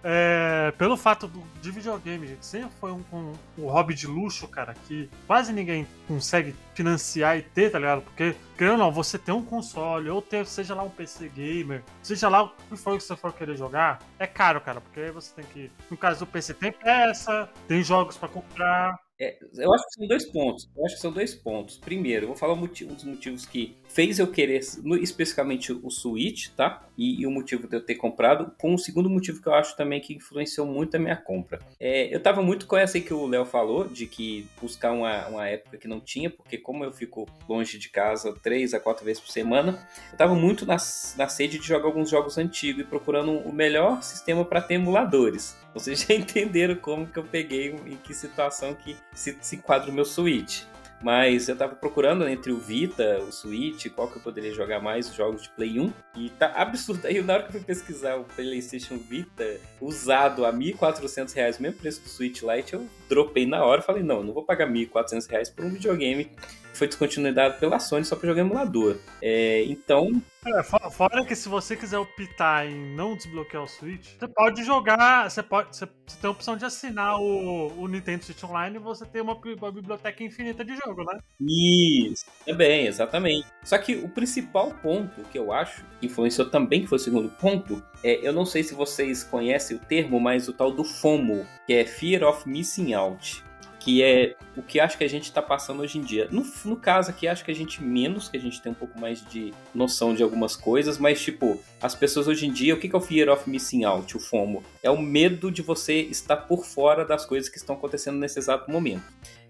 é, 0.10 0.72
pelo 0.78 0.96
fato 0.96 1.28
do, 1.28 1.44
de 1.62 1.70
videogame 1.70 2.38
sempre 2.40 2.70
foi 2.80 2.94
um, 2.94 3.04
um, 3.12 3.34
um, 3.58 3.66
hobby 3.66 3.94
de 3.94 4.08
luxo, 4.08 4.48
cara, 4.48 4.74
que 4.88 5.10
quase 5.28 5.52
ninguém 5.52 5.86
consegue 6.08 6.56
financiar 6.74 7.38
e 7.38 7.42
ter, 7.42 7.70
tá 7.70 7.78
ligado? 7.78 8.04
Porque, 8.04 8.34
querendo 8.58 8.74
ou 8.74 8.78
não, 8.78 8.92
você 8.92 9.20
ter 9.20 9.34
um 9.34 9.44
console, 9.44 10.10
ou 10.10 10.22
ter, 10.22 10.46
seja 10.46 10.74
lá 10.74 10.82
um 10.82 10.90
PC 10.90 11.28
gamer, 11.28 11.84
seja 12.02 12.30
lá 12.30 12.44
o 12.44 12.50
que 12.70 12.78
for 12.78 12.96
que 12.96 13.04
você 13.04 13.18
for 13.18 13.34
querer 13.34 13.58
jogar, 13.58 14.00
é 14.18 14.26
caro, 14.26 14.62
cara, 14.62 14.80
porque 14.80 15.12
você 15.12 15.34
tem 15.36 15.44
que. 15.44 15.70
No 15.92 15.98
caso 15.98 16.20
do 16.20 16.26
PC, 16.26 16.54
tem 16.54 16.72
peça, 16.72 17.50
tem 17.68 17.84
jogos 17.84 18.16
para 18.16 18.30
comprar. 18.30 18.98
É, 19.20 19.38
eu 19.58 19.74
acho 19.74 19.84
que 19.88 19.94
são 19.96 20.08
dois 20.08 20.26
pontos. 20.32 20.70
Eu 20.78 20.86
acho 20.86 20.96
que 20.96 21.02
são 21.02 21.12
dois 21.12 21.36
pontos. 21.36 21.78
Primeiro, 21.78 22.24
eu 22.24 22.28
vou 22.30 22.38
falar 22.38 22.56
motivo, 22.56 22.94
dos 22.94 23.04
motivos 23.04 23.46
que 23.46 23.76
fez 23.98 24.20
eu 24.20 24.28
querer 24.28 24.62
especificamente 25.02 25.74
o 25.74 25.90
Switch, 25.90 26.50
tá? 26.50 26.84
E, 26.96 27.22
e, 27.22 27.26
o 27.26 27.32
motivo 27.32 27.68
de 27.68 27.78
eu 27.78 27.82
ter 27.82 27.96
comprado, 27.96 28.52
com 28.56 28.76
um 28.76 28.78
segundo 28.78 29.10
motivo 29.10 29.42
que 29.42 29.48
eu 29.48 29.56
acho 29.56 29.76
também 29.76 30.00
que 30.00 30.14
influenciou 30.14 30.68
muito 30.68 30.96
a 30.96 31.00
minha 31.00 31.16
compra. 31.16 31.60
É, 31.80 32.14
eu 32.14 32.20
tava 32.20 32.44
muito 32.44 32.68
com 32.68 32.78
essa 32.78 32.96
aí 32.96 33.02
que 33.02 33.12
o 33.12 33.26
Léo 33.26 33.44
falou, 33.44 33.88
de 33.88 34.06
que 34.06 34.48
buscar 34.62 34.92
uma, 34.92 35.26
uma 35.26 35.48
época 35.48 35.80
que 35.80 35.88
não 35.88 36.00
tinha, 36.00 36.30
porque 36.30 36.60
como 36.60 36.84
eu 36.84 36.92
fico 36.92 37.28
longe 37.50 37.80
de 37.80 37.90
casa 37.90 38.36
três 38.44 38.72
a 38.76 38.80
quatro 38.80 39.04
vezes 39.04 39.20
por 39.20 39.32
semana, 39.32 39.80
eu 40.12 40.18
tava 40.18 40.36
muito 40.36 40.64
na, 40.64 40.78
na 41.18 41.28
sede 41.28 41.58
de 41.58 41.66
jogar 41.66 41.88
alguns 41.88 42.12
jogos 42.12 42.38
antigos 42.38 42.82
e 42.82 42.86
procurando 42.86 43.32
o 43.32 43.52
melhor 43.52 44.04
sistema 44.04 44.46
para 44.46 44.62
ter 44.62 44.76
emuladores. 44.76 45.58
Vocês 45.74 46.06
já 46.08 46.14
entenderam 46.14 46.76
como 46.76 47.08
que 47.08 47.18
eu 47.18 47.24
peguei, 47.24 47.70
em 47.88 47.98
que 47.98 48.14
situação 48.14 48.76
que 48.76 48.96
se, 49.16 49.36
se 49.42 49.56
enquadra 49.56 49.90
o 49.90 49.94
meu 49.94 50.06
Switch. 50.06 50.62
Mas 51.02 51.48
eu 51.48 51.56
tava 51.56 51.76
procurando 51.76 52.28
entre 52.28 52.52
o 52.52 52.58
Vita, 52.58 53.20
o 53.20 53.32
Switch, 53.32 53.88
qual 53.94 54.08
que 54.08 54.18
eu 54.18 54.22
poderia 54.22 54.54
jogar 54.54 54.80
mais, 54.80 55.08
os 55.10 55.16
jogos 55.16 55.44
de 55.44 55.50
Play 55.50 55.80
1. 55.80 55.94
E 56.16 56.30
tá 56.32 56.52
absurdo. 56.58 57.06
Aí 57.06 57.22
na 57.22 57.34
hora 57.34 57.44
que 57.44 57.50
eu 57.50 57.54
fui 57.54 57.62
pesquisar 57.62 58.16
o 58.16 58.24
PlayStation 58.24 58.98
Vita 58.98 59.60
usado 59.80 60.46
a 60.46 60.50
R$ 60.50 60.58
1.400, 60.58 61.60
mesmo 61.60 61.80
preço 61.80 62.02
do 62.02 62.10
Switch 62.10 62.42
Lite, 62.42 62.74
eu 62.74 62.88
dropei 63.08 63.46
na 63.46 63.64
hora 63.64 63.82
falei, 63.82 64.04
não, 64.04 64.24
não 64.24 64.34
vou 64.34 64.44
pagar 64.44 64.68
R$ 64.68 64.88
1.400 64.88 65.54
por 65.54 65.66
um 65.66 65.70
videogame 65.70 66.32
foi 66.78 66.88
descontinuidade 66.88 67.60
pela 67.60 67.80
Sony 67.80 68.06
só 68.06 68.16
para 68.16 68.30
jogar 68.30 68.42
emulador. 68.42 68.98
É, 69.22 69.64
então. 69.66 70.22
É, 70.46 70.64
fora 70.64 71.26
que 71.26 71.36
se 71.36 71.50
você 71.50 71.76
quiser 71.76 71.98
optar 71.98 72.66
em 72.66 72.96
não 72.96 73.16
desbloquear 73.16 73.64
o 73.64 73.68
Switch, 73.68 74.18
você 74.18 74.28
pode 74.28 74.64
jogar. 74.64 75.30
Você, 75.30 75.44
pode, 75.44 75.76
você, 75.76 75.86
você 76.06 76.18
tem 76.20 76.28
a 76.28 76.32
opção 76.32 76.56
de 76.56 76.64
assinar 76.64 77.20
o, 77.20 77.74
o 77.78 77.88
Nintendo 77.88 78.24
Switch 78.24 78.44
Online 78.44 78.78
e 78.78 78.80
você 78.80 79.06
tem 79.06 79.22
uma, 79.22 79.34
uma 79.34 79.72
biblioteca 79.72 80.24
infinita 80.24 80.64
de 80.64 80.76
jogo, 80.78 81.04
né? 81.04 81.20
Isso, 81.42 82.26
também, 82.46 82.88
exatamente. 82.88 83.48
Só 83.64 83.78
que 83.78 83.96
o 83.96 84.08
principal 84.08 84.72
ponto 84.82 85.22
que 85.24 85.38
eu 85.38 85.52
acho 85.52 85.84
que 86.00 86.06
influenciou 86.06 86.50
também, 86.50 86.82
que 86.82 86.88
foi 86.88 86.98
o 86.98 87.02
segundo 87.02 87.30
ponto, 87.30 87.84
é, 88.04 88.26
eu 88.26 88.32
não 88.32 88.46
sei 88.46 88.64
se 88.64 88.74
vocês 88.74 89.24
conhecem 89.24 89.76
o 89.76 89.80
termo, 89.80 90.20
mas 90.20 90.48
o 90.48 90.54
tal 90.54 90.72
do 90.72 90.84
FOMO, 90.84 91.46
que 91.66 91.74
é 91.74 91.86
Fear 91.86 92.24
of 92.24 92.48
Missing 92.48 92.94
Out 92.94 93.47
que 93.80 94.04
é 94.04 94.36
o 94.56 94.62
que 94.62 94.80
acho 94.80 94.98
que 94.98 95.04
a 95.04 95.10
gente 95.10 95.24
está 95.24 95.42
passando 95.42 95.82
hoje 95.82 95.98
em 95.98 96.02
dia. 96.02 96.28
No, 96.32 96.46
no 96.66 96.76
caso 96.76 97.10
aqui, 97.10 97.28
acho 97.28 97.46
que 97.46 97.52
a 97.52 97.56
gente 97.56 97.84
menos, 97.84 98.28
que 98.28 98.38
a 98.38 98.40
gente 98.40 98.62
tem 98.62 98.72
um 98.72 98.76
pouco 98.76 99.00
mais 99.00 99.26
de 99.30 99.54
noção 99.74 100.14
de 100.14 100.24
algumas 100.24 100.56
coisas, 100.56 100.98
mas 100.98 101.22
tipo, 101.22 101.60
as 101.82 101.96
pessoas 101.96 102.28
hoje 102.28 102.46
em 102.46 102.52
dia, 102.52 102.74
o 102.74 102.80
que 102.80 102.94
é 102.94 102.98
o 102.98 103.02
Fear 103.02 103.30
of 103.30 103.50
Missing 103.50 103.84
Out, 103.84 104.18
o 104.18 104.20
FOMO? 104.20 104.64
É 104.82 104.90
o 104.90 105.02
medo 105.02 105.52
de 105.52 105.62
você 105.62 106.02
estar 106.02 106.38
por 106.38 106.66
fora 106.66 107.06
das 107.06 107.26
coisas 107.26 107.50
que 107.50 107.58
estão 107.58 107.76
acontecendo 107.76 108.18
nesse 108.18 108.40
exato 108.40 108.72
momento. 108.72 109.06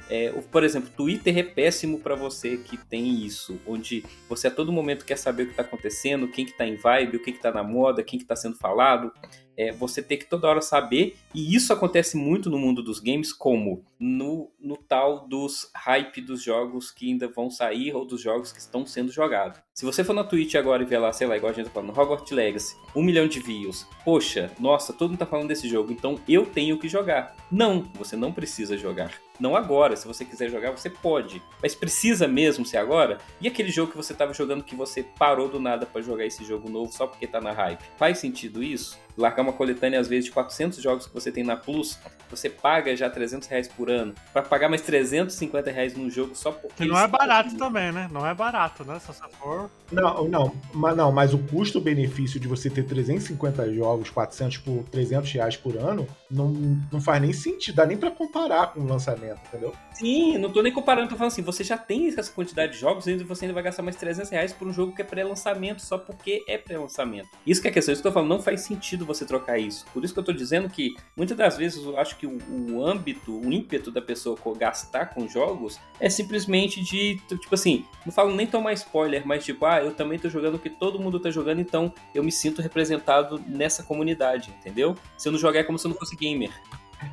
É, 0.09 0.31
por 0.51 0.63
exemplo, 0.63 0.89
Twitter 0.95 1.37
é 1.37 1.43
péssimo 1.43 1.99
pra 1.99 2.15
você 2.15 2.57
que 2.57 2.77
tem 2.77 3.25
isso, 3.25 3.59
onde 3.67 4.05
você 4.29 4.47
a 4.47 4.51
todo 4.51 4.71
momento 4.71 5.05
quer 5.05 5.17
saber 5.17 5.43
o 5.43 5.47
que 5.47 5.55
tá 5.55 5.63
acontecendo, 5.63 6.29
quem 6.29 6.45
que 6.45 6.53
tá 6.53 6.65
em 6.65 6.77
vibe, 6.77 7.17
o 7.17 7.19
que 7.21 7.33
que 7.33 7.41
tá 7.41 7.51
na 7.51 7.63
moda, 7.63 8.03
quem 8.03 8.17
que 8.17 8.25
tá 8.25 8.35
sendo 8.35 8.55
falado. 8.55 9.11
É, 9.57 9.71
você 9.71 10.01
tem 10.01 10.17
que 10.17 10.25
toda 10.25 10.47
hora 10.47 10.61
saber, 10.61 11.17
e 11.33 11.55
isso 11.55 11.73
acontece 11.73 12.15
muito 12.15 12.49
no 12.49 12.59
mundo 12.59 12.83
dos 12.83 12.99
games, 12.99 13.33
como 13.33 13.83
no, 13.99 14.51
no 14.59 14.77
tal 14.77 15.27
dos 15.27 15.71
hype 15.73 16.21
dos 16.21 16.43
jogos 16.43 16.91
que 16.91 17.09
ainda 17.09 17.27
vão 17.27 17.49
sair 17.49 17.93
ou 17.93 18.05
dos 18.05 18.21
jogos 18.21 18.51
que 18.51 18.59
estão 18.59 18.85
sendo 18.85 19.11
jogados. 19.11 19.59
Se 19.73 19.85
você 19.85 20.03
for 20.03 20.13
na 20.13 20.23
Twitch 20.23 20.55
agora 20.55 20.83
e 20.83 20.85
ver 20.85 20.99
lá, 20.99 21.11
sei 21.11 21.27
lá, 21.27 21.37
igual 21.37 21.51
a 21.51 21.55
gente 21.55 21.65
tá 21.65 21.71
falando, 21.71 21.97
Hogwarts 21.97 22.31
Legacy, 22.31 22.75
um 22.95 23.03
milhão 23.03 23.27
de 23.27 23.39
views, 23.39 23.85
poxa, 24.05 24.51
nossa, 24.59 24.93
todo 24.93 25.09
mundo 25.09 25.19
tá 25.19 25.25
falando 25.25 25.47
desse 25.47 25.67
jogo, 25.67 25.91
então 25.91 26.19
eu 26.27 26.45
tenho 26.45 26.77
que 26.77 26.87
jogar. 26.87 27.35
Não, 27.51 27.83
você 27.95 28.15
não 28.15 28.31
precisa 28.31 28.77
jogar. 28.77 29.11
Não 29.39 29.55
agora, 29.55 29.95
se 29.95 30.07
você 30.07 30.25
quiser 30.25 30.49
jogar, 30.49 30.71
você 30.71 30.89
pode. 30.89 31.41
Mas 31.61 31.75
precisa 31.75 32.27
mesmo 32.27 32.65
ser 32.65 32.77
agora? 32.77 33.19
E 33.39 33.47
aquele 33.47 33.69
jogo 33.69 33.91
que 33.91 33.97
você 33.97 34.13
tava 34.13 34.33
jogando 34.33 34.63
que 34.63 34.75
você 34.75 35.03
parou 35.03 35.47
do 35.47 35.59
nada 35.59 35.85
pra 35.85 36.01
jogar 36.01 36.25
esse 36.25 36.43
jogo 36.43 36.69
novo 36.69 36.91
só 36.91 37.05
porque 37.05 37.27
tá 37.27 37.39
na 37.39 37.51
hype? 37.51 37.83
Faz 37.97 38.17
sentido 38.17 38.63
isso? 38.63 38.97
Largar 39.17 39.41
uma 39.43 39.53
coletânea 39.53 39.99
às 39.99 40.08
vezes 40.08 40.25
de 40.25 40.32
400 40.32 40.82
jogos 40.82 41.08
que 41.08 41.13
você 41.13 41.32
tem 41.32 41.43
na 41.43 41.56
Plus, 41.56 41.97
você 42.30 42.49
paga 42.49 42.95
já 42.95 43.10
300 43.10 43.47
reais 43.47 43.67
por 43.67 43.89
ano, 43.89 44.13
pra 44.32 44.41
pagar 44.41 44.69
mais 44.69 44.82
350 44.82 45.71
reais 45.71 45.95
num 45.95 46.10
jogo 46.10 46.36
só 46.36 46.51
porque... 46.51 46.84
Que 46.84 46.89
não 46.89 46.99
é 46.99 47.08
barato 47.08 47.49
estão- 47.49 47.67
também, 47.67 47.91
né? 47.91 48.08
Não 48.12 48.25
é 48.27 48.34
barato, 48.34 48.84
né? 48.86 48.99
Se 48.99 49.08
você 49.08 49.21
for. 49.39 49.69
Não, 49.91 50.27
não, 50.27 50.53
mas 50.73 50.95
não, 50.97 51.12
mas 51.12 51.34
o 51.34 51.39
custo-benefício 51.39 52.39
de 52.39 52.47
você 52.47 52.69
ter 52.69 52.84
350 52.84 53.73
jogos, 53.73 54.10
400 54.10 54.58
por 54.58 54.84
300 54.91 55.32
reais 55.32 55.56
por 55.56 55.77
ano, 55.77 56.06
não, 56.30 56.49
não 56.91 56.99
faz 57.01 57.21
nem 57.21 57.32
sentido, 57.34 57.75
dá 57.75 57.86
nem 57.86 57.97
pra 57.97 58.12
comparar 58.12 58.73
com 58.73 58.82
o 58.82 58.88
lançamento, 58.88 59.39
entendeu? 59.47 59.73
Sim, 59.93 60.38
não 60.38 60.51
tô 60.51 60.62
nem 60.62 60.71
comparando, 60.73 61.10
tô 61.10 61.15
falando 61.15 61.32
assim, 61.32 61.41
você 61.41 61.63
já 61.63 61.77
tem 61.77 62.08
essa 62.08 62.32
quantidade 62.32 62.73
de 62.73 62.80
jogos 62.80 63.08
e 63.08 63.15
você 63.23 63.45
ainda 63.45 63.53
vai 63.53 63.63
gastar 63.63 63.82
mais 63.82 63.95
300 63.95 64.30
reais 64.30 64.53
por 64.53 64.67
um 64.67 64.73
jogo 64.73 64.93
que 64.93 65.01
é 65.01 65.06
pré-lançamento, 65.06 65.82
só 65.82 65.97
porque 65.97 66.43
é 66.47 66.58
pré-lançamento. 66.58 67.30
Isso 67.45 67.62
que 67.62 67.67
é 67.67 67.71
a 67.71 67.73
questão, 67.73 67.93
isso 67.93 68.01
que 68.01 68.08
eu 68.08 68.12
tô 68.12 68.15
falando, 68.15 68.30
não 68.30 68.41
faz 68.41 68.62
sentido 68.62 69.06
você 69.07 69.25
trocar 69.25 69.57
isso. 69.57 69.85
Por 69.93 70.03
isso 70.03 70.13
que 70.13 70.19
eu 70.19 70.23
tô 70.23 70.33
dizendo 70.33 70.69
que, 70.69 70.95
muitas 71.15 71.37
das 71.37 71.57
vezes, 71.57 71.83
eu 71.83 71.97
acho 71.97 72.17
que 72.17 72.27
o, 72.27 72.37
o 72.71 72.85
âmbito, 72.85 73.39
o 73.39 73.51
ímpeto 73.51 73.89
da 73.89 74.01
pessoa 74.01 74.37
gastar 74.57 75.07
com 75.07 75.27
jogos 75.27 75.79
é 75.99 76.09
simplesmente 76.09 76.81
de, 76.81 77.19
tipo 77.27 77.55
assim, 77.55 77.85
não 78.05 78.11
falo 78.11 78.35
nem 78.35 78.45
tomar 78.45 78.73
spoiler, 78.73 79.25
mas 79.25 79.43
tipo, 79.43 79.65
ah, 79.65 79.81
eu 79.81 79.93
também 79.93 80.19
tô 80.19 80.29
jogando 80.29 80.55
o 80.55 80.59
que 80.59 80.69
todo 80.69 80.99
mundo 80.99 81.19
tá 81.19 81.29
jogando, 81.29 81.61
então 81.61 81.93
eu 82.13 82.23
me 82.23 82.31
sinto 82.31 82.61
representado 82.61 83.41
nessa 83.47 83.83
comunidade, 83.83 84.53
entendeu? 84.59 84.95
Se 85.17 85.27
eu 85.27 85.31
não 85.31 85.39
jogar 85.39 85.59
é 85.59 85.63
como 85.63 85.79
se 85.79 85.87
eu 85.87 85.89
não 85.89 85.97
fosse 85.97 86.15
gamer. 86.15 86.51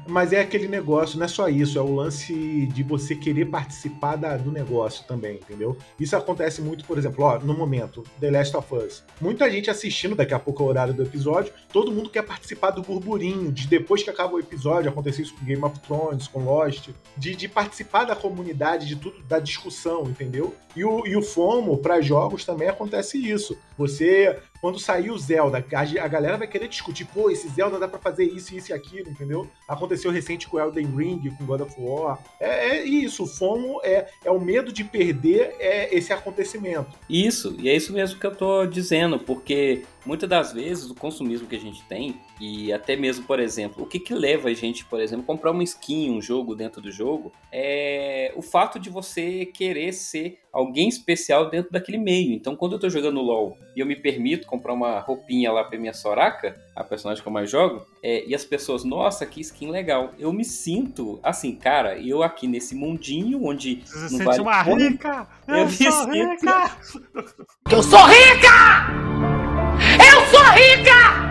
Mas 0.07 0.33
é 0.33 0.41
aquele 0.41 0.69
negócio, 0.69 1.19
não 1.19 1.25
é 1.25 1.29
só 1.29 1.49
isso, 1.49 1.79
é 1.79 1.83
o 1.83 1.95
lance 1.95 2.67
de 2.67 2.83
você 2.83 3.15
querer 3.15 3.47
participar 3.47 4.17
da- 4.17 4.37
do 4.37 4.51
negócio 4.53 5.05
também, 5.07 5.37
entendeu? 5.37 5.77
Isso 5.99 6.17
acontece 6.17 6.61
muito, 6.61 6.85
por 6.85 6.99
exemplo, 6.99 7.25
ó, 7.25 7.39
no 7.39 7.55
momento, 7.55 8.03
The 8.21 8.31
Last 8.31 8.57
of 8.57 8.75
Us. 8.75 9.03
Muita 9.21 9.51
gente 9.51 9.71
assistindo, 9.71 10.15
daqui 10.15 10.35
a 10.35 10.39
pouco 10.39 10.63
é 10.63 10.67
o 10.67 10.69
horário 10.69 10.95
do 10.95 11.03
episódio, 11.03 11.53
todo 11.73 11.91
mundo 11.93 12.11
quer 12.11 12.23
participar 12.23 12.71
do 12.71 12.83
burburinho, 12.83 13.51
de 13.53 13.67
depois 13.67 14.03
que 14.03 14.11
acaba 14.11 14.35
o 14.35 14.39
episódio, 14.41 14.91
aconteceu 14.91 15.25
isso 15.25 15.35
com 15.35 15.45
Game 15.45 15.63
of 15.65 15.79
Thrones, 15.81 16.29
com 16.29 16.45
Lost, 16.45 16.89
de, 17.17 17.35
de 17.35 17.49
participar 17.49 18.05
da 18.05 18.17
comunidade, 18.17 18.87
de 18.87 18.97
tudo, 18.97 19.23
da 19.25 19.39
discussão, 19.39 20.05
entendeu? 20.05 20.55
E 20.77 20.85
o, 20.85 21.07
e 21.07 21.17
o 21.17 21.23
FOMO 21.23 21.79
para 21.79 22.01
jogos 22.01 22.45
também 22.45 22.69
acontece 22.69 23.17
isso. 23.19 23.57
Você 23.79 24.39
quando 24.65 24.79
sair 24.79 25.11
o 25.11 25.19
Zelda, 25.19 25.59
a, 25.59 26.09
galera 26.09 26.39
vai 26.39 26.47
querer 26.47 26.69
discutir, 26.69 27.05
pô, 27.05 27.31
esse 27.31 27.47
Zelda 27.51 27.79
dá 27.79 27.87
pra 27.87 27.99
fazer 27.99 28.25
isso, 28.25 28.57
isso 28.57 28.71
e 28.71 28.73
aquilo, 28.73 29.11
entendeu? 29.11 29.47
Aconteceu 29.69 30.11
recente 30.11 30.49
com 30.49 30.59
Elden 30.59 30.87
Ring, 30.87 31.21
com 31.37 31.45
God 31.45 31.61
of 31.61 31.75
War. 31.79 32.19
É, 32.41 32.69
é 32.69 32.83
isso, 32.83 33.25
o 33.25 33.27
FOMO 33.27 33.79
é, 33.85 34.07
é 34.25 34.31
o 34.31 34.41
medo 34.41 34.73
de 34.73 34.83
perder 34.83 35.55
é, 35.59 35.95
esse 35.95 36.15
acontecimento. 36.15 36.99
Isso, 37.11 37.55
e 37.59 37.69
é 37.69 37.77
isso 37.77 37.93
mesmo 37.93 38.19
que 38.19 38.27
eu 38.27 38.35
tô 38.35 38.65
dizendo, 38.65 39.19
porque 39.19 39.83
muitas 40.05 40.29
das 40.29 40.53
vezes 40.53 40.91
o 40.91 40.95
consumismo 40.95 41.47
que 41.47 41.57
a 41.57 41.61
gente 41.61 41.83
tem, 41.85 42.17
e 42.41 42.73
até 42.73 42.97
mesmo, 42.97 43.25
por 43.27 43.41
exemplo, 43.41 43.85
o 43.85 43.87
que 43.87 43.99
que 43.99 44.15
leva 44.15 44.49
a 44.49 44.55
gente, 44.55 44.85
por 44.85 45.01
exemplo, 45.01 45.25
comprar 45.25 45.51
uma 45.51 45.63
skin, 45.63 46.11
um 46.11 46.21
jogo 46.21 46.55
dentro 46.55 46.81
do 46.81 46.91
jogo, 46.91 47.33
é 47.53 48.33
o 48.37 48.43
fato 48.43 48.79
de 48.79 48.91
você 48.91 49.47
querer 49.47 49.93
ser 49.93 50.41
alguém 50.53 50.89
especial 50.89 51.51
dentro 51.51 51.73
daquele 51.73 51.99
meio. 51.99 52.33
Então, 52.33 52.55
quando 52.55 52.73
eu 52.75 52.79
tô 52.79 52.89
jogando 52.89 53.21
LoL 53.21 53.57
e 53.75 53.81
eu 53.81 53.87
me 53.87 53.97
permito 53.97 54.47
comprar 54.47 54.73
uma 54.73 55.01
roupinha 55.01 55.51
lá 55.51 55.65
pra 55.65 55.79
minha 55.79 55.93
Soraka, 55.93 56.57
a 56.77 56.85
personagem 56.85 57.23
que 57.23 57.29
eu 57.29 57.33
mais 57.33 57.51
jogo, 57.51 57.85
é, 58.03 58.25
e 58.27 58.35
as 58.35 58.45
pessoas, 58.45 58.85
nossa, 58.85 59.25
que 59.27 59.41
skin 59.41 59.71
legal. 59.71 60.11
Eu 60.19 60.33
me 60.33 60.45
sinto 60.45 61.19
assim, 61.23 61.57
cara, 61.57 61.99
eu 61.99 62.23
aqui 62.23 62.47
nesse 62.47 62.75
mundinho 62.75 63.45
onde 63.45 63.83
Você 63.85 63.97
se 63.97 64.03
não 64.03 64.09
sente 64.11 64.25
vale 64.25 64.41
uma 64.43 64.63
rica! 64.63 65.27
Eu, 65.49 65.55
Eu 65.57 65.67
me 65.67 65.73
sou 65.73 65.93
sinto- 65.93 66.11
rica! 66.13 66.77
Eu 67.71 67.83
sou 67.83 68.01
rica! 68.07 69.04
Sou 70.35 70.43
rica! 70.53 71.25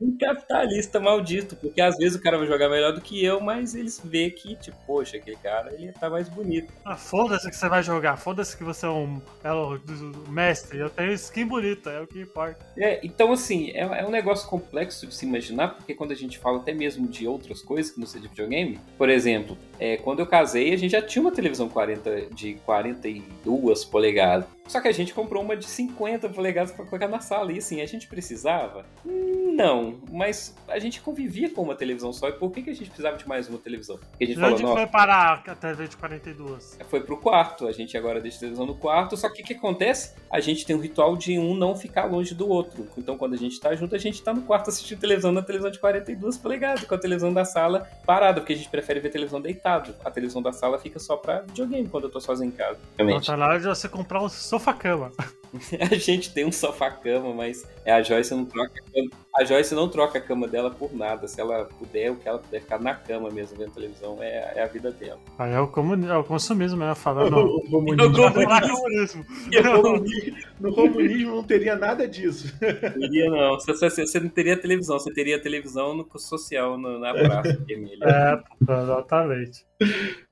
um 0.00 0.16
capitalista 0.18 0.98
maldito, 0.98 1.54
porque 1.54 1.80
às 1.80 1.96
vezes 1.96 2.16
o 2.16 2.20
cara 2.20 2.36
vai 2.36 2.46
jogar 2.46 2.68
melhor 2.68 2.92
do 2.92 3.00
que 3.00 3.24
eu, 3.24 3.40
mas 3.40 3.74
eles 3.74 4.00
vê 4.02 4.30
que, 4.30 4.56
tipo, 4.56 4.76
poxa, 4.84 5.16
aquele 5.16 5.36
cara 5.36 5.72
ele 5.74 5.92
tá 5.92 6.10
mais 6.10 6.28
bonito. 6.28 6.72
Ah, 6.84 6.96
foda-se 6.96 7.48
que 7.48 7.54
você 7.56 7.68
vai 7.68 7.82
jogar, 7.84 8.16
foda-se 8.16 8.56
que 8.56 8.64
você 8.64 8.84
é 8.84 8.88
um 8.88 9.20
é 9.44 9.48
do- 9.50 10.28
mestre, 10.30 10.78
eu 10.78 10.90
tenho 10.90 11.12
skin 11.12 11.46
bonita, 11.46 11.90
é 11.90 12.00
o 12.00 12.06
que 12.06 12.20
importa. 12.20 12.58
É, 12.76 12.98
então, 13.04 13.32
assim, 13.32 13.70
é, 13.70 13.80
é 14.00 14.04
um 14.04 14.10
negócio 14.10 14.48
complexo 14.48 15.06
de 15.06 15.14
se 15.14 15.24
imaginar, 15.24 15.76
porque 15.76 15.94
quando 15.94 16.10
a 16.10 16.16
gente 16.16 16.36
fala 16.38 16.58
até 16.58 16.72
mesmo 16.74 17.06
de 17.06 17.28
outras 17.28 17.62
coisas 17.62 17.92
que 17.92 18.00
não 18.00 18.06
seja 18.06 18.26
videogame, 18.28 18.80
por 18.98 19.08
exemplo, 19.08 19.56
é, 19.78 19.96
quando 19.98 20.18
eu 20.18 20.26
casei, 20.26 20.72
a 20.74 20.76
gente 20.76 20.90
já 20.92 21.02
tinha 21.02 21.22
uma 21.22 21.32
televisão 21.32 21.68
40, 21.68 22.26
de 22.34 22.54
42 22.66 23.84
polegadas. 23.84 24.46
Só 24.66 24.80
que 24.80 24.88
a 24.88 24.92
gente 24.92 25.12
comprou 25.12 25.42
uma 25.42 25.56
de 25.56 25.66
50 25.66 26.28
polegadas 26.30 26.72
pra 26.72 26.84
colocar 26.84 27.08
na 27.08 27.20
sala. 27.20 27.52
E 27.52 27.58
assim, 27.58 27.80
a 27.80 27.86
gente 27.86 28.06
precisava? 28.06 28.84
Não, 29.04 29.98
mas 30.10 30.54
a 30.68 30.78
gente 30.78 31.00
convivia 31.00 31.50
com 31.50 31.62
uma 31.62 31.74
televisão 31.74 32.12
só. 32.12 32.28
E 32.28 32.32
por 32.32 32.50
que, 32.50 32.62
que 32.62 32.70
a 32.70 32.74
gente 32.74 32.86
precisava 32.88 33.16
de 33.16 33.28
mais 33.28 33.48
uma 33.48 33.58
televisão? 33.58 33.98
Porque 33.98 34.24
a 34.24 34.26
gente 34.26 34.36
De 34.36 34.40
falou, 34.40 34.54
onde 34.54 34.62
"Nossa, 34.62 34.76
foi 34.76 34.86
parar 34.86 35.42
a 35.46 35.54
TV 35.54 35.88
de 35.88 35.96
42? 35.96 36.78
foi 36.88 37.00
pro 37.00 37.16
quarto. 37.16 37.66
A 37.66 37.72
gente 37.72 37.96
agora 37.96 38.20
deixa 38.20 38.38
a 38.38 38.40
televisão 38.40 38.64
no 38.66 38.74
quarto. 38.74 39.16
Só 39.16 39.28
que 39.28 39.42
o 39.42 39.44
que 39.44 39.52
acontece? 39.54 40.14
A 40.30 40.40
gente 40.40 40.64
tem 40.64 40.74
um 40.74 40.80
ritual 40.80 41.16
de 41.16 41.38
um 41.38 41.54
não 41.54 41.76
ficar 41.76 42.04
longe 42.06 42.34
do 42.34 42.48
outro. 42.48 42.86
Então, 42.96 43.18
quando 43.18 43.34
a 43.34 43.36
gente 43.36 43.60
tá 43.60 43.74
junto, 43.74 43.94
a 43.94 43.98
gente 43.98 44.22
tá 44.22 44.32
no 44.32 44.42
quarto 44.42 44.70
assistindo 44.70 45.00
televisão 45.00 45.32
na 45.32 45.42
televisão 45.42 45.70
de 45.70 45.78
42 45.78 46.38
polegadas, 46.38 46.84
com 46.84 46.94
a 46.94 46.98
televisão 46.98 47.32
da 47.32 47.44
sala 47.44 47.86
parada, 48.06 48.40
porque 48.40 48.52
a 48.54 48.56
gente 48.56 48.68
prefere 48.68 49.00
ver 49.00 49.10
televisão 49.10 49.40
deitado. 49.40 49.94
A 50.04 50.10
televisão 50.10 50.40
da 50.40 50.52
sala 50.52 50.78
fica 50.78 50.98
só 50.98 51.16
pra 51.16 51.40
videogame 51.40 51.88
quando 51.88 52.04
eu 52.04 52.10
tô 52.10 52.20
sozinho 52.20 52.48
em 52.48 52.52
casa. 52.52 52.78
Então 52.94 53.06
Realmente. 53.06 53.26
tá 53.26 53.36
na 53.36 53.46
hora 53.46 53.58
de 53.60 53.66
você 53.66 53.88
comprar 53.88 54.22
um 54.22 54.28
sofá-cama. 54.52 55.10
A 55.90 55.94
gente 55.94 56.32
tem 56.32 56.44
um 56.44 56.52
sofá-cama, 56.52 57.32
mas 57.32 57.66
é, 57.84 57.92
a 57.92 58.02
Joyce 58.02 58.34
não 58.34 58.44
troca 58.46 58.72
cama. 58.92 59.10
A 59.34 59.44
Joyce 59.44 59.74
não 59.74 59.88
troca 59.88 60.18
a 60.18 60.20
cama 60.20 60.46
dela 60.46 60.70
por 60.70 60.94
nada. 60.94 61.26
Se 61.26 61.40
ela 61.40 61.64
puder, 61.64 62.10
o 62.10 62.16
que 62.16 62.28
ela 62.28 62.38
puder 62.38 62.60
ficar 62.60 62.78
na 62.78 62.94
cama 62.94 63.30
mesmo 63.30 63.56
vendo 63.56 63.70
televisão 63.72 64.18
é, 64.20 64.52
é 64.56 64.62
a 64.62 64.66
vida 64.66 64.90
dela. 64.90 65.18
Aí 65.38 65.52
é 65.52 65.58
o, 65.60 65.68
comuni- 65.68 66.06
é 66.06 66.14
o 66.16 66.22
consumismo, 66.24 66.78
né? 66.78 66.94
Falando. 66.94 67.38
O 67.38 67.70
comunismo, 67.70 68.02
Eu 68.02 68.30
Vai 68.30 68.44
falar 68.44 68.60
comunismo. 68.68 69.24
no 69.50 69.82
comunismo- 69.82 70.36
no 70.60 70.74
comunismo 70.74 71.36
não 71.36 71.44
teria 71.44 71.76
nada 71.76 72.06
disso. 72.06 72.52
Teria 72.58 73.30
não. 73.30 73.54
Você, 73.58 73.72
você- 73.72 74.06
você 74.06 74.20
não 74.20 74.28
teria 74.28 74.56
televisão, 74.60 74.98
você 74.98 75.12
teria 75.12 75.40
televisão 75.40 75.94
no 75.94 76.06
social, 76.18 76.76
no, 76.76 76.98
na 76.98 77.12
praça 77.14 77.56
vermelha. 77.66 78.04
É, 78.04 78.36
pô, 78.66 78.72
exatamente. 78.72 79.64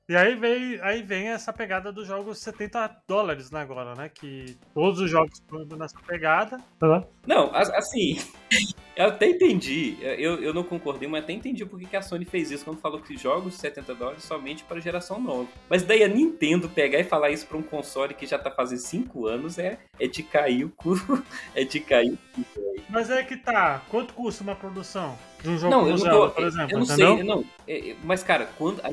E 0.07 0.15
aí 0.15 0.35
vem, 0.35 0.79
aí 0.81 1.01
vem 1.01 1.29
essa 1.29 1.51
pegada 1.53 1.91
dos 1.91 2.05
jogos 2.07 2.37
70 2.39 2.97
dólares, 3.07 3.49
né, 3.49 3.61
agora, 3.61 3.95
né? 3.95 4.09
Que 4.13 4.57
todos 4.73 4.99
os 4.99 5.09
jogos 5.09 5.33
estão 5.39 5.77
nessa 5.77 5.97
pegada. 6.05 6.57
Tá? 6.79 7.03
Não, 7.25 7.49
as- 7.55 7.69
assim, 7.71 8.17
eu 8.95 9.05
até 9.05 9.27
entendi, 9.29 9.97
eu, 10.01 10.41
eu 10.41 10.53
não 10.53 10.63
concordei, 10.63 11.07
mas 11.07 11.23
até 11.23 11.33
entendi 11.33 11.65
por 11.65 11.79
que 11.79 11.95
a 11.95 12.01
Sony 12.01 12.25
fez 12.25 12.51
isso 12.51 12.65
quando 12.65 12.79
falou 12.79 13.01
que 13.01 13.17
jogos 13.17 13.53
de 13.53 13.59
70 13.59 13.95
dólares 13.95 14.23
somente 14.23 14.63
para 14.63 14.79
geração 14.79 15.19
nova. 15.19 15.47
Mas 15.69 15.83
daí 15.83 16.03
a 16.03 16.07
Nintendo 16.07 16.69
pegar 16.69 16.99
e 16.99 17.03
falar 17.03 17.31
isso 17.31 17.47
para 17.47 17.57
um 17.57 17.63
console 17.63 18.13
que 18.13 18.25
já 18.25 18.37
tá 18.37 18.51
fazendo 18.51 18.79
5 18.79 19.27
anos 19.27 19.57
é, 19.57 19.79
é 19.99 20.07
de 20.07 20.23
cair 20.23 20.65
o 20.65 20.69
cu, 20.69 20.95
é 21.55 21.63
de 21.63 21.79
cair 21.79 22.13
o 22.13 22.17
cu. 22.43 22.81
Mas 22.89 23.09
é 23.09 23.23
que 23.23 23.37
tá. 23.37 23.81
Quanto 23.89 24.13
custa 24.13 24.43
uma 24.43 24.55
produção 24.55 25.17
de 25.41 25.49
um 25.49 25.57
jogo 25.57 25.71
Não, 25.71 25.79
como 25.79 25.91
eu 25.91 25.97
não 25.97 26.03
Zelda, 26.03 26.17
tô, 26.27 26.29
por 26.31 26.43
exemplo? 26.43 26.71
eu 26.71 26.77
não 26.79 26.85
entendeu? 26.85 27.15
sei, 27.15 27.23
não, 27.23 27.45
é- 27.67 27.95
mas 28.03 28.23
cara, 28.23 28.49
quando 28.57 28.79
a 28.81 28.89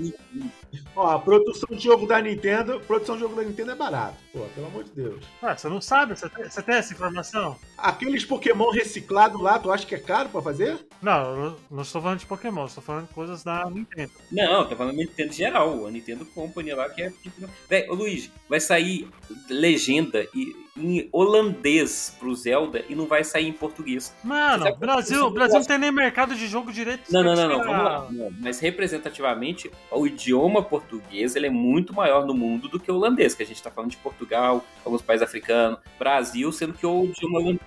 Ó, 0.94 1.10
a 1.12 1.18
produção 1.18 1.68
de 1.76 1.82
jogo 1.82 2.06
da 2.06 2.20
Nintendo, 2.20 2.80
produção 2.80 3.14
de 3.14 3.20
jogo 3.22 3.34
da 3.36 3.42
Nintendo 3.42 3.70
é 3.70 3.74
barato. 3.74 4.16
Pô, 4.32 4.40
pelo 4.54 4.66
amor 4.66 4.84
de 4.84 4.90
Deus. 4.90 5.24
Ué, 5.42 5.56
você 5.56 5.68
não 5.68 5.80
sabe? 5.80 6.18
Você 6.18 6.28
tem, 6.28 6.44
você 6.48 6.62
tem 6.62 6.74
essa 6.74 6.92
informação? 6.92 7.56
Aqueles 7.76 8.24
Pokémon 8.24 8.70
reciclados 8.70 9.40
lá, 9.40 9.58
tu 9.58 9.70
acha 9.70 9.86
que 9.86 9.94
é 9.94 9.98
caro 9.98 10.28
pra 10.28 10.42
fazer? 10.42 10.76
Não, 11.00 11.44
eu 11.44 11.56
não 11.70 11.82
estou 11.82 12.02
falando 12.02 12.18
de 12.18 12.26
Pokémon, 12.26 12.66
estou 12.66 12.82
falando 12.82 13.06
de 13.06 13.14
coisas 13.14 13.42
da 13.44 13.68
Nintendo. 13.70 14.10
Não, 14.30 14.66
tá 14.68 14.74
falando 14.74 14.96
Nintendo 14.96 15.32
geral, 15.32 15.86
a 15.86 15.90
Nintendo 15.90 16.26
Company 16.26 16.72
lá 16.72 16.88
que 16.90 17.02
é 17.02 17.10
tipo. 17.22 17.48
Véi, 17.68 17.88
ô 17.88 17.94
Luiz, 17.94 18.30
vai 18.48 18.60
sair 18.60 19.08
legenda 19.48 20.26
e, 20.34 20.54
em 20.78 21.08
holandês 21.12 22.14
pro 22.18 22.34
Zelda 22.34 22.84
e 22.88 22.94
não 22.94 23.06
vai 23.06 23.24
sair 23.24 23.48
em 23.48 23.52
português. 23.52 24.14
Mano, 24.22 24.74
Brasil, 24.76 25.30
Brasil 25.30 25.58
não 25.58 25.66
tem 25.66 25.78
nem 25.78 25.92
mercado 25.92 26.34
de 26.34 26.46
jogo 26.46 26.72
direito. 26.72 27.12
Não, 27.12 27.22
não, 27.22 27.34
não, 27.34 27.48
não, 27.48 27.58
vamos 27.58 27.84
lá. 27.84 28.06
Não, 28.10 28.32
mas 28.40 28.60
representativamente, 28.60 29.70
o 29.90 30.06
idioma 30.06 30.62
português 30.62 31.36
ele 31.36 31.46
é 31.46 31.50
muito 31.50 31.92
maior 31.92 32.26
no 32.26 32.34
mundo 32.34 32.68
do 32.68 32.78
que 32.78 32.90
o 32.90 32.94
holandês, 32.94 33.34
que 33.34 33.42
a 33.42 33.46
gente 33.46 33.62
tá 33.62 33.70
falando 33.70 33.90
de 33.90 33.96
Portugal, 33.96 34.64
alguns 34.84 35.02
países 35.02 35.26
africanos, 35.26 35.78
Brasil, 35.98 36.50
sendo 36.52 36.72
que 36.72 36.86
o 36.86 37.04
idioma 37.04 37.38
holandês 37.38 37.60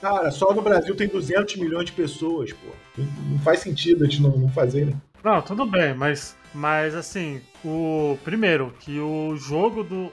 Cara, 0.00 0.30
só 0.30 0.54
no 0.54 0.62
Brasil 0.62 0.96
tem 0.96 1.06
200 1.06 1.56
milhões 1.56 1.86
de 1.86 1.92
pessoas, 1.92 2.52
pô. 2.52 2.68
Não, 2.96 3.04
não 3.32 3.38
faz 3.40 3.60
sentido 3.60 4.04
a 4.04 4.08
gente 4.08 4.22
não, 4.22 4.30
não 4.30 4.48
fazer, 4.48 4.86
né? 4.86 4.94
Não, 5.22 5.42
tudo 5.42 5.66
bem, 5.66 5.92
mas, 5.92 6.34
mas 6.54 6.94
assim, 6.94 7.42
o 7.64 8.18
primeiro, 8.24 8.72
que 8.80 8.98
o 8.98 9.36
jogo 9.36 9.82
do. 9.84 10.06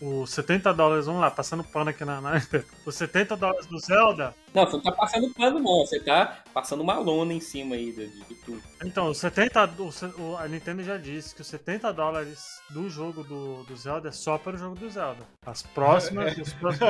O, 0.00 0.20
o 0.22 0.26
70 0.26 0.72
dólares, 0.72 1.06
vamos 1.06 1.20
lá, 1.20 1.30
passando 1.30 1.62
pano 1.64 1.90
aqui 1.90 2.04
na. 2.04 2.20
na 2.20 2.40
os 2.86 2.94
70 2.94 3.36
dólares 3.36 3.66
do 3.66 3.78
Zelda. 3.78 4.34
Não, 4.54 4.64
você 4.64 4.72
não 4.76 4.82
tá 4.82 4.92
passando 4.92 5.28
pano, 5.34 5.58
não. 5.58 5.80
Você 5.86 6.00
tá 6.00 6.38
passando 6.54 6.80
uma 6.80 6.98
lona 6.98 7.34
em 7.34 7.40
cima 7.40 7.74
aí 7.74 7.92
de, 7.92 8.08
de, 8.08 8.34
tudo. 8.36 8.62
Então, 8.82 9.08
os 9.10 9.18
70. 9.18 9.66
do- 9.66 9.90
o- 10.18 10.36
a 10.38 10.48
Nintendo 10.48 10.82
já 10.82 10.96
disse 10.96 11.34
que 11.34 11.42
os 11.42 11.46
70 11.46 11.92
dólares 11.92 12.60
do 12.70 12.88
jogo 12.88 13.22
do, 13.22 13.62
do 13.64 13.76
Zelda 13.76 14.08
é 14.08 14.12
só 14.12 14.38
para 14.38 14.56
o 14.56 14.58
jogo 14.58 14.74
do 14.76 14.88
Zelda. 14.88 15.20
As 15.44 15.62
próximas. 15.62 16.36
os 16.38 16.52
próximos- 16.54 16.88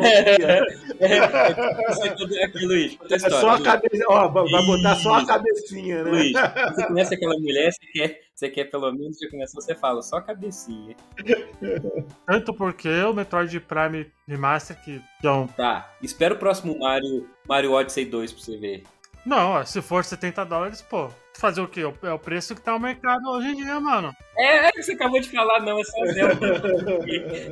é? 0.00 0.60
É 1.00 2.10
tudo 2.16 2.34
aqui, 2.42 2.66
Luiz. 2.66 2.98
É 3.10 3.18
só 3.18 3.50
a 3.50 3.62
cabeça. 3.62 4.04
Ó, 4.08 4.28
vai 4.28 4.66
botar 4.66 4.96
só 4.96 5.14
a 5.14 5.26
cabecinha, 5.26 6.02
né? 6.04 6.10
Luiz, 6.10 6.32
você 6.32 6.86
conhece 6.86 7.14
aquela 7.14 7.34
mulher, 7.38 7.70
você 7.72 7.86
quer, 7.92 8.20
você 8.34 8.48
quer 8.48 8.64
pelo 8.64 8.90
menos 8.92 9.19
já 9.24 9.30
começou, 9.30 9.60
você 9.60 9.74
fala, 9.74 10.02
só 10.02 10.20
cabecinha. 10.20 10.96
Tanto 12.26 12.54
porque 12.54 12.88
o 13.02 13.12
Metroid 13.12 13.60
Prime 13.60 14.10
Remaster, 14.26 14.80
que 14.82 15.02
é 15.22 15.30
um. 15.30 15.46
Tá, 15.46 15.92
espera 16.02 16.34
o 16.34 16.38
próximo 16.38 16.78
Mario, 16.78 17.28
Mario 17.48 17.72
Odyssey 17.72 18.04
2 18.04 18.32
pra 18.32 18.42
você 18.42 18.56
ver. 18.56 18.84
Não, 19.24 19.64
se 19.66 19.82
for 19.82 20.04
70 20.04 20.44
dólares, 20.44 20.82
pô. 20.82 21.10
Fazer 21.36 21.60
o 21.60 21.68
quê? 21.68 21.82
É 22.02 22.12
o 22.12 22.18
preço 22.18 22.54
que 22.54 22.60
tá 22.60 22.74
o 22.74 22.80
mercado 22.80 23.28
hoje 23.30 23.48
em 23.48 23.56
dia, 23.56 23.80
mano. 23.80 24.14
É, 24.36 24.68
é 24.68 24.72
que 24.72 24.82
você 24.82 24.92
acabou 24.92 25.20
de 25.20 25.30
falar, 25.30 25.60
não, 25.60 25.78
é 25.78 25.84
só 25.84 26.06
Zelda. 26.06 26.62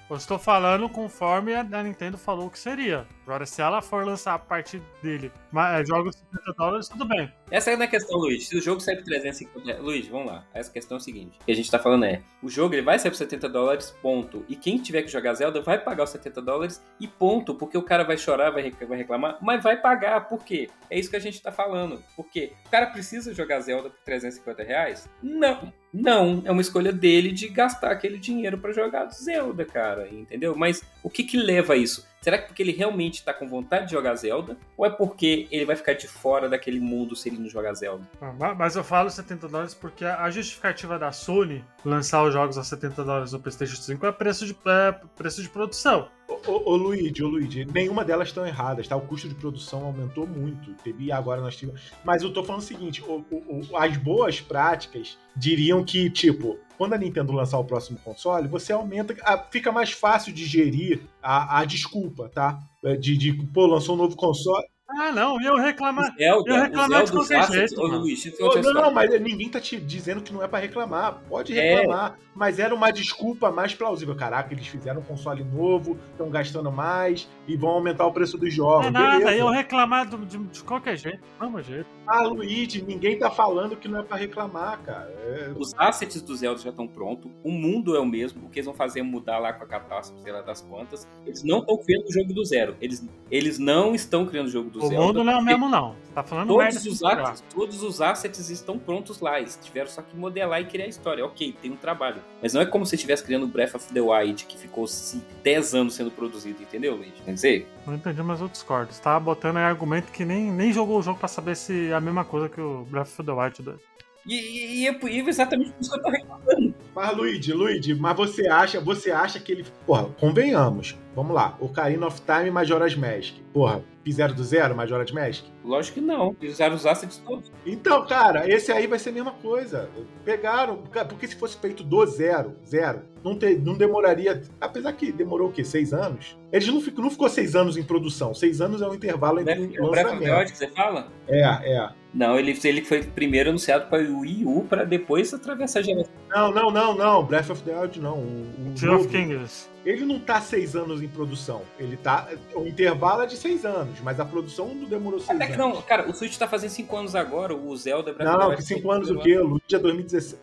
Eu 0.10 0.16
estou 0.16 0.40
falando 0.40 0.88
conforme 0.88 1.54
a 1.54 1.64
Nintendo 1.84 2.18
falou 2.18 2.50
que 2.50 2.58
seria. 2.58 3.06
Agora, 3.28 3.46
se 3.46 3.62
ela 3.62 3.82
for 3.82 4.06
lançar 4.06 4.36
a 4.36 4.40
partir 4.40 4.82
dele 5.04 5.30
é, 5.54 5.86
jogos 5.86 6.16
de 6.16 6.22
50 6.22 6.54
dólares, 6.58 6.88
tudo 6.88 7.04
bem. 7.04 7.30
Essa 7.52 7.72
é 7.72 7.74
a 7.74 7.86
questão, 7.88 8.18
Luiz. 8.18 8.48
Se 8.48 8.56
o 8.58 8.62
jogo 8.62 8.80
sai 8.80 8.96
por 8.96 9.04
350 9.04 9.82
Luiz, 9.82 10.08
vamos 10.08 10.28
lá. 10.28 10.46
Essa 10.54 10.72
questão 10.72 10.96
é 10.96 11.00
o 11.00 11.04
seguinte. 11.04 11.38
O 11.42 11.46
que 11.46 11.52
a 11.52 11.56
gente 11.56 11.70
tá 11.70 11.78
falando 11.78 12.06
é, 12.06 12.22
o 12.42 12.48
jogo 12.48 12.74
ele 12.74 12.84
vai 12.84 12.98
sair 12.98 13.12
por 13.12 13.18
70 13.18 13.50
dólares, 13.50 13.94
ponto. 14.02 14.46
E 14.48 14.56
quem 14.56 14.78
tiver 14.78 15.02
que 15.02 15.10
jogar 15.10 15.34
Zelda 15.34 15.60
vai 15.62 15.78
pagar 15.78 16.06
os 16.06 16.10
70 16.12 16.42
dólares 16.42 16.82
e 17.02 17.08
ponto. 17.08 17.54
Porque 17.54 17.78
o 17.78 17.84
cara 17.84 18.06
vai 18.06 18.18
chorar, 18.18 18.50
vai 18.50 18.64
rec- 18.64 18.88
vai 18.88 18.98
reclamar, 18.98 19.38
mas 19.42 19.62
vai 19.62 19.76
pagar. 19.76 20.30
Por 20.30 20.46
quê? 20.46 20.70
É 20.90 20.98
isso 20.98 21.10
que 21.10 21.18
a 21.18 21.22
gente 21.22 21.42
tá 21.42 21.52
falando. 21.52 22.02
Por 22.16 22.30
quê? 22.30 22.54
O 22.66 22.70
cara 22.70 22.86
precisa 22.88 23.34
jogar 23.34 23.60
Zelda 23.60 23.90
por 23.90 24.00
350 24.06 24.64
reais? 24.64 25.10
Não. 25.22 25.74
Não, 25.94 26.42
é 26.46 26.52
uma 26.52 26.62
escolha 26.62 26.94
dele 26.94 27.32
de 27.32 27.48
gastar 27.50 27.92
aquele 27.92 28.18
dinheiro 28.20 28.58
pra 28.58 28.72
jogar 28.72 29.06
Zelda, 29.08 29.66
cara, 29.66 30.08
entendeu? 30.10 30.54
Mas 30.56 30.82
o 31.02 31.10
que 31.10 31.24
que 31.24 31.38
leva 31.38 31.74
a 31.74 31.78
isso? 31.78 32.06
Será 32.28 32.38
que 32.40 32.48
porque 32.48 32.62
ele 32.62 32.74
realmente 32.74 33.24
tá 33.24 33.34
com 33.34 33.48
vontade 33.48 33.86
de 33.86 33.94
jogar 33.94 34.14
Zelda? 34.16 34.58
Ou 34.76 34.86
é 34.86 34.90
porque 34.90 35.48
ele 35.50 35.64
vai 35.64 35.78
ficar 35.78 35.94
de 35.94 36.10
fora 36.10 36.50
daquele 36.50 36.78
mundo 36.78 37.16
se 37.16 37.30
ele 37.30 37.38
não 37.38 37.48
jogar 37.48 37.74
Zelda? 37.74 38.04
Ah, 38.20 38.34
ma- 38.38 38.54
Mas 38.54 38.76
eu 38.76 38.84
falo 38.84 39.10
70 39.10 39.48
dólares 39.48 39.74
porque 39.74 40.04
a 40.04 40.30
justificativa 40.30 41.00
da 41.00 41.14
Sony 41.14 41.64
lançar 41.86 42.22
os 42.24 42.34
jogos 42.34 42.58
a 42.58 42.66
70 42.66 43.02
dólares 43.02 43.32
no 43.32 43.40
PlayStation 43.40 43.78
5 43.82 44.06
é 44.06 44.12
preço 44.12 44.46
de, 44.46 44.52
é 44.66 44.92
preço 45.16 45.42
de 45.42 45.48
produção. 45.48 46.10
Ô, 46.28 46.72
ô, 46.72 46.76
Luigi, 46.76 47.24
ô 47.24 47.28
Luigi, 47.28 47.66
nenhuma 47.66 48.04
delas 48.04 48.28
estão 48.30 48.46
erradas, 48.46 48.88
tá? 48.88 48.96
O 48.98 49.02
custo 49.02 49.30
de 49.30 49.36
produção 49.36 49.86
aumentou 49.86 50.28
muito. 50.28 50.74
Teve 50.84 51.12
agora 51.12 51.40
nós 51.42 51.56
tivemos. 51.56 51.82
Mas 52.04 52.22
eu 52.22 52.34
tô 52.34 52.44
falando 52.44 52.62
o 52.62 52.66
seguinte: 52.66 53.02
o- 53.02 53.26
o- 53.32 53.62
o- 53.72 53.78
as 53.78 53.96
boas 53.98 54.42
práticas 54.42 55.18
diriam 55.36 55.84
que, 55.86 56.10
tipo, 56.10 56.58
quando 56.78 56.94
a 56.94 56.98
Nintendo 56.98 57.32
lançar 57.32 57.58
o 57.60 57.66
próximo 57.66 57.98
console, 58.00 58.48
você 58.48 58.74
aumenta. 58.74 59.16
a- 59.24 59.38
fica 59.50 59.72
mais 59.72 59.92
fácil 59.92 60.34
de 60.34 60.46
gerir 60.46 61.02
a, 61.22 61.60
a 61.60 61.66
desculpa, 61.66 62.30
tá? 62.30 62.60
É, 62.84 62.96
De, 62.96 63.18
de, 63.18 63.34
pô, 63.34 63.66
lançou 63.66 63.96
um 63.96 63.98
novo 63.98 64.16
console. 64.16 64.66
Ah, 64.90 65.12
não, 65.12 65.42
eu 65.42 65.58
reclamar. 65.58 66.14
Zelda, 66.18 66.50
eu 66.50 66.62
reclamar 66.62 67.04
de 67.04 67.12
qualquer 67.12 67.40
assets... 67.40 67.56
jeito, 67.72 67.82
Ô. 67.82 67.88
Luiz, 67.88 68.24
uma 68.40 68.48
não, 68.54 68.60
história. 68.62 68.92
mas 68.92 69.22
ninguém 69.22 69.50
tá 69.50 69.60
te 69.60 69.78
dizendo 69.80 70.22
que 70.22 70.32
não 70.34 70.42
é 70.42 70.48
pra 70.48 70.60
reclamar. 70.60 71.22
Pode 71.28 71.58
É. 71.58 71.76
reclamar. 71.80 72.18
Mas 72.34 72.60
era 72.60 72.74
uma 72.74 72.92
desculpa 72.92 73.52
mais 73.52 73.74
plausível. 73.74 74.16
Caraca, 74.16 74.54
eles 74.54 74.68
fizeram 74.68 75.02
um 75.02 75.04
console 75.04 75.44
novo, 75.44 75.98
estão 76.12 76.30
gastando 76.30 76.72
mais 76.72 77.28
e 77.48 77.58
vão 77.58 77.72
aumentar 77.72 78.06
o 78.06 78.14
preço 78.14 78.38
dos 78.38 78.54
jogos. 78.54 78.92
Não 78.92 79.02
é 79.02 79.04
nada, 79.04 79.18
Beleza. 79.26 79.38
eu 79.38 79.50
reclamar 79.50 80.08
do- 80.08 80.24
de, 80.26 80.38
de 80.38 80.64
qualquer 80.64 80.96
jeito, 80.98 81.20
mesmo 81.42 81.62
jeito. 81.64 81.88
Ah, 82.06 82.22
Luigi, 82.22 82.82
ninguém 82.82 83.18
tá 83.18 83.30
falando 83.32 83.76
que 83.76 83.88
não 83.88 84.00
é 84.00 84.04
pra 84.04 84.16
reclamar, 84.16 84.80
cara. 84.84 85.10
É- 85.26 85.52
Os 85.58 85.74
assets 85.78 86.22
do 86.22 86.36
Zelda 86.36 86.62
já 86.62 86.70
estão 86.70 86.88
prontos, 86.88 87.30
o 87.44 87.52
mundo 87.52 87.96
é 87.96 88.00
o 88.00 88.06
mesmo, 88.06 88.46
o 88.46 88.50
que 88.50 88.60
eles 88.60 88.68
vão 88.68 88.76
fazer 88.76 89.00
é 89.00 89.04
mudar 89.04 89.40
lá 89.40 89.52
com 89.52 89.64
a 89.64 89.68
catástrofe, 89.68 90.22
sei 90.22 90.32
lá, 90.32 90.42
das 90.42 90.62
quantas. 90.62 91.08
Eles 91.26 91.44
não 91.44 91.60
estão 91.60 91.76
criando 91.78 92.06
o 92.08 92.14
jogo 92.14 92.34
do 92.34 92.46
zero. 92.46 92.76
Eles, 92.80 93.04
eles 93.32 93.58
não 93.60 93.94
estão 93.96 94.26
criando 94.28 94.46
o 94.46 94.52
jogo 94.52 94.70
do 94.70 94.77
O 94.84 94.88
Zelda. 94.88 95.06
mundo 95.06 95.24
não 95.24 95.34
é 95.34 95.38
o 95.38 95.42
mesmo, 95.42 95.70
não. 95.70 95.96
Você 96.04 96.14
tá 96.14 96.24
falando 96.24 96.48
Todos 96.48 96.86
os, 96.86 97.04
assets, 97.04 97.44
todos 97.54 97.84
os 97.84 98.02
assets 98.02 98.50
estão 98.50 98.78
prontos 98.78 99.20
lá. 99.20 99.40
Eles 99.40 99.60
tiveram 99.62 99.90
só 99.90 100.02
que 100.02 100.16
modelar 100.16 100.62
e 100.62 100.66
criar 100.66 100.86
a 100.86 100.90
história. 100.90 101.26
Ok, 101.26 101.56
tem 101.62 101.72
um 101.72 101.76
trabalho. 101.76 102.22
Mas 102.42 102.54
não 102.54 102.62
é 102.62 102.66
como 102.66 102.86
se 102.86 102.96
estivesse 102.96 103.24
criando 103.24 103.48
Breath 103.48 103.76
of 103.76 103.94
the 103.94 104.02
Wild, 104.02 104.46
que 104.46 104.58
ficou 104.58 104.86
assim, 104.86 105.22
10 105.44 105.76
anos 105.76 105.94
sendo 105.96 106.12
produzido, 106.12 106.62
entendeu, 106.62 106.96
Luiz? 106.96 107.14
Quer 107.24 107.34
dizer, 107.34 107.68
Não 107.86 107.96
entendi, 107.96 108.22
mas 108.22 108.42
eu 108.42 108.48
discordo. 108.48 108.94
Você 108.94 109.02
tava 109.02 109.20
botando 109.20 109.58
aí 109.58 109.64
argumento 109.64 110.12
que 110.12 110.26
nem, 110.26 110.52
nem 110.52 110.72
jogou 110.74 111.00
o 111.00 111.02
jogo 111.02 111.20
pra 111.20 111.28
saber 111.28 111.56
se 111.56 111.90
é 111.90 111.94
a 111.94 112.02
mesma 112.02 112.24
coisa 112.26 112.50
que 112.50 112.60
o 112.62 112.86
Breath 112.90 113.08
of 113.08 113.24
the 113.24 113.32
Wild 113.32 113.62
2. 113.62 113.78
e, 114.26 114.36
e, 114.36 114.84
e 114.84 114.88
é 114.88 114.92
é 114.92 115.30
exatamente 115.30 115.72
por 115.72 115.82
isso 115.82 115.92
que 115.92 115.98
eu 115.98 116.04
tô 116.04 116.10
reclamando. 116.10 116.76
Mas, 116.96 117.16
Luigi, 117.16 117.54
Luigi, 117.54 117.96
mas 117.96 118.18
você 118.18 118.48
acha, 118.48 118.80
você 118.82 119.12
acha 119.12 119.40
que 119.40 119.52
ele. 119.52 119.66
Porra, 119.86 120.06
convenhamos. 120.20 120.98
Vamos 121.18 121.34
lá. 121.34 121.58
Ocarina 121.60 122.06
of 122.06 122.22
Time 122.22 122.50
e 122.50 122.52
Majora's 122.52 122.96
Mask. 122.96 123.34
Porra, 123.52 123.84
fizeram 124.04 124.36
do 124.36 124.44
zero 124.44 124.76
Majora's 124.76 125.12
Mask? 125.12 125.46
Lógico 125.66 125.96
que 125.96 126.06
não. 126.06 126.36
Usaram 126.44 126.76
os 126.76 126.86
assets 126.86 127.18
todos. 127.18 127.52
Então, 127.66 128.06
cara, 128.06 128.48
esse 128.48 128.72
aí 128.72 128.86
vai 128.86 129.00
ser 129.00 129.10
a 129.10 129.14
mesma 129.14 129.32
coisa. 129.32 129.90
Pegaram, 130.24 130.78
porque 130.78 131.28
se 131.28 131.36
fosse 131.36 131.58
feito 131.58 131.84
do 131.84 132.06
zero, 132.06 132.54
zero, 132.64 133.02
não, 133.24 133.36
ter, 133.36 133.60
não 133.60 133.76
demoraria. 133.76 134.44
Apesar 134.62 134.94
que 134.94 135.12
demorou 135.12 135.50
o 135.50 135.52
quê? 135.52 135.64
Seis 135.64 135.92
anos? 135.92 136.38
Eles 136.52 136.68
não, 136.68 136.80
ficou, 136.80 137.04
não 137.04 137.10
ficou 137.10 137.28
seis 137.30 137.56
anos 137.56 137.78
em 137.78 137.84
produção. 137.84 138.36
Seis 138.36 138.62
anos 138.62 138.84
é 138.84 138.88
um 138.88 138.94
intervalo 138.94 139.40
entre 139.40 139.56
Breath, 139.56 139.80
o 139.82 139.90
Breath 139.90 140.14
of 140.14 140.20
the. 140.20 140.38
Wild 140.38 140.52
que 140.52 140.58
você 140.60 140.68
fala? 140.68 141.12
É, 141.28 141.42
é. 141.42 141.90
Não, 142.14 142.38
ele, 142.38 142.58
ele 142.64 142.86
foi 142.86 143.02
primeiro 143.04 143.50
anunciado 143.50 143.88
para 143.90 144.04
o 144.04 144.20
Wii 144.20 144.46
U 144.46 144.66
para 144.70 144.84
depois 144.84 145.34
atravessar 145.34 145.80
a 145.80 145.82
geração. 145.82 146.14
Não, 146.30 146.52
não, 146.52 146.72
não, 146.72 146.96
não. 146.96 147.26
Breath 147.26 147.50
of 147.50 147.64
the 147.64 147.76
Wild 147.76 148.00
não. 148.00 148.20
O, 148.20 148.70
o 148.70 148.74
Tear 148.80 148.96
of 148.96 149.08
Kings. 149.08 149.68
Ele 149.88 150.04
não 150.04 150.20
tá 150.20 150.42
seis 150.42 150.76
anos 150.76 151.02
em 151.02 151.08
produção. 151.08 151.62
Ele 151.80 151.96
tá. 151.96 152.28
O 152.54 152.68
intervalo 152.68 153.22
é 153.22 153.26
de 153.26 153.38
seis 153.38 153.64
anos, 153.64 154.00
mas 154.02 154.20
a 154.20 154.26
produção 154.26 154.76
não 154.76 154.84
demorou 154.84 155.18
seis 155.18 155.30
Até 155.30 155.48
que 155.48 155.62
anos. 155.62 155.76
não, 155.76 155.82
cara, 155.82 156.10
o 156.10 156.14
Switch 156.14 156.36
tá 156.38 156.46
fazendo 156.46 156.72
5 156.72 156.98
anos 156.98 157.16
agora, 157.16 157.56
o 157.56 157.76
Zelda 157.78 158.12
of 158.12 158.18
the 158.18 158.26
Não, 158.26 158.54
que 158.54 158.62
cinco 158.62 158.92
anos 158.92 159.10
o 159.10 159.18
quê? 159.20 159.38
O 159.38 159.46
Luigi 159.46 159.76
é 159.76 159.80
2017. 159.80 160.42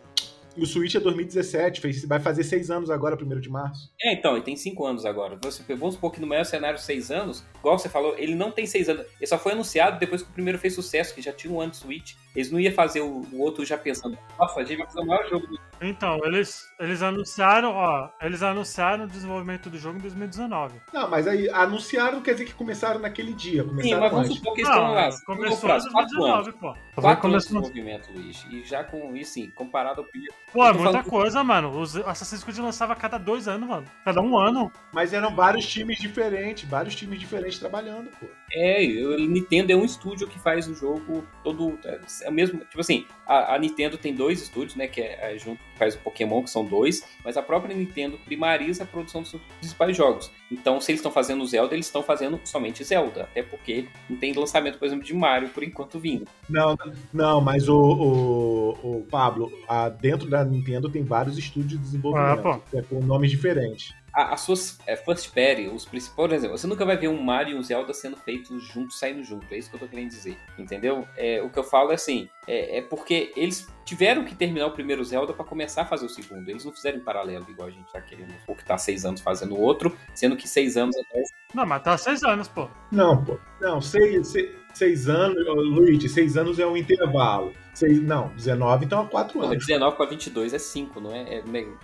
E 0.57 0.63
o 0.63 0.65
Switch 0.65 0.95
é 0.95 0.99
2017, 0.99 1.81
fez, 1.81 2.05
vai 2.05 2.19
fazer 2.19 2.43
seis 2.43 2.71
anos 2.71 2.89
agora, 2.89 3.15
1 3.21 3.39
de 3.41 3.49
março. 3.49 3.91
É, 4.01 4.13
então, 4.13 4.35
ele 4.35 4.43
tem 4.43 4.55
5 4.55 4.85
anos 4.85 5.05
agora. 5.05 5.37
Você, 5.43 5.61
vamos 5.75 5.95
supor 5.95 6.13
que 6.13 6.21
no 6.21 6.25
maior 6.25 6.45
cenário 6.45 6.79
6 6.79 7.11
anos, 7.11 7.43
igual 7.59 7.77
você 7.77 7.89
falou, 7.89 8.15
ele 8.17 8.35
não 8.35 8.51
tem 8.51 8.65
6 8.65 8.87
anos. 8.87 9.05
Ele 9.19 9.27
só 9.27 9.37
foi 9.37 9.51
anunciado 9.51 9.99
depois 9.99 10.23
que 10.23 10.29
o 10.29 10.33
primeiro 10.33 10.57
fez 10.57 10.73
sucesso, 10.73 11.13
que 11.13 11.21
já 11.21 11.33
tinha 11.33 11.53
um 11.53 11.59
ano 11.59 11.71
de 11.71 11.77
Switch. 11.77 12.13
Eles 12.35 12.51
não 12.51 12.59
iam 12.59 12.73
fazer 12.73 13.01
o, 13.01 13.21
o 13.31 13.39
outro 13.39 13.65
já 13.65 13.77
pensando, 13.77 14.17
nossa, 14.37 14.59
a 14.59 14.63
gente 14.63 14.77
vai 14.77 14.85
fazer 14.87 14.99
o 15.01 15.05
maior 15.05 15.27
jogo 15.29 15.47
do 15.47 15.59
Então, 15.81 16.19
eles, 16.25 16.69
eles 16.79 17.01
anunciaram, 17.01 17.71
ó, 17.71 18.09
eles 18.21 18.43
anunciaram 18.43 19.05
o 19.05 19.07
desenvolvimento 19.07 19.69
do 19.69 19.77
jogo 19.77 19.97
em 19.97 20.01
2019. 20.01 20.79
Não, 20.93 21.09
mas 21.09 21.27
aí 21.27 21.49
anunciaram, 21.49 22.21
quer 22.21 22.33
dizer 22.33 22.45
que 22.45 22.53
começaram 22.53 22.99
naquele 22.99 23.33
dia. 23.33 23.63
Sim, 23.63 23.69
Começaram 23.69 24.01
mas 24.01 24.11
vamos 24.11 24.25
antes. 24.27 24.37
supor 24.37 24.53
que 24.53 24.61
eles 24.61 24.69
estão 24.69 24.87
Não, 24.87 24.93
lá. 24.93 25.09
Começou 25.25 25.69
lá, 25.69 25.77
em 25.77 25.81
4 25.91 25.97
anos. 26.23 26.45
2019, 26.45 26.51
pô. 26.53 26.73
Que 26.73 27.01
4 27.01 27.27
anos 27.27 27.43
de 27.45 27.49
começou- 27.49 27.71
desenvolvimento, 27.71 28.09
Luiz. 28.13 28.45
E 28.49 28.63
já 28.63 28.83
com 28.83 29.15
isso, 29.15 29.33
sim, 29.33 29.49
comparado 29.55 30.01
ao 30.01 30.07
primeiro. 30.07 30.33
Pô, 30.51 30.65
é 30.65 30.69
Eu 30.69 30.75
muita 30.75 31.03
coisa, 31.03 31.43
mano. 31.43 31.77
Os 31.79 31.95
Assassin's 31.97 32.43
Creed 32.43 32.57
lançava 32.59 32.93
a 32.93 32.95
cada 32.95 33.17
dois 33.17 33.47
anos, 33.47 33.67
mano. 33.67 33.85
Cada 34.03 34.21
um 34.21 34.37
ano. 34.37 34.71
Mas 34.93 35.13
eram 35.13 35.35
vários 35.35 35.65
times 35.67 35.97
diferentes, 35.97 36.67
vários 36.69 36.95
times 36.95 37.19
diferentes 37.19 37.59
trabalhando, 37.59 38.09
pô. 38.19 38.25
É, 38.53 38.81
o 39.03 39.17
Nintendo 39.19 39.71
é 39.71 39.75
um 39.75 39.83
estúdio 39.83 40.27
que 40.27 40.39
faz 40.39 40.67
o 40.67 40.73
jogo 40.73 41.25
todo. 41.43 41.77
É 42.21 42.24
o 42.29 42.31
mesmo. 42.31 42.59
Tipo 42.59 42.81
assim, 42.81 43.05
a, 43.25 43.55
a 43.55 43.59
Nintendo 43.59 43.97
tem 43.97 44.13
dois 44.13 44.41
estúdios, 44.41 44.75
né? 44.75 44.87
Que 44.87 45.01
é, 45.01 45.33
é 45.33 45.37
junto 45.37 45.57
que 45.57 45.77
faz 45.77 45.95
o 45.95 45.99
Pokémon, 45.99 46.43
que 46.43 46.49
são 46.49 46.65
dois, 46.65 47.03
mas 47.23 47.37
a 47.37 47.41
própria 47.41 47.75
Nintendo 47.75 48.17
primariza 48.25 48.83
a 48.83 48.87
produção 48.87 49.21
dos 49.21 49.31
seus 49.31 49.41
principais 49.59 49.95
jogos. 49.95 50.31
Então, 50.51 50.79
se 50.79 50.91
eles 50.91 50.99
estão 50.99 51.11
fazendo 51.11 51.45
Zelda, 51.45 51.73
eles 51.73 51.87
estão 51.87 52.03
fazendo 52.03 52.39
somente 52.43 52.83
Zelda. 52.83 53.23
Até 53.23 53.41
porque 53.41 53.87
não 54.09 54.17
tem 54.17 54.33
lançamento, 54.33 54.77
por 54.77 54.85
exemplo, 54.85 55.03
de 55.03 55.13
Mario 55.13 55.49
por 55.49 55.63
enquanto 55.63 55.99
vindo. 55.99 56.25
Não, 56.49 56.77
não, 57.13 57.41
mas 57.41 57.67
o, 57.67 57.75
o, 57.75 58.97
o 58.97 59.01
Pablo, 59.09 59.51
a, 59.67 59.89
dentro 59.89 60.29
da 60.29 60.43
Nintendo 60.45 60.89
tem 60.89 61.03
vários 61.03 61.37
estúdios 61.37 61.73
de 61.73 61.77
desenvolvimento 61.77 62.47
Ah, 62.47 62.61
é, 62.73 62.81
com 62.81 62.99
nomes 63.01 63.31
diferentes. 63.31 63.93
A- 64.15 64.33
As 64.33 64.41
suas 64.41 64.79
é, 64.87 64.95
first 64.95 65.33
party, 65.33 65.67
os 65.67 65.85
principais, 65.85 66.15
por 66.15 66.31
exemplo, 66.33 66.57
você 66.57 66.65
nunca 66.67 66.85
vai 66.85 66.95
ver 66.97 67.09
um 67.09 67.21
Mario 67.21 67.55
e 67.55 67.59
um 67.59 67.61
Zelda 67.63 67.93
sendo 67.93 68.15
feitos 68.17 68.63
juntos, 68.63 68.97
saindo 68.97 69.23
junto. 69.23 69.45
É 69.53 69.57
isso 69.57 69.69
que 69.69 69.75
eu 69.75 69.79
tô 69.79 69.87
querendo 69.87 70.09
dizer, 70.09 70.37
entendeu? 70.57 71.07
É, 71.17 71.41
o 71.41 71.49
que 71.49 71.59
eu 71.59 71.63
falo 71.63 71.91
é 71.91 71.95
assim, 71.95 72.29
é, 72.47 72.77
é 72.77 72.81
porque 72.81 73.33
eles 73.35 73.67
tiveram 73.83 74.23
que 74.23 74.33
terminar 74.33 74.67
o 74.67 74.71
primeiro 74.71 75.03
Zelda 75.03 75.33
pra 75.33 75.43
começar 75.45 75.81
a 75.83 75.85
fazer 75.85 76.05
o 76.05 76.09
segundo. 76.09 76.47
Eles 76.49 76.63
não 76.65 76.71
fizeram 76.71 76.97
em 76.97 77.01
paralelo, 77.01 77.45
igual 77.49 77.67
a 77.67 77.71
gente 77.71 77.91
tá 77.91 77.99
querendo, 78.01 78.33
ou 78.47 78.55
que 78.55 78.63
tá 78.65 78.77
seis 78.77 79.05
anos 79.05 79.21
fazendo 79.21 79.53
o 79.55 79.59
outro, 79.59 79.95
sendo 80.13 80.35
que 80.37 80.47
seis 80.47 80.77
anos 80.77 80.95
atrás. 80.97 81.27
Não, 81.53 81.65
mas 81.65 81.83
tá 81.83 81.97
seis 81.97 82.23
anos, 82.23 82.47
pô. 82.47 82.67
Não, 82.91 83.23
pô. 83.23 83.37
Não, 83.61 83.81
seis, 83.81 84.29
seis, 84.29 84.55
seis 84.75 85.07
anos, 85.07 85.45
Luigi, 85.47 86.09
seis 86.09 86.37
anos 86.37 86.59
é 86.59 86.65
um 86.65 86.75
intervalo. 86.75 87.53
Seis, 87.73 88.01
não, 88.01 88.29
19, 88.29 88.85
então 88.85 89.03
é 89.03 89.07
quatro 89.07 89.33
Porra, 89.33 89.51
anos. 89.51 89.65
19 89.65 89.97
pra 89.97 90.05
22 90.05 90.53
é 90.53 90.59
5, 90.59 90.99
não 91.01 91.13
é? 91.13 91.39
É 91.39 91.43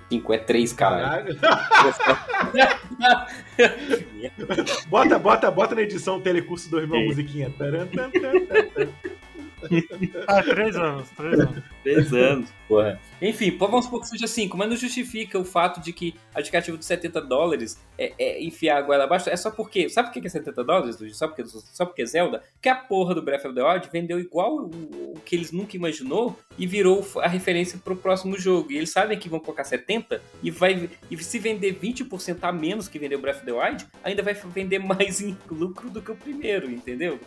5, 0.09 0.33
é 0.33 0.37
3, 0.37 0.71
caralho. 0.71 1.37
Caralho. 1.37 1.91
bota, 4.87 5.19
bota, 5.19 5.51
bota 5.51 5.75
na 5.75 5.81
edição 5.81 6.21
Telecurso 6.21 6.71
2 6.71 6.85
uma 6.85 6.95
Sim. 6.95 7.07
musiquinha. 7.07 7.53
Ah, 10.27 10.43
três 10.43 10.75
anos, 10.77 11.09
três 11.09 11.39
anos. 11.39 11.63
3 11.83 12.13
anos, 12.13 12.49
porra. 12.67 12.99
Enfim, 13.21 13.55
vamos 13.57 13.85
supor 13.85 14.01
que 14.01 14.07
seja 14.07 14.25
5, 14.25 14.57
mas 14.57 14.67
não 14.67 14.75
justifica 14.75 15.37
o 15.37 15.45
fato 15.45 15.79
de 15.79 15.93
que 15.93 16.15
a 16.33 16.39
justificativa 16.39 16.77
de 16.77 16.85
70 16.85 17.21
dólares 17.21 17.79
é, 17.97 18.13
é 18.17 18.43
enfiar 18.43 18.77
a 18.77 18.81
goela 18.81 19.03
abaixo. 19.03 19.29
É 19.29 19.35
só 19.35 19.51
porque. 19.51 19.89
Sabe 19.89 20.11
por 20.11 20.19
que 20.19 20.27
é 20.27 20.29
70 20.29 20.63
dólares, 20.63 20.99
Luigi? 20.99 21.15
Só 21.15 21.27
porque, 21.27 21.45
só 21.45 21.85
porque 21.85 22.01
é 22.01 22.05
Zelda? 22.05 22.43
Que 22.59 22.67
a 22.67 22.75
porra 22.75 23.13
do 23.13 23.21
Breath 23.21 23.45
of 23.45 23.53
the 23.53 23.63
Wild 23.63 23.89
vendeu 23.91 24.19
igual 24.19 24.55
o, 24.55 24.65
o 24.65 25.19
que 25.23 25.35
eles 25.35 25.51
nunca 25.51 25.75
imaginou 25.75 26.37
e 26.57 26.65
virou 26.65 27.05
a 27.17 27.27
referência 27.27 27.79
pro 27.83 27.95
próximo 27.95 28.37
jogo. 28.37 28.71
E 28.71 28.77
eles 28.77 28.89
sabem 28.89 29.17
que 29.19 29.29
vão 29.29 29.39
colocar 29.39 29.63
70 29.63 30.21
e 30.41 30.49
vai. 30.49 30.89
E 31.09 31.23
se 31.23 31.37
vender 31.37 31.75
20% 31.75 32.39
a 32.41 32.51
menos 32.51 32.87
que 32.87 32.97
vendeu 32.97 33.19
Breath 33.19 33.37
of 33.37 33.45
the 33.45 33.51
Wild, 33.51 33.85
ainda 34.03 34.23
vai 34.23 34.33
vender 34.33 34.79
mais 34.79 35.21
em 35.21 35.37
lucro 35.49 35.89
do 35.89 36.01
que 36.01 36.11
o 36.11 36.15
primeiro, 36.15 36.71
entendeu? 36.71 37.19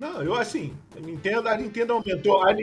Não, 0.00 0.20
eu 0.22 0.34
assim, 0.34 0.74
a 0.96 1.00
Nintendo, 1.00 1.48
a 1.48 1.56
Nintendo 1.56 1.92
aumentou, 1.92 2.42
a, 2.42 2.54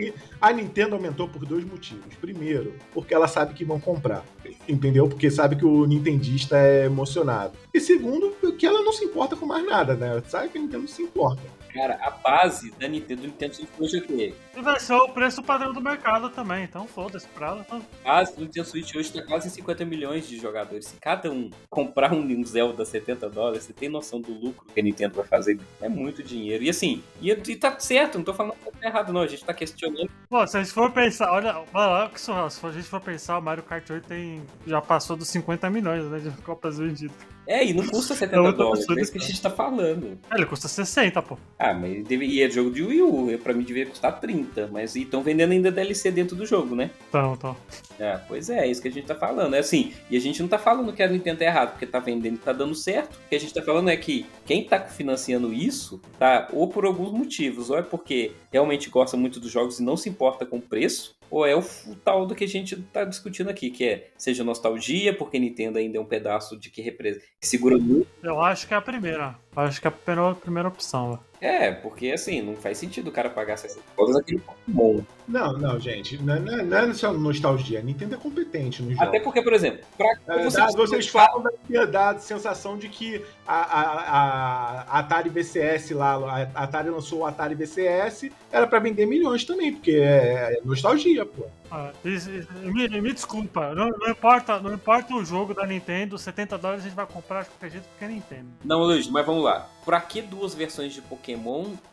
a 0.41 0.51
Nintendo 0.51 0.95
aumentou 0.95 1.27
por 1.29 1.45
dois 1.45 1.63
motivos. 1.63 2.15
Primeiro, 2.15 2.48
porque 2.93 3.13
ela 3.13 3.27
sabe 3.27 3.53
que 3.53 3.65
vão 3.65 3.79
comprar, 3.79 4.23
entendeu? 4.67 5.07
Porque 5.07 5.29
sabe 5.29 5.55
que 5.55 5.65
o 5.65 5.85
nintendista 5.85 6.57
é 6.57 6.85
emocionado. 6.85 7.53
E 7.73 7.79
segundo, 7.79 8.29
porque 8.41 8.65
ela 8.65 8.81
não 8.81 8.93
se 8.93 9.05
importa 9.05 9.35
com 9.35 9.45
mais 9.45 9.65
nada, 9.65 9.95
né? 9.95 10.21
Sabe 10.27 10.49
que 10.49 10.57
a 10.57 10.61
Nintendo 10.61 10.87
se 10.87 11.01
importa. 11.01 11.41
Cara, 11.73 11.99
a 12.01 12.11
base 12.11 12.71
da 12.71 12.87
Nintendo, 12.87 13.21
do 13.21 13.27
Nintendo 13.27 13.55
Switch 13.55 13.69
hoje 13.79 13.97
é 13.97 13.99
o 13.99 14.03
quê? 14.03 14.33
E 14.57 14.61
vai 14.61 14.79
ser 14.79 14.93
o 14.93 15.09
preço 15.09 15.41
padrão 15.43 15.71
do 15.73 15.81
mercado 15.81 16.29
também, 16.29 16.63
então 16.63 16.87
foda-se 16.87 17.27
pra 17.27 17.47
ela. 17.47 17.63
tá- 17.63 17.79
A 18.03 18.07
base 18.15 18.35
do 18.35 18.41
Nintendo 18.41 18.67
Switch 18.67 18.95
hoje 18.95 19.11
tá 19.13 19.21
quase 19.23 19.47
em 19.47 19.51
50 19.51 19.85
milhões 19.85 20.27
de 20.27 20.37
jogadores. 20.39 20.85
Se 20.87 20.95
cada 20.99 21.31
um 21.31 21.49
comprar 21.69 22.13
um 22.13 22.19
um 22.29 22.45
Zelda 22.45 22.85
70 22.85 23.29
dólares, 23.29 23.63
você 23.63 23.73
tem 23.73 23.89
noção 23.89 24.21
do 24.21 24.31
lucro 24.31 24.65
que 24.73 24.79
a 24.79 24.83
Nintendo 24.83 25.15
vai 25.15 25.25
fazer? 25.25 25.59
É 25.81 25.89
muito 25.89 26.21
dinheiro. 26.23 26.63
E 26.63 26.69
assim, 26.69 27.03
e, 27.21 27.31
e 27.31 27.55
tá 27.55 27.79
certo, 27.79 28.17
não 28.17 28.25
tô 28.25 28.33
falando 28.33 28.53
que 28.55 28.71
tá 28.79 28.87
errado, 28.87 29.11
não. 29.13 29.21
A 29.21 29.27
gente 29.27 29.43
tá 29.45 29.53
questionando. 29.53 30.09
Pô, 30.29 30.45
se 30.45 30.57
a 30.57 30.63
gente 30.63 30.73
for 30.73 30.91
pensar, 30.91 31.31
olha, 31.31 31.63
olha 31.73 32.09
que 32.09 32.19
surreal, 32.21 32.49
se 32.49 32.63
a 32.65 32.71
gente 32.71 32.87
for 32.87 33.01
pensar, 33.01 33.37
o 33.37 33.41
Mario 33.41 33.63
Kart 33.63 33.89
8 33.89 34.07
tem, 34.07 34.43
já 34.67 34.81
passou 34.81 35.15
dos 35.17 35.27
50 35.29 35.69
milhões 35.69 36.03
né, 36.05 36.19
de 36.19 36.29
copas 36.41 36.77
vendidas. 36.77 37.15
É, 37.49 37.65
e 37.65 37.73
não 37.73 37.83
custa 37.87 38.13
70 38.13 38.35
É 38.35 38.39
outra 38.39 38.63
dólares. 38.63 38.85
É 38.87 39.01
isso 39.01 39.11
que 39.11 39.17
a 39.17 39.21
gente 39.21 39.41
tá 39.41 39.49
falando. 39.49 40.19
É, 40.29 40.35
Ele 40.35 40.45
custa 40.45 40.67
60, 40.67 41.19
pô. 41.23 41.35
Ah, 41.57 41.73
mas 41.73 42.03
deveria 42.03 42.45
é 42.45 42.49
jogo 42.49 42.69
de 42.69 42.83
Wii 42.83 43.01
U. 43.01 43.39
Pra 43.39 43.53
mim 43.53 43.63
deveria 43.63 43.89
custar 43.89 44.19
30. 44.19 44.69
Mas 44.71 44.95
estão 44.95 45.23
vendendo 45.23 45.51
ainda 45.51 45.71
DLC 45.71 46.11
dentro 46.11 46.35
do 46.35 46.45
jogo, 46.45 46.75
né? 46.75 46.91
Então, 47.09 47.33
então. 47.33 47.57
É, 47.99 48.19
pois 48.27 48.51
é, 48.51 48.59
é 48.59 48.67
isso 48.67 48.79
que 48.79 48.87
a 48.87 48.91
gente 48.91 49.07
tá 49.07 49.15
falando. 49.15 49.55
É 49.55 49.59
assim, 49.59 49.93
e 50.11 50.15
a 50.15 50.21
gente 50.21 50.39
não 50.43 50.47
tá 50.47 50.59
falando 50.59 50.93
que 50.93 51.01
a 51.01 51.07
Nintendo 51.07 51.43
é 51.43 51.47
errado, 51.47 51.71
porque 51.71 51.87
tá 51.87 51.97
vendendo 51.97 52.35
e 52.35 52.37
tá 52.37 52.53
dando 52.53 52.75
certo. 52.75 53.15
O 53.15 53.29
que 53.29 53.35
a 53.35 53.39
gente 53.39 53.53
tá 53.53 53.63
falando 53.63 53.89
é 53.89 53.97
que 53.97 54.27
quem 54.45 54.63
tá 54.63 54.79
financiando 54.81 55.51
isso, 55.51 55.99
tá, 56.19 56.47
ou 56.53 56.67
por 56.67 56.85
alguns 56.85 57.11
motivos, 57.11 57.71
ou 57.71 57.79
é 57.79 57.81
porque 57.81 58.31
realmente 58.53 58.91
gosta 58.91 59.17
muito 59.17 59.39
dos 59.39 59.51
jogos 59.51 59.79
e 59.79 59.83
não 59.83 59.97
se 59.97 60.07
importa 60.07 60.45
com 60.45 60.57
o 60.57 60.61
preço, 60.61 61.15
ou 61.29 61.45
é 61.45 61.55
o, 61.55 61.61
tal 62.03 62.25
do 62.25 62.35
que 62.35 62.43
a 62.43 62.47
gente 62.47 62.75
tá 62.75 63.03
discutindo 63.03 63.49
aqui, 63.49 63.69
que 63.69 63.85
é 63.85 64.09
seja 64.17 64.43
nostalgia, 64.43 65.15
porque 65.15 65.37
Nintendo 65.39 65.77
ainda 65.77 65.97
é 65.97 66.01
um 66.01 66.05
pedaço 66.05 66.57
de 66.57 66.69
que, 66.69 66.81
repre- 66.81 67.21
que 67.39 67.47
segura 67.47 67.77
muito. 67.77 68.07
Eu 68.23 68.41
acho 68.41 68.67
que 68.67 68.73
é 68.73 68.77
a 68.77 68.81
primeira. 68.81 69.35
Eu 69.55 69.61
acho 69.63 69.79
que 69.81 69.87
é 69.87 69.89
a 69.89 69.91
primeira, 69.91 70.31
a 70.31 70.35
primeira 70.35 70.67
opção, 70.69 71.11
velho. 71.11 71.28
É, 71.41 71.71
porque 71.71 72.11
assim, 72.11 72.41
não 72.41 72.55
faz 72.55 72.77
sentido 72.77 73.07
o 73.07 73.11
cara 73.11 73.29
pagar 73.29 73.57
60 73.57 73.81
dólares 73.95 74.17
naquele 74.17 74.39
Pokémon. 74.39 75.01
Não, 75.27 75.53
não, 75.53 75.79
gente, 75.79 76.21
não, 76.21 76.39
não, 76.39 76.65
não 76.65 76.77
é 76.77 76.93
só 76.93 77.13
nostalgia. 77.13 77.79
A 77.79 77.81
Nintendo 77.83 78.15
é 78.15 78.17
competente 78.17 78.81
nos 78.81 78.93
jogos. 78.93 79.07
Até 79.07 79.19
porque, 79.19 79.41
por 79.41 79.53
exemplo, 79.53 79.79
pra 79.97 80.07
É, 80.35 80.43
você 80.43 80.57
dá- 80.57 80.67
vocês 80.71 81.07
falam 81.07 81.43
da, 81.69 81.85
da 81.85 82.19
sensação 82.19 82.77
de 82.77 82.89
que 82.89 83.23
a, 83.47 83.55
a- 83.55 84.81
a 84.89 84.99
Atari 84.99 85.29
VCS 85.29 85.91
lá, 85.91 86.15
a 86.53 86.63
Atari 86.63 86.89
lançou 86.89 87.19
o 87.19 87.25
Atari 87.25 87.55
VCS, 87.55 88.31
era 88.51 88.65
pra 88.67 88.79
vender 88.79 89.05
milhões 89.05 89.45
também, 89.45 89.71
porque 89.73 89.91
é, 89.91 90.57
é 90.57 90.61
nostalgia, 90.65 91.25
pô. 91.25 91.45
Ah, 91.71 91.91
me, 92.03 92.87
me 93.01 93.13
desculpa, 93.13 93.75
não, 93.75 93.89
não 93.89 94.09
importa, 94.09 94.59
não 94.59 94.73
importa 94.73 95.13
o 95.13 95.23
jogo 95.23 95.53
da 95.53 95.67
Nintendo, 95.67 96.17
70 96.17 96.57
dólares 96.57 96.83
a 96.83 96.87
gente 96.87 96.95
vai 96.95 97.05
comprar 97.05 97.43
de 97.43 97.49
qualquer 97.49 97.69
jeito 97.69 97.83
porque 97.89 98.05
é 98.05 98.07
Nintendo. 98.07 98.47
Não, 98.65 98.79
Luiz, 98.83 99.07
mas 99.07 99.23
vamos 99.23 99.43
lá. 99.43 99.69
Pra 99.85 100.01
que 100.01 100.19
duas 100.23 100.55
versões 100.55 100.93
de 100.93 101.01
Pokémon 101.03 101.28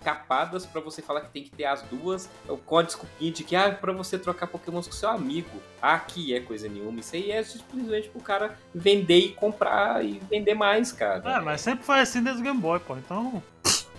capadas 0.03 0.65
pra 0.67 0.81
você 0.81 1.03
falar 1.03 1.23
que 1.23 1.31
tem 1.31 1.43
que 1.43 1.51
ter 1.51 1.65
as 1.65 1.83
duas 1.83 2.29
com 2.65 2.79
a 2.79 2.83
desculpinha 2.83 3.33
de 3.33 3.45
que 3.45 3.57
ah, 3.57 3.71
pra 3.73 3.93
você 3.93 4.19
trocar 4.19 4.47
Pokémon 4.47 4.83
com 4.83 4.93
seu 4.93 5.09
amigo? 5.11 5.61
Aqui 5.81 6.35
é 6.35 6.41
coisa 6.41 6.69
nenhuma. 6.69 7.01
Isso 7.01 7.15
aí 7.17 7.31
é 7.31 7.43
simplesmente 7.43 8.09
pro 8.09 8.21
cara 8.21 8.59
vender 8.75 9.19
e 9.19 9.29
comprar 9.33 10.05
e 10.05 10.21
vender 10.31 10.55
mais, 10.55 10.93
cara. 10.93 11.23
É, 11.37 11.41
mas 11.41 11.61
sempre 11.61 11.85
foi 11.85 12.01
assim 12.01 12.23
desde 12.23 12.41
o 12.41 12.45
Game 12.45 12.59
Boy, 12.61 12.79
pô. 12.81 12.97
Então, 12.97 13.43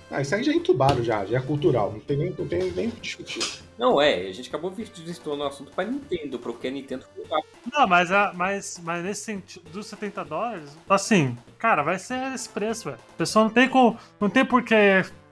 Ah, 0.10 0.21
isso 0.21 0.34
aí 0.36 0.43
já 0.43 0.54
é 0.54 0.56
entubado 0.56 1.04
já, 1.04 1.26
já 1.26 1.38
é 1.38 1.41
cultural, 1.41 1.91
não 1.91 2.00
tem 2.00 2.15
nem, 2.17 2.30
não 2.38 2.47
tem 2.47 2.71
nem 2.71 2.88
o 2.88 2.91
que 2.91 3.02
discutir. 3.02 3.62
Não 3.78 4.02
é, 4.02 4.21
a 4.28 4.32
gente 4.32 4.47
acabou 4.50 4.71
virtuando 4.71 5.43
o 5.43 5.47
assunto 5.47 5.71
pra 5.71 5.84
Nintendo, 5.84 6.39
porque 6.39 6.67
a 6.67 6.71
Nintendo 6.71 7.06
foi 7.13 7.26
lá. 7.30 7.39
não, 7.71 7.88
mas, 7.88 8.12
a, 8.12 8.32
mas, 8.34 8.82
mas 8.84 9.04
nesse 9.04 9.21
sentido, 9.26 9.69
dos 9.69 9.86
70 9.86 10.23
dólares, 10.26 10.78
assim, 10.89 11.38
cara, 11.60 11.84
vai 11.84 12.00
ser 12.00 12.34
esse 12.34 12.50
preço, 12.50 12.86
velho. 12.86 12.97
O 13.13 13.17
pessoal 13.17 13.45
não 13.45 13.52
tem, 13.52 13.69
com, 13.69 13.95
não 14.19 14.30
tem 14.30 14.43
por 14.45 14.63
que 14.63 14.73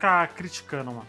ficar 0.05 0.27
criticando, 0.29 0.91
mano. 0.91 1.07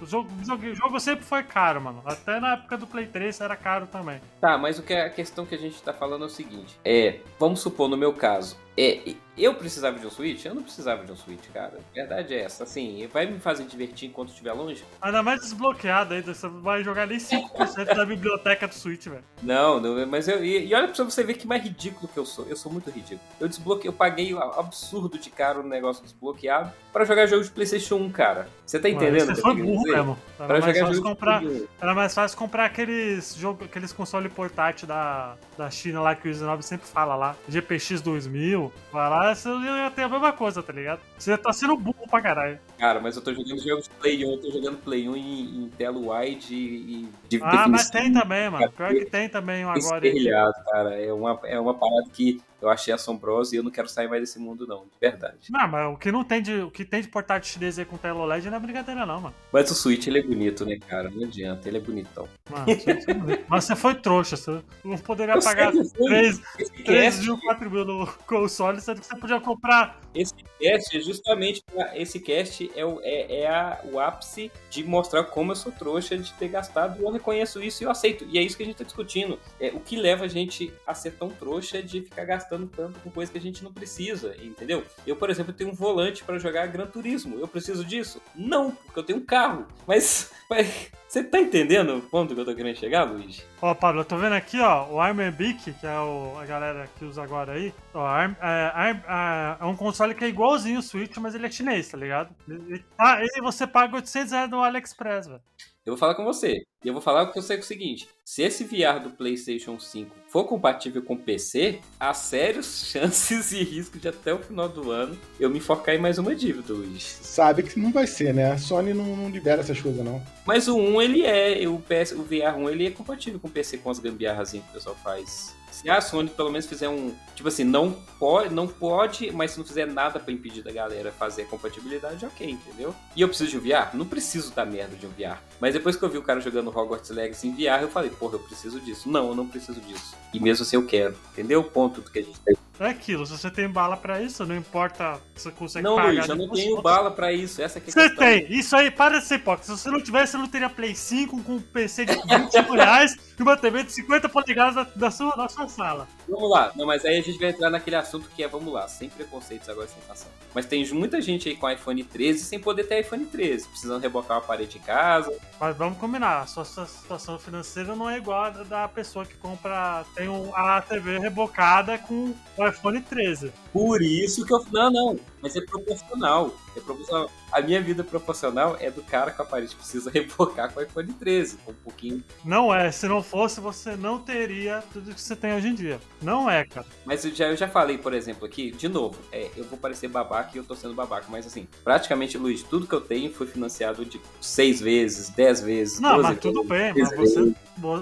O 0.00 0.04
jogo, 0.06 0.28
o 0.40 0.74
jogo, 0.74 0.98
sempre 0.98 1.24
foi 1.24 1.44
caro, 1.44 1.80
mano. 1.80 2.02
Até 2.04 2.40
na 2.40 2.54
época 2.54 2.76
do 2.76 2.88
Play 2.88 3.06
3 3.06 3.40
era 3.40 3.54
caro 3.54 3.86
também. 3.86 4.20
Tá, 4.40 4.58
mas 4.58 4.76
o 4.76 4.82
que 4.82 4.92
a 4.92 5.08
questão 5.08 5.46
que 5.46 5.54
a 5.54 5.58
gente 5.58 5.80
tá 5.80 5.92
falando 5.92 6.24
é 6.24 6.26
o 6.26 6.30
seguinte: 6.30 6.76
é, 6.84 7.20
vamos 7.38 7.60
supor 7.60 7.88
no 7.88 7.96
meu 7.96 8.12
caso, 8.12 8.56
é, 8.76 9.14
eu 9.36 9.54
precisava 9.54 9.98
de 9.98 10.06
um 10.06 10.10
Switch? 10.10 10.44
Eu 10.44 10.54
não 10.54 10.62
precisava 10.62 11.04
de 11.04 11.12
um 11.12 11.16
Switch, 11.16 11.44
cara. 11.52 11.78
A 11.90 11.94
verdade 11.94 12.34
é 12.34 12.42
essa, 12.42 12.64
assim, 12.64 13.06
vai 13.12 13.26
me 13.26 13.38
fazer 13.38 13.64
divertir 13.64 14.08
enquanto 14.08 14.28
estiver 14.30 14.52
longe? 14.52 14.84
Ainda 15.00 15.22
mais 15.22 15.40
desbloqueado 15.40 16.14
aí, 16.14 16.20
você 16.20 16.46
vai 16.48 16.84
jogar 16.84 17.06
nem 17.06 17.18
5% 17.18 17.94
da 17.94 18.04
biblioteca 18.04 18.68
do 18.68 18.74
Switch, 18.74 19.06
velho. 19.06 19.24
Não, 19.42 19.80
não, 19.80 20.06
mas 20.06 20.28
eu. 20.28 20.44
E, 20.44 20.66
e 20.66 20.74
olha 20.74 20.88
pra 20.88 21.04
você 21.04 21.24
ver 21.24 21.34
que 21.34 21.46
mais 21.46 21.62
ridículo 21.62 22.08
que 22.08 22.18
eu 22.18 22.26
sou. 22.26 22.46
Eu 22.46 22.56
sou 22.56 22.70
muito 22.70 22.90
ridículo. 22.90 23.20
Eu 23.40 23.48
desbloqueei, 23.48 23.88
eu 23.88 23.92
paguei 23.92 24.36
absurdo 24.56 25.18
de 25.18 25.30
caro 25.30 25.60
o 25.60 25.66
negócio 25.66 26.02
desbloqueado 26.02 26.70
pra 26.92 27.04
jogar 27.04 27.26
jogo 27.26 27.42
de 27.42 27.50
PlayStation 27.50 27.96
1, 27.96 28.10
cara. 28.10 28.48
Você 28.66 28.78
tá 28.78 28.88
entendendo? 28.88 29.34
Você 29.34 29.40
foi 29.40 29.54
quero 29.54 29.66
burro 29.66 29.82
mesmo. 29.82 30.18
Era 30.38 30.46
Pra 30.46 30.60
mais, 30.60 30.76
jogar 30.76 30.86
fácil 30.88 31.02
comprar, 31.02 31.40
de 31.40 31.46
Play 31.46 31.60
1. 31.62 31.66
era 31.80 31.94
mais 31.94 32.14
fácil 32.14 32.38
comprar 32.38 32.64
aqueles, 32.66 33.34
jogo, 33.34 33.64
aqueles 33.64 33.92
console 33.92 34.28
portátil 34.28 34.86
da, 34.86 35.36
da 35.56 35.70
China 35.70 36.00
lá 36.00 36.14
que 36.14 36.28
o 36.28 36.30
Izanob 36.30 36.62
sempre 36.62 36.86
fala 36.86 37.14
lá. 37.14 37.34
GPX 37.48 38.00
2000. 38.02 38.61
Vai 38.92 39.08
lá, 39.08 39.34
você 39.34 39.48
ia 39.48 39.90
ter 39.90 40.02
a 40.02 40.08
mesma 40.08 40.32
coisa, 40.32 40.62
tá 40.62 40.72
ligado? 40.72 41.00
Você 41.18 41.36
tá 41.38 41.52
sendo 41.52 41.76
burro 41.76 42.06
pra 42.10 42.20
caralho. 42.20 42.58
Cara, 42.78 43.00
mas 43.00 43.16
eu 43.16 43.22
tô 43.22 43.32
jogando 43.32 43.58
jogos 43.62 43.84
de 43.84 43.90
Play 43.90 44.24
1, 44.24 44.30
eu 44.30 44.40
tô 44.40 44.50
jogando 44.50 44.76
Play 44.78 45.08
1 45.08 45.16
em, 45.16 45.64
em 45.64 45.68
tela 45.70 45.98
wide 45.98 46.54
e, 46.54 47.08
e 47.30 47.40
Ah, 47.42 47.66
mas 47.68 47.88
tem 47.90 48.12
também, 48.12 48.50
mano. 48.50 48.70
Pior 48.70 48.90
que 48.90 49.06
tem 49.06 49.28
também 49.28 49.64
um 49.64 49.70
agora. 49.70 50.04
aí. 50.04 50.08
Esperrilhado, 50.08 50.54
cara. 50.70 51.00
É 51.00 51.12
uma, 51.12 51.40
é 51.44 51.58
uma 51.58 51.74
parada 51.74 52.08
que 52.12 52.40
eu 52.62 52.70
achei 52.70 52.94
assombrosa 52.94 53.54
e 53.54 53.58
eu 53.58 53.62
não 53.62 53.70
quero 53.70 53.88
sair 53.88 54.08
mais 54.08 54.20
desse 54.22 54.38
mundo, 54.38 54.66
não. 54.66 54.84
De 54.84 54.90
verdade. 55.00 55.36
Não, 55.50 55.68
mas 55.68 55.92
o 55.94 55.96
que 55.98 56.10
não 56.12 56.24
tem 56.24 56.40
de, 56.40 56.60
o 56.62 56.70
que 56.70 56.84
tem 56.84 57.02
de 57.02 57.08
portátil 57.08 57.52
chinês 57.52 57.78
aí 57.78 57.84
com 57.84 57.96
tela 57.96 58.20
OLED 58.20 58.48
não 58.48 58.56
é 58.56 58.60
brincadeira 58.60 59.04
não, 59.04 59.20
mano. 59.20 59.34
Mas 59.52 59.70
o 59.70 59.74
Switch, 59.74 60.06
ele 60.06 60.20
é 60.20 60.22
bonito, 60.22 60.64
né, 60.64 60.78
cara? 60.88 61.10
Não 61.10 61.24
adianta, 61.24 61.68
ele 61.68 61.78
é 61.78 61.80
bonitão. 61.80 62.28
Mano, 62.50 62.64
você- 62.66 63.44
mas 63.48 63.64
você 63.64 63.76
foi 63.76 63.94
trouxa, 63.96 64.36
você 64.36 64.62
não 64.84 64.96
poderia 64.98 65.34
Eu 65.34 65.42
pagar 65.42 65.72
sei, 65.72 65.80
eu 65.80 65.84
sei. 65.84 66.06
três, 66.06 66.40
3 66.84 67.18
mil, 67.20 67.38
4 67.38 67.70
mil 67.70 67.84
no 67.84 68.06
console, 68.26 68.80
sendo 68.80 69.00
que 69.00 69.06
você 69.06 69.16
podia 69.16 69.40
comprar. 69.40 70.00
Esse 70.14 70.34
cast 70.60 70.96
é 70.96 71.00
justamente. 71.00 71.62
Esse 71.94 72.20
cast 72.20 72.70
é, 72.76 72.84
o, 72.84 73.00
é, 73.02 73.40
é 73.40 73.48
a, 73.48 73.80
o 73.84 73.98
ápice 73.98 74.52
de 74.70 74.84
mostrar 74.84 75.24
como 75.24 75.52
eu 75.52 75.56
sou 75.56 75.72
trouxa 75.72 76.18
de 76.18 76.30
ter 76.34 76.48
gastado. 76.48 77.02
Eu 77.02 77.10
reconheço 77.10 77.62
isso 77.62 77.82
e 77.82 77.86
eu 77.86 77.90
aceito. 77.90 78.26
E 78.28 78.38
é 78.38 78.42
isso 78.42 78.56
que 78.56 78.62
a 78.62 78.66
gente 78.66 78.76
tá 78.76 78.84
discutindo. 78.84 79.38
É, 79.58 79.68
o 79.68 79.80
que 79.80 79.96
leva 79.96 80.26
a 80.26 80.28
gente 80.28 80.70
a 80.86 80.92
ser 80.94 81.12
tão 81.12 81.30
trouxa 81.30 81.82
de 81.82 82.02
ficar 82.02 82.26
gastando 82.26 82.51
tanto 82.66 83.00
com 83.00 83.10
coisa 83.10 83.30
que 83.30 83.38
a 83.38 83.40
gente 83.40 83.62
não 83.62 83.72
precisa, 83.72 84.34
entendeu? 84.42 84.84
Eu, 85.06 85.16
por 85.16 85.30
exemplo, 85.30 85.52
tenho 85.52 85.70
um 85.70 85.74
volante 85.74 86.22
para 86.24 86.38
jogar 86.38 86.66
Gran 86.66 86.86
Turismo. 86.86 87.38
Eu 87.38 87.48
preciso 87.48 87.84
disso? 87.84 88.20
Não, 88.34 88.70
porque 88.70 88.98
eu 88.98 89.04
tenho 89.04 89.18
um 89.18 89.24
carro. 89.24 89.66
Mas, 89.86 90.30
mas 90.48 90.90
você 91.08 91.22
tá 91.22 91.40
entendendo 91.40 91.96
o 91.96 92.02
ponto 92.02 92.34
que 92.34 92.40
eu 92.40 92.44
tô 92.44 92.54
querendo 92.54 92.76
chegar, 92.76 93.04
Luiz? 93.04 93.44
Ó, 93.60 93.74
Pablo, 93.74 94.00
eu 94.00 94.04
tô 94.04 94.16
vendo 94.16 94.34
aqui, 94.34 94.58
ó, 94.60 94.88
o 94.88 95.00
Armorbic, 95.00 95.72
que 95.72 95.86
é 95.86 95.98
o, 95.98 96.38
a 96.38 96.46
galera 96.46 96.88
que 96.98 97.04
usa 97.04 97.22
agora 97.22 97.52
aí. 97.52 97.74
Ó, 97.92 98.04
Arm, 98.04 98.32
é, 98.40 98.90
é, 98.90 99.58
é, 99.60 99.64
um 99.64 99.76
console 99.76 100.14
que 100.14 100.24
é 100.24 100.28
igualzinho 100.28 100.78
o 100.78 100.82
Switch, 100.82 101.16
mas 101.18 101.34
ele 101.34 101.46
é 101.46 101.50
chinês, 101.50 101.88
tá 101.88 101.98
ligado? 101.98 102.34
E, 102.48 102.82
ah, 102.98 103.18
e 103.22 103.42
você 103.42 103.66
paga 103.66 103.96
800 103.96 104.32
reais 104.32 104.50
no 104.50 104.62
AliExpress, 104.62 105.26
velho. 105.26 105.40
Eu 105.84 105.94
vou 105.94 105.98
falar 105.98 106.14
com 106.14 106.24
você. 106.24 106.62
E 106.84 106.88
eu 106.88 106.92
vou 106.92 107.02
falar 107.02 107.32
sei 107.42 107.56
é 107.56 107.60
o 107.60 107.62
seguinte: 107.62 108.08
se 108.24 108.42
esse 108.42 108.62
VR 108.62 109.00
do 109.02 109.10
PlayStation 109.10 109.80
5 109.80 110.14
for 110.28 110.44
compatível 110.44 111.02
com 111.02 111.16
PC, 111.16 111.80
há 111.98 112.14
sérias 112.14 112.86
chances 112.86 113.50
e 113.50 113.64
riscos 113.64 114.00
de 114.00 114.08
até 114.08 114.32
o 114.32 114.38
final 114.38 114.68
do 114.68 114.92
ano 114.92 115.18
eu 115.40 115.50
me 115.50 115.58
focar 115.58 115.94
em 115.94 115.98
mais 115.98 116.18
uma 116.18 116.34
dívida, 116.36 116.72
Luiz. 116.72 117.02
Sabe 117.02 117.64
que 117.64 117.80
não 117.80 117.90
vai 117.90 118.06
ser, 118.06 118.32
né? 118.32 118.52
A 118.52 118.58
Sony 118.58 118.94
não, 118.94 119.16
não 119.16 119.28
libera 119.28 119.60
essas 119.60 119.80
coisas, 119.80 120.04
não. 120.04 120.22
Mas 120.46 120.68
o 120.68 120.76
1, 120.76 121.02
ele 121.02 121.22
é, 121.22 121.68
o, 121.68 121.78
PS, 121.80 122.12
o 122.12 122.22
VR 122.22 122.56
1, 122.56 122.70
ele 122.70 122.86
é 122.86 122.90
compatível 122.90 123.40
com 123.40 123.48
PC 123.48 123.78
com 123.78 123.90
as 123.90 123.98
gambiarras 123.98 124.52
que 124.52 124.58
o 124.58 124.72
pessoal 124.72 124.96
faz. 125.02 125.54
Se 125.72 125.88
a 125.90 126.00
Sony 126.00 126.28
pelo 126.30 126.50
menos 126.50 126.66
fizer 126.66 126.88
um. 126.88 127.12
Tipo 127.34 127.48
assim, 127.48 127.64
não 127.64 127.92
pode, 128.18 128.54
não 128.54 128.68
pode, 128.68 129.32
mas 129.32 129.52
se 129.52 129.58
não 129.58 129.64
fizer 129.64 129.86
nada 129.86 130.20
para 130.20 130.32
impedir 130.32 130.62
da 130.62 130.70
galera 130.70 131.10
fazer 131.10 131.42
a 131.42 131.46
compatibilidade, 131.46 132.24
ok, 132.24 132.48
entendeu? 132.48 132.94
E 133.16 133.22
eu 133.22 133.28
preciso 133.28 133.50
de 133.50 133.56
um 133.56 133.60
VR? 133.60 133.94
Não 133.94 134.06
preciso 134.06 134.52
da 134.52 134.64
merda 134.64 134.94
de 134.94 135.06
um 135.06 135.10
VR. 135.10 135.38
Mas 135.58 135.72
depois 135.72 135.96
que 135.96 136.02
eu 136.04 136.10
vi 136.10 136.18
o 136.18 136.22
cara 136.22 136.40
jogando 136.40 136.68
Hogwarts 136.68 137.10
Legacy 137.10 137.48
em 137.48 137.54
VR, 137.54 137.82
eu 137.82 137.88
falei, 137.88 138.10
porra, 138.10 138.34
eu 138.34 138.40
preciso 138.40 138.78
disso. 138.80 139.08
Não, 139.08 139.28
eu 139.28 139.34
não 139.34 139.48
preciso 139.48 139.80
disso. 139.80 140.14
E 140.32 140.38
mesmo 140.38 140.62
assim 140.62 140.76
eu 140.76 140.86
quero. 140.86 141.16
Entendeu 141.32 141.60
o 141.60 141.64
ponto 141.64 142.00
do 142.02 142.10
que 142.10 142.18
a 142.18 142.22
gente 142.22 142.38
tem? 142.40 142.54
É 142.80 142.88
aquilo, 142.88 143.26
se 143.26 143.36
você 143.36 143.50
tem 143.50 143.68
bala 143.68 143.96
pra 143.96 144.20
isso, 144.20 144.44
não 144.46 144.56
importa 144.56 145.20
se 145.34 145.44
você 145.44 145.50
consegue 145.50 145.84
não, 145.84 145.96
pagar. 145.96 146.08
Não, 146.08 146.14
Luiz, 146.14 146.28
eu 146.28 146.36
não 146.36 146.48
tenho 146.48 146.82
bala 146.82 147.10
pra 147.10 147.32
isso, 147.32 147.62
essa 147.62 147.78
é 147.78 147.82
Você 147.82 148.10
tem, 148.14 148.52
isso 148.52 148.74
aí, 148.74 148.90
para 148.90 149.20
de 149.20 149.26
ser 149.26 149.36
hipócrita. 149.36 149.66
Se 149.66 149.82
você 149.82 149.90
não 149.90 150.00
tivesse, 150.00 150.32
você 150.32 150.38
não 150.38 150.48
teria 150.48 150.70
Play 150.70 150.94
5 150.94 151.42
com 151.42 151.52
um 151.52 151.60
PC 151.60 152.06
de 152.06 152.14
25 152.14 152.74
reais 152.74 153.16
e 153.38 153.42
uma 153.42 153.56
TV 153.56 153.84
de 153.84 153.92
50 153.92 154.28
polegadas 154.28 154.74
da, 154.74 154.84
da, 154.96 155.10
sua, 155.10 155.36
da 155.36 155.48
sua 155.48 155.68
sala. 155.68 156.08
Vamos 156.28 156.50
lá, 156.50 156.72
não, 156.76 156.86
mas 156.86 157.04
aí 157.04 157.18
a 157.18 157.22
gente 157.22 157.38
vai 157.38 157.50
entrar 157.50 157.70
naquele 157.70 157.96
assunto 157.96 158.28
que 158.34 158.42
é, 158.42 158.48
vamos 158.48 158.72
lá, 158.72 158.86
sem 158.88 159.08
preconceitos 159.08 159.68
agora, 159.68 159.88
sem 159.88 160.00
sensação. 160.00 160.30
Mas 160.54 160.66
tem 160.66 160.86
muita 160.92 161.20
gente 161.20 161.48
aí 161.48 161.56
com 161.56 161.68
iPhone 161.68 162.02
13 162.04 162.44
sem 162.44 162.60
poder 162.60 162.84
ter 162.84 163.00
iPhone 163.00 163.24
13, 163.24 163.68
precisando 163.68 164.02
rebocar 164.02 164.38
uma 164.38 164.42
parede 164.42 164.78
em 164.78 164.80
casa. 164.80 165.32
Mas 165.60 165.76
vamos 165.76 165.98
combinar, 165.98 166.42
a 166.42 166.46
sua, 166.46 166.64
sua 166.64 166.86
situação 166.86 167.38
financeira 167.38 167.96
não 167.96 168.08
é 168.08 168.18
igual 168.18 168.44
a 168.44 168.50
da 168.50 168.88
pessoa 168.88 169.24
que 169.24 169.34
compra, 169.34 170.04
tem 170.14 170.28
um, 170.28 170.54
a 170.54 170.80
TV 170.82 171.18
rebocada 171.18 171.98
com 171.98 172.34
o 172.56 172.66
iPhone 172.66 173.00
13. 173.00 173.52
Por 173.72 174.02
isso 174.02 174.44
que 174.44 174.54
eu. 174.54 174.64
Não, 174.70 174.90
não. 174.90 175.20
Mas 175.40 175.56
é 175.56 175.60
proporcional. 175.60 176.54
É 176.76 176.80
proporcional. 176.80 177.30
A 177.50 177.60
minha 177.60 177.80
vida 177.80 178.02
proporcional 178.02 178.76
é 178.80 178.90
do 178.90 179.02
cara 179.02 179.30
que 179.30 179.42
a 179.42 179.44
parede 179.44 179.74
precisa 179.74 180.10
rebocar 180.12 180.72
com 180.72 180.80
o 180.80 180.82
iPhone 180.82 181.12
13. 181.12 181.58
Um 181.68 181.74
pouquinho. 181.74 182.24
Não 182.44 182.74
é. 182.74 182.90
Se 182.90 183.06
não 183.06 183.22
fosse, 183.22 183.60
você 183.60 183.96
não 183.96 184.18
teria 184.18 184.82
tudo 184.92 185.14
que 185.14 185.20
você 185.20 185.36
tem 185.36 185.54
hoje 185.54 185.68
em 185.68 185.74
dia. 185.74 186.00
Não 186.20 186.50
é, 186.50 186.64
cara. 186.64 186.86
Mas 187.04 187.24
eu 187.24 187.34
já, 187.34 187.48
eu 187.48 187.56
já 187.56 187.68
falei, 187.68 187.98
por 187.98 188.14
exemplo, 188.14 188.46
aqui, 188.46 188.70
de 188.70 188.88
novo, 188.88 189.18
é, 189.30 189.50
eu 189.56 189.64
vou 189.64 189.78
parecer 189.78 190.08
babaca 190.08 190.50
e 190.54 190.58
eu 190.58 190.64
tô 190.64 190.74
sendo 190.74 190.94
babaca, 190.94 191.26
mas 191.28 191.46
assim, 191.46 191.66
praticamente, 191.84 192.38
Luiz, 192.38 192.62
tudo 192.62 192.86
que 192.86 192.94
eu 192.94 193.00
tenho 193.00 193.32
foi 193.32 193.46
financiado 193.46 194.04
de 194.04 194.20
seis 194.40 194.80
vezes, 194.80 195.28
dez 195.30 195.60
vezes. 195.60 196.00
Não, 196.00 196.22
mas 196.22 196.38
tudo 196.38 196.64
bem, 196.64 196.94
mas 196.94 197.16
você, 197.16 197.54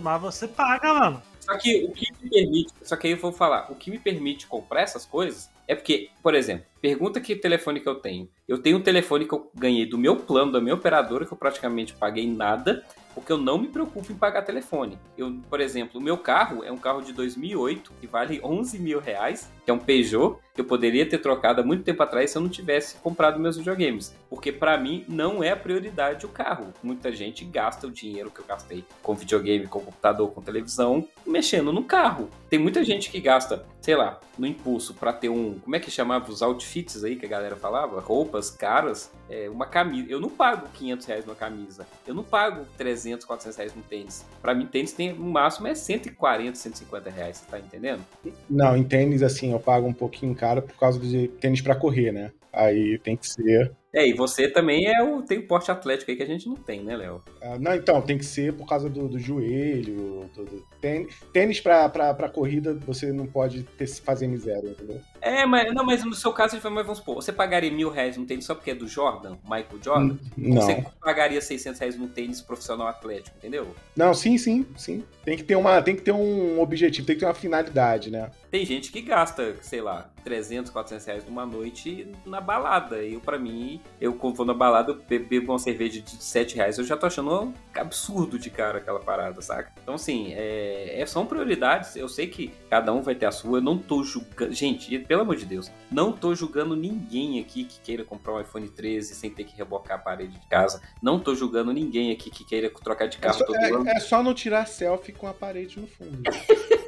mas 0.03 0.21
você 0.21 0.49
paga, 0.49 0.95
mano. 0.95 1.23
Só 1.41 1.57
que 1.59 1.85
o 1.85 1.93
que 1.93 2.07
me 2.23 2.31
permite, 2.31 2.73
só 2.83 2.97
que 2.97 3.07
aí 3.09 3.13
eu 3.15 3.19
vou 3.19 3.33
falar, 3.33 3.73
o 3.73 3.75
que 3.75 3.91
me 3.91 3.99
permite 3.99 4.47
comprar 4.47 4.83
essas 4.83 5.05
coisas 5.05 5.51
é 5.71 5.75
porque, 5.77 6.11
por 6.21 6.35
exemplo, 6.35 6.67
pergunta 6.83 7.21
que 7.21 7.37
telefone 7.37 7.79
que 7.79 7.89
eu 7.89 7.95
tenho. 7.95 8.29
Eu 8.49 8.59
tenho 8.59 8.79
um 8.79 8.83
telefone 8.83 9.25
que 9.25 9.33
eu 9.33 9.49
ganhei 9.55 9.87
do 9.87 9.97
meu 9.97 10.17
plano, 10.17 10.51
da 10.51 10.61
minha 10.61 10.75
operadora, 10.75 11.25
que 11.25 11.33
eu 11.33 11.39
praticamente 11.39 11.93
paguei 11.93 12.27
nada, 12.27 12.85
porque 13.15 13.31
eu 13.31 13.39
não 13.39 13.59
me 13.59 13.69
preocupo 13.69 14.11
em 14.11 14.17
pagar 14.17 14.43
telefone. 14.43 14.99
Eu, 15.17 15.39
por 15.49 15.61
exemplo, 15.61 16.01
o 16.01 16.03
meu 16.03 16.19
carro 16.19 16.65
é 16.65 16.73
um 16.73 16.77
carro 16.77 17.03
de 17.03 17.13
2008 17.13 17.93
que 18.01 18.07
vale 18.07 18.41
11 18.43 18.79
mil 18.79 18.99
reais, 18.99 19.49
que 19.65 19.71
é 19.71 19.75
um 19.75 19.79
Peugeot, 19.79 20.39
que 20.55 20.61
eu 20.61 20.65
poderia 20.65 21.07
ter 21.07 21.19
trocado 21.19 21.61
há 21.61 21.65
muito 21.65 21.85
tempo 21.85 22.03
atrás 22.03 22.31
se 22.31 22.39
eu 22.39 22.43
não 22.43 22.49
tivesse 22.49 22.97
comprado 22.97 23.39
meus 23.39 23.57
videogames. 23.57 24.15
Porque 24.29 24.51
para 24.51 24.77
mim 24.77 25.05
não 25.09 25.43
é 25.43 25.51
a 25.51 25.57
prioridade 25.57 26.27
o 26.27 26.29
carro. 26.29 26.73
Muita 26.83 27.13
gente 27.13 27.45
gasta 27.45 27.87
o 27.87 27.91
dinheiro 27.91 28.31
que 28.31 28.41
eu 28.41 28.45
gastei 28.45 28.85
com 29.03 29.15
videogame, 29.15 29.67
com 29.67 29.81
computador, 29.81 30.31
com 30.33 30.43
televisão, 30.43 31.07
mexendo 31.27 31.73
no 31.73 31.85
carro. 31.85 32.29
Tem 32.49 32.59
muita 32.59 32.85
gente 32.85 33.11
que 33.11 33.21
gasta, 33.21 33.65
sei 33.81 33.97
lá, 33.97 34.21
no 34.39 34.47
impulso 34.47 34.95
para 34.95 35.13
ter 35.13 35.29
um, 35.29 35.59
como 35.59 35.75
é 35.75 35.81
que 35.81 35.91
chamava 35.91 36.31
os 36.31 36.43
outfits 36.43 37.03
aí 37.03 37.17
que 37.17 37.25
a 37.25 37.29
galera 37.29 37.57
falava, 37.57 38.01
roupas 38.01 38.51
caras, 38.51 39.11
é, 39.29 39.49
uma 39.49 39.67
camisa. 39.67 40.11
Eu 40.11 40.21
não 40.21 40.29
pago 40.29 40.69
500 40.75 41.07
reais 41.07 41.25
numa 41.25 41.37
camisa. 41.37 41.87
Eu 42.07 42.15
não 42.15 42.23
pago 42.23 42.67
300, 42.77 43.25
400 43.25 43.57
reais 43.57 43.75
no 43.75 43.83
tênis. 43.83 44.25
Para 44.43 44.55
mim 44.55 44.67
tênis 44.67 44.93
tem 44.93 45.13
no 45.13 45.31
máximo 45.31 45.67
é 45.67 45.75
140, 45.75 46.57
150 46.57 47.11
reais. 47.11 47.39
Você 47.39 47.51
tá 47.51 47.59
entendendo? 47.59 48.05
Não, 48.49 48.77
em 48.77 48.85
tênis 48.85 49.23
assim 49.23 49.53
eu 49.53 49.61
pago 49.61 49.87
um 49.87 49.95
pouquinho 49.95 50.35
caro 50.35 50.63
por 50.63 50.77
causa 50.77 50.99
de 50.99 51.29
tênis 51.29 51.61
para 51.61 51.75
correr, 51.75 52.13
né? 52.13 52.33
Aí 52.53 52.99
tem 52.99 53.17
que 53.17 53.29
ser 53.29 53.73
é, 53.93 54.07
e 54.07 54.13
você 54.13 54.49
também 54.49 54.87
é 54.87 55.03
o, 55.03 55.23
tem 55.23 55.39
o 55.39 55.47
porte 55.47 55.71
atlético 55.71 56.11
aí 56.11 56.17
que 56.17 56.23
a 56.23 56.27
gente 56.27 56.49
não 56.49 56.55
tem, 56.55 56.83
né, 56.83 56.97
Léo? 56.97 57.23
Ah, 57.43 57.59
não, 57.59 57.75
então, 57.75 58.01
tem 58.01 58.17
que 58.17 58.25
ser 58.25 58.53
por 58.53 58.67
causa 58.67 58.89
do, 58.89 59.09
do 59.09 59.19
joelho, 59.19 60.31
tudo. 60.33 60.65
Tênis, 60.81 61.15
tênis 61.33 61.61
pra, 61.61 61.89
pra 61.89 62.29
corrida, 62.29 62.75
você 62.87 63.13
não 63.13 63.27
pode 63.27 63.65
ter, 63.65 63.89
fazer 63.89 64.29
miséria, 64.29 64.69
entendeu? 64.69 65.01
É, 65.21 65.45
mas, 65.45 65.73
não, 65.75 65.85
mas 65.85 66.05
no 66.05 66.15
seu 66.15 66.33
caso, 66.33 66.59
mas 66.63 66.87
vamos 66.87 66.99
supor, 66.99 67.17
você 67.17 67.33
pagaria 67.33 67.71
mil 67.71 67.91
reais 67.91 68.17
num 68.17 68.25
tênis 68.25 68.45
só 68.45 68.55
porque 68.55 68.71
é 68.71 68.75
do 68.75 68.89
Jordan, 68.89 69.37
Michael 69.45 69.79
Jordan? 69.83 70.19
Não. 70.37 70.57
Ou 70.57 70.63
você 70.63 70.85
pagaria 71.01 71.41
600 71.41 71.79
reais 71.79 71.99
num 71.99 72.09
tênis 72.09 72.41
profissional 72.41 72.87
atlético, 72.87 73.37
entendeu? 73.37 73.75
Não, 73.97 74.15
sim, 74.15 74.39
sim, 74.39 74.67
sim. 74.77 75.05
Tem 75.25 75.37
que 75.37 75.45
ter, 75.45 75.57
uma, 75.57 75.83
tem 75.83 75.95
que 75.95 76.03
ter 76.03 76.13
um 76.13 76.61
objetivo, 76.61 77.07
tem 77.07 77.17
que 77.17 77.21
ter 77.21 77.27
uma 77.27 77.35
finalidade, 77.35 78.11
né? 78.11 78.31
Tem 78.51 78.65
gente 78.65 78.91
que 78.91 79.01
gasta, 79.01 79.57
sei 79.61 79.81
lá, 79.81 80.11
300, 80.25 80.73
400 80.73 81.07
reais 81.07 81.25
numa 81.25 81.47
noite 81.47 82.09
na 82.27 82.41
balada. 82.41 82.97
Eu, 82.97 83.21
para 83.21 83.39
mim, 83.39 83.81
eu 84.01 84.15
quando 84.15 84.35
vou 84.35 84.47
na 84.47 84.55
balada, 84.55 84.93
eu 84.93 85.19
bebo 85.29 85.53
uma 85.53 85.59
cerveja 85.59 86.01
de 86.01 86.23
7 86.23 86.57
reais, 86.57 86.79
eu 86.79 86.85
já 86.85 86.97
tô 86.97 87.07
achando 87.07 87.33
um 87.33 87.55
absurdo 87.75 88.39
de 88.39 88.51
cara 88.51 88.79
aquela 88.79 88.99
parada, 88.99 89.41
saca? 89.41 89.73
Então, 89.83 89.95
assim, 89.95 90.33
é, 90.33 91.01
é, 91.01 91.07
são 91.07 91.27
prioridades. 91.27 91.95
Eu 91.97 92.09
sei 92.09 92.27
que 92.27 92.53
cada 92.69 92.93
um 92.93 93.03
vai 93.03 93.15
ter 93.15 93.27
a 93.27 93.31
sua. 93.31 93.59
Eu 93.59 93.63
não 93.63 93.79
tô 93.79 94.03
julgando. 94.03 94.53
Gente, 94.53 94.93
pelo 95.11 95.23
amor 95.23 95.35
de 95.35 95.45
Deus, 95.45 95.73
não 95.91 96.13
tô 96.13 96.37
julgando 96.37 96.77
ninguém 96.77 97.41
aqui 97.41 97.65
que 97.65 97.81
queira 97.81 98.05
comprar 98.05 98.33
um 98.33 98.41
iPhone 98.41 98.69
13 98.69 99.17
sem 99.17 99.29
ter 99.29 99.43
que 99.43 99.57
rebocar 99.57 99.99
a 99.99 100.01
parede 100.01 100.39
de 100.39 100.47
casa. 100.47 100.81
Não 101.03 101.19
tô 101.19 101.35
julgando 101.35 101.73
ninguém 101.73 102.13
aqui 102.13 102.31
que 102.31 102.45
queira 102.45 102.71
trocar 102.71 103.09
de 103.09 103.19
carro 103.19 103.35
é 103.35 103.39
só, 103.39 103.45
todo 103.45 103.57
é, 103.57 103.73
ano. 103.73 103.89
É 103.89 103.99
só 103.99 104.23
não 104.23 104.33
tirar 104.33 104.69
selfie 104.69 105.13
com 105.13 105.27
a 105.27 105.35
parede 105.35 105.81
no 105.81 105.89
fundo. 105.89 106.23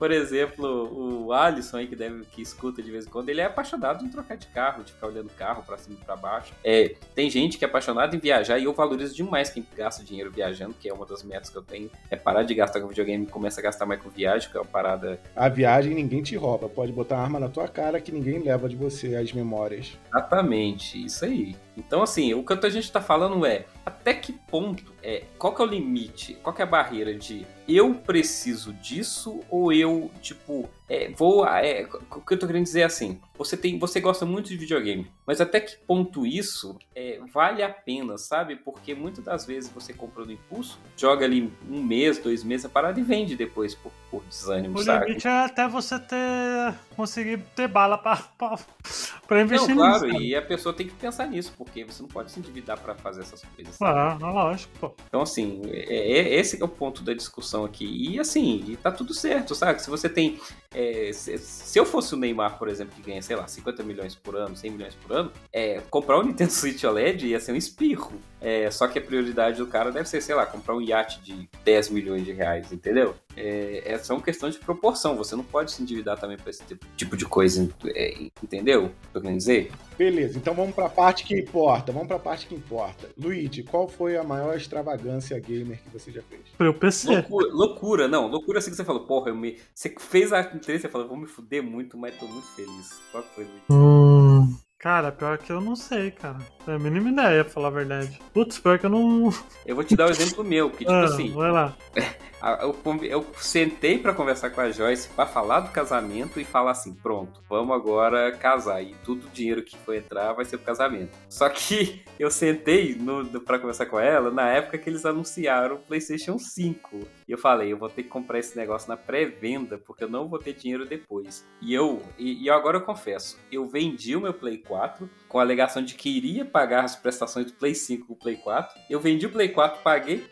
Por 0.00 0.10
exemplo, 0.10 1.26
o 1.26 1.30
Alisson 1.30 1.76
aí, 1.76 1.86
que 1.86 1.94
deve 1.94 2.24
que 2.24 2.40
escuta 2.40 2.82
de 2.82 2.90
vez 2.90 3.06
em 3.06 3.10
quando, 3.10 3.28
ele 3.28 3.42
é 3.42 3.44
apaixonado 3.44 4.02
em 4.02 4.08
trocar 4.08 4.38
de 4.38 4.46
carro, 4.46 4.82
de 4.82 4.92
ficar 4.92 5.08
olhando 5.08 5.26
o 5.26 5.34
carro 5.34 5.62
para 5.62 5.76
cima 5.76 5.98
e 6.00 6.02
pra 6.02 6.16
baixo. 6.16 6.54
É, 6.64 6.94
tem 7.14 7.28
gente 7.28 7.58
que 7.58 7.66
é 7.66 7.68
apaixonada 7.68 8.16
em 8.16 8.18
viajar 8.18 8.58
e 8.58 8.64
eu 8.64 8.72
valorizo 8.72 9.14
demais 9.14 9.50
quem 9.50 9.62
gasta 9.76 10.02
dinheiro 10.02 10.30
viajando, 10.30 10.72
que 10.72 10.88
é 10.88 10.94
uma 10.94 11.04
das 11.04 11.22
metas 11.22 11.50
que 11.50 11.58
eu 11.58 11.62
tenho. 11.62 11.90
É 12.08 12.16
parar 12.16 12.44
de 12.44 12.54
gastar 12.54 12.80
com 12.80 12.88
videogame 12.88 13.26
e 13.26 13.28
começar 13.28 13.60
a 13.60 13.64
gastar 13.64 13.84
mais 13.84 14.00
com 14.00 14.08
viagem, 14.08 14.50
que 14.50 14.56
é 14.56 14.60
uma 14.60 14.66
parada. 14.66 15.20
A 15.36 15.50
viagem 15.50 15.94
ninguém 15.94 16.22
te 16.22 16.34
rouba, 16.34 16.66
pode 16.66 16.92
botar 16.92 17.18
arma 17.18 17.38
na 17.38 17.50
tua 17.50 17.68
cara 17.68 18.00
que 18.00 18.10
ninguém 18.10 18.42
leva 18.42 18.70
de 18.70 18.76
você 18.76 19.16
as 19.16 19.34
memórias. 19.34 19.98
Exatamente, 20.08 21.04
isso 21.04 21.26
aí. 21.26 21.54
Então, 21.76 22.02
assim, 22.02 22.34
o 22.34 22.44
que 22.44 22.52
a 22.52 22.70
gente 22.70 22.84
está 22.84 23.00
falando 23.00 23.44
é 23.46 23.66
até 23.84 24.12
que 24.14 24.32
ponto 24.32 24.92
é 25.02 25.24
qual 25.38 25.54
que 25.54 25.62
é 25.62 25.64
o 25.64 25.68
limite, 25.68 26.34
qual 26.42 26.54
que 26.54 26.62
é 26.62 26.64
a 26.64 26.68
barreira 26.68 27.14
de 27.14 27.46
eu 27.68 27.94
preciso 27.94 28.72
disso 28.74 29.40
ou 29.48 29.72
eu 29.72 30.10
tipo 30.20 30.68
é, 30.90 31.08
vou. 31.16 31.46
É, 31.46 31.86
o 32.10 32.20
que 32.20 32.34
eu 32.34 32.38
tô 32.38 32.48
querendo 32.48 32.64
dizer 32.64 32.80
é 32.80 32.84
assim: 32.84 33.20
você 33.38 33.56
tem, 33.56 33.78
você 33.78 34.00
gosta 34.00 34.26
muito 34.26 34.48
de 34.48 34.56
videogame, 34.56 35.08
mas 35.24 35.40
até 35.40 35.60
que 35.60 35.76
ponto 35.86 36.26
isso 36.26 36.76
é, 36.96 37.20
vale 37.32 37.62
a 37.62 37.68
pena, 37.68 38.18
sabe? 38.18 38.56
Porque 38.56 38.92
muitas 38.92 39.24
das 39.24 39.46
vezes 39.46 39.70
você 39.70 39.92
compra 39.92 40.24
no 40.24 40.32
impulso, 40.32 40.80
joga 40.96 41.24
ali 41.24 41.48
um 41.70 41.80
mês, 41.80 42.18
dois 42.18 42.42
meses 42.42 42.66
a 42.66 42.68
parada 42.68 42.98
e 42.98 43.04
vende 43.04 43.36
depois 43.36 43.72
por, 43.72 43.92
por 44.10 44.24
desânimo, 44.24 44.80
o 44.80 44.82
sabe? 44.82 45.04
O 45.04 45.08
limite 45.10 45.28
é 45.28 45.44
até 45.44 45.68
você 45.68 45.96
ter 46.00 46.74
conseguir 46.96 47.38
ter 47.54 47.68
bala 47.68 47.96
pra 47.96 49.40
investir 49.40 49.68
Não, 49.68 49.76
claro, 49.76 50.08
nisso. 50.08 50.22
e 50.22 50.34
a 50.34 50.42
pessoa 50.42 50.74
tem 50.74 50.88
que 50.88 50.94
pensar 50.94 51.26
nisso. 51.28 51.52
Porque 51.60 51.84
você 51.84 52.00
não 52.00 52.08
pode 52.08 52.32
se 52.32 52.40
endividar 52.40 52.80
para 52.80 52.94
fazer 52.94 53.20
essas 53.20 53.42
coisas. 53.54 53.76
Ah, 53.82 54.16
lógico, 54.18 54.72
pô. 54.80 54.94
Então, 55.06 55.20
assim, 55.20 55.60
é, 55.66 55.94
é, 55.94 56.34
esse 56.36 56.58
é 56.58 56.64
o 56.64 56.68
ponto 56.68 57.02
da 57.02 57.12
discussão 57.12 57.66
aqui. 57.66 57.84
E, 57.84 58.18
assim, 58.18 58.78
tá 58.82 58.90
tudo 58.90 59.12
certo, 59.12 59.54
sabe? 59.54 59.82
Se 59.82 59.90
você 59.90 60.08
tem. 60.08 60.40
É, 60.74 61.12
se, 61.12 61.36
se, 61.36 61.78
eu 61.78 61.84
fosse 61.84 62.14
o 62.14 62.16
Neymar, 62.16 62.58
por 62.58 62.66
exemplo, 62.66 62.94
que 62.96 63.02
ganha, 63.02 63.20
sei 63.20 63.36
lá, 63.36 63.46
50 63.46 63.82
milhões 63.82 64.14
por 64.14 64.36
ano, 64.36 64.56
100 64.56 64.70
milhões 64.70 64.94
por 64.94 65.14
ano, 65.14 65.30
é, 65.52 65.82
comprar 65.90 66.18
um 66.18 66.22
Nintendo 66.22 66.50
Switch 66.50 66.82
OLED 66.82 67.26
ia 67.26 67.38
ser 67.38 67.52
um 67.52 67.56
espirro. 67.56 68.18
É, 68.40 68.70
só 68.70 68.88
que 68.88 68.98
a 68.98 69.02
prioridade 69.02 69.58
do 69.58 69.66
cara 69.66 69.92
deve 69.92 70.08
ser, 70.08 70.22
sei 70.22 70.34
lá, 70.34 70.46
comprar 70.46 70.74
um 70.74 70.80
iate 70.80 71.20
de 71.20 71.46
10 71.62 71.90
milhões 71.90 72.24
de 72.24 72.32
reais, 72.32 72.72
entendeu? 72.72 73.14
É, 73.40 73.92
é 73.92 73.98
só 73.98 74.14
uma 74.14 74.22
questão 74.22 74.50
de 74.50 74.58
proporção. 74.58 75.16
Você 75.16 75.34
não 75.34 75.42
pode 75.44 75.72
se 75.72 75.82
endividar 75.82 76.18
também 76.18 76.36
para 76.36 76.50
esse 76.50 76.62
tipo, 76.64 76.86
tipo 76.96 77.16
de 77.16 77.24
coisa, 77.24 77.68
é, 77.86 78.30
entendeu? 78.42 78.86
O 78.86 78.88
que 79.12 79.16
eu 79.16 79.22
quero 79.22 79.36
dizer? 79.36 79.72
Beleza, 79.96 80.38
então 80.38 80.54
vamos 80.54 80.74
para 80.74 80.86
a 80.86 80.90
parte 80.90 81.24
que 81.24 81.34
importa. 81.34 81.92
Vamos 81.92 82.08
para 82.08 82.16
a 82.16 82.20
parte 82.20 82.46
que 82.46 82.54
importa. 82.54 83.08
Luigi, 83.18 83.62
qual 83.62 83.88
foi 83.88 84.16
a 84.16 84.22
maior 84.22 84.56
extravagância 84.56 85.38
gamer 85.38 85.80
que 85.82 85.90
você 85.90 86.12
já 86.12 86.22
fez? 86.22 86.42
Pro 86.56 86.74
PC. 86.74 87.08
Loucura, 87.08 87.48
loucura, 87.52 88.08
não. 88.08 88.26
Loucura 88.26 88.58
assim 88.58 88.70
que 88.70 88.76
você 88.76 88.84
falou, 88.84 89.06
porra, 89.06 89.30
eu 89.30 89.36
me... 89.36 89.58
você 89.74 89.94
fez 89.98 90.32
a 90.32 90.40
entrevista 90.40 90.88
e 90.88 90.90
falou, 90.90 91.08
vou 91.08 91.16
me 91.16 91.26
fuder 91.26 91.62
muito, 91.62 91.96
mas 91.96 92.16
tô 92.16 92.26
muito 92.26 92.46
feliz. 92.48 93.00
Qual 93.10 93.24
foi, 93.34 93.44
Luigi? 93.44 93.62
Hum, 93.70 94.54
cara, 94.78 95.10
pior 95.10 95.38
que 95.38 95.50
eu 95.50 95.60
não 95.60 95.76
sei, 95.76 96.10
cara. 96.10 96.38
É 96.70 96.74
a 96.74 96.78
mínima 96.78 97.10
ideia, 97.10 97.42
pra 97.42 97.52
falar 97.52 97.66
a 97.66 97.72
verdade. 97.72 98.16
Putz, 98.32 98.60
pior 98.60 98.78
que 98.78 98.86
eu 98.86 98.90
não. 98.90 99.32
Eu 99.66 99.74
vou 99.74 99.82
te 99.82 99.96
dar 99.96 100.04
o 100.04 100.08
um 100.08 100.10
exemplo 100.12 100.44
meu, 100.44 100.70
que 100.70 100.78
tipo 100.78 100.92
ah, 100.92 101.02
assim. 101.02 101.32
Vai 101.32 101.50
lá. 101.50 101.76
Eu, 102.62 102.74
eu 103.04 103.26
sentei 103.36 103.98
para 103.98 104.14
conversar 104.14 104.48
com 104.50 104.62
a 104.62 104.70
Joyce 104.70 105.08
para 105.10 105.26
falar 105.26 105.60
do 105.60 105.70
casamento 105.70 106.40
e 106.40 106.44
falar 106.44 106.70
assim: 106.70 106.94
pronto, 106.94 107.42
vamos 107.48 107.76
agora 107.76 108.32
casar. 108.32 108.82
E 108.82 108.94
tudo 109.04 109.26
o 109.26 109.30
dinheiro 109.30 109.62
que 109.62 109.76
for 109.76 109.94
entrar 109.94 110.32
vai 110.32 110.46
ser 110.46 110.56
pro 110.56 110.66
casamento. 110.66 111.18
Só 111.28 111.48
que 111.50 112.02
eu 112.18 112.30
sentei 112.30 112.98
para 113.44 113.58
conversar 113.58 113.86
com 113.86 114.00
ela 114.00 114.30
na 114.30 114.48
época 114.48 114.78
que 114.78 114.88
eles 114.88 115.04
anunciaram 115.04 115.76
o 115.76 115.80
PlayStation 115.80 116.38
5. 116.38 117.00
E 117.28 117.32
eu 117.32 117.36
falei: 117.36 117.72
eu 117.72 117.76
vou 117.76 117.90
ter 117.90 118.04
que 118.04 118.08
comprar 118.08 118.38
esse 118.38 118.56
negócio 118.56 118.88
na 118.88 118.96
pré-venda 118.96 119.76
porque 119.76 120.04
eu 120.04 120.08
não 120.08 120.26
vou 120.26 120.38
ter 120.38 120.54
dinheiro 120.54 120.86
depois. 120.86 121.46
E 121.60 121.74
eu, 121.74 122.02
e, 122.18 122.44
e 122.44 122.48
agora 122.48 122.78
eu 122.78 122.82
confesso: 122.82 123.38
eu 123.52 123.68
vendi 123.68 124.16
o 124.16 124.20
meu 124.20 124.32
Play 124.32 124.56
4 124.56 125.08
com 125.28 125.38
a 125.38 125.42
alegação 125.42 125.82
de 125.82 125.94
que 125.94 126.08
iria 126.08 126.44
pagar 126.60 126.84
as 126.84 126.94
prestações 126.94 127.46
do 127.46 127.54
Play 127.54 127.74
5 127.74 128.06
com 128.06 128.12
o 128.12 128.16
Play 128.16 128.36
4. 128.36 128.78
Eu 128.90 129.00
vendi 129.00 129.24
o 129.24 129.30
Play 129.30 129.48
4, 129.48 129.82
paguei 129.82 130.26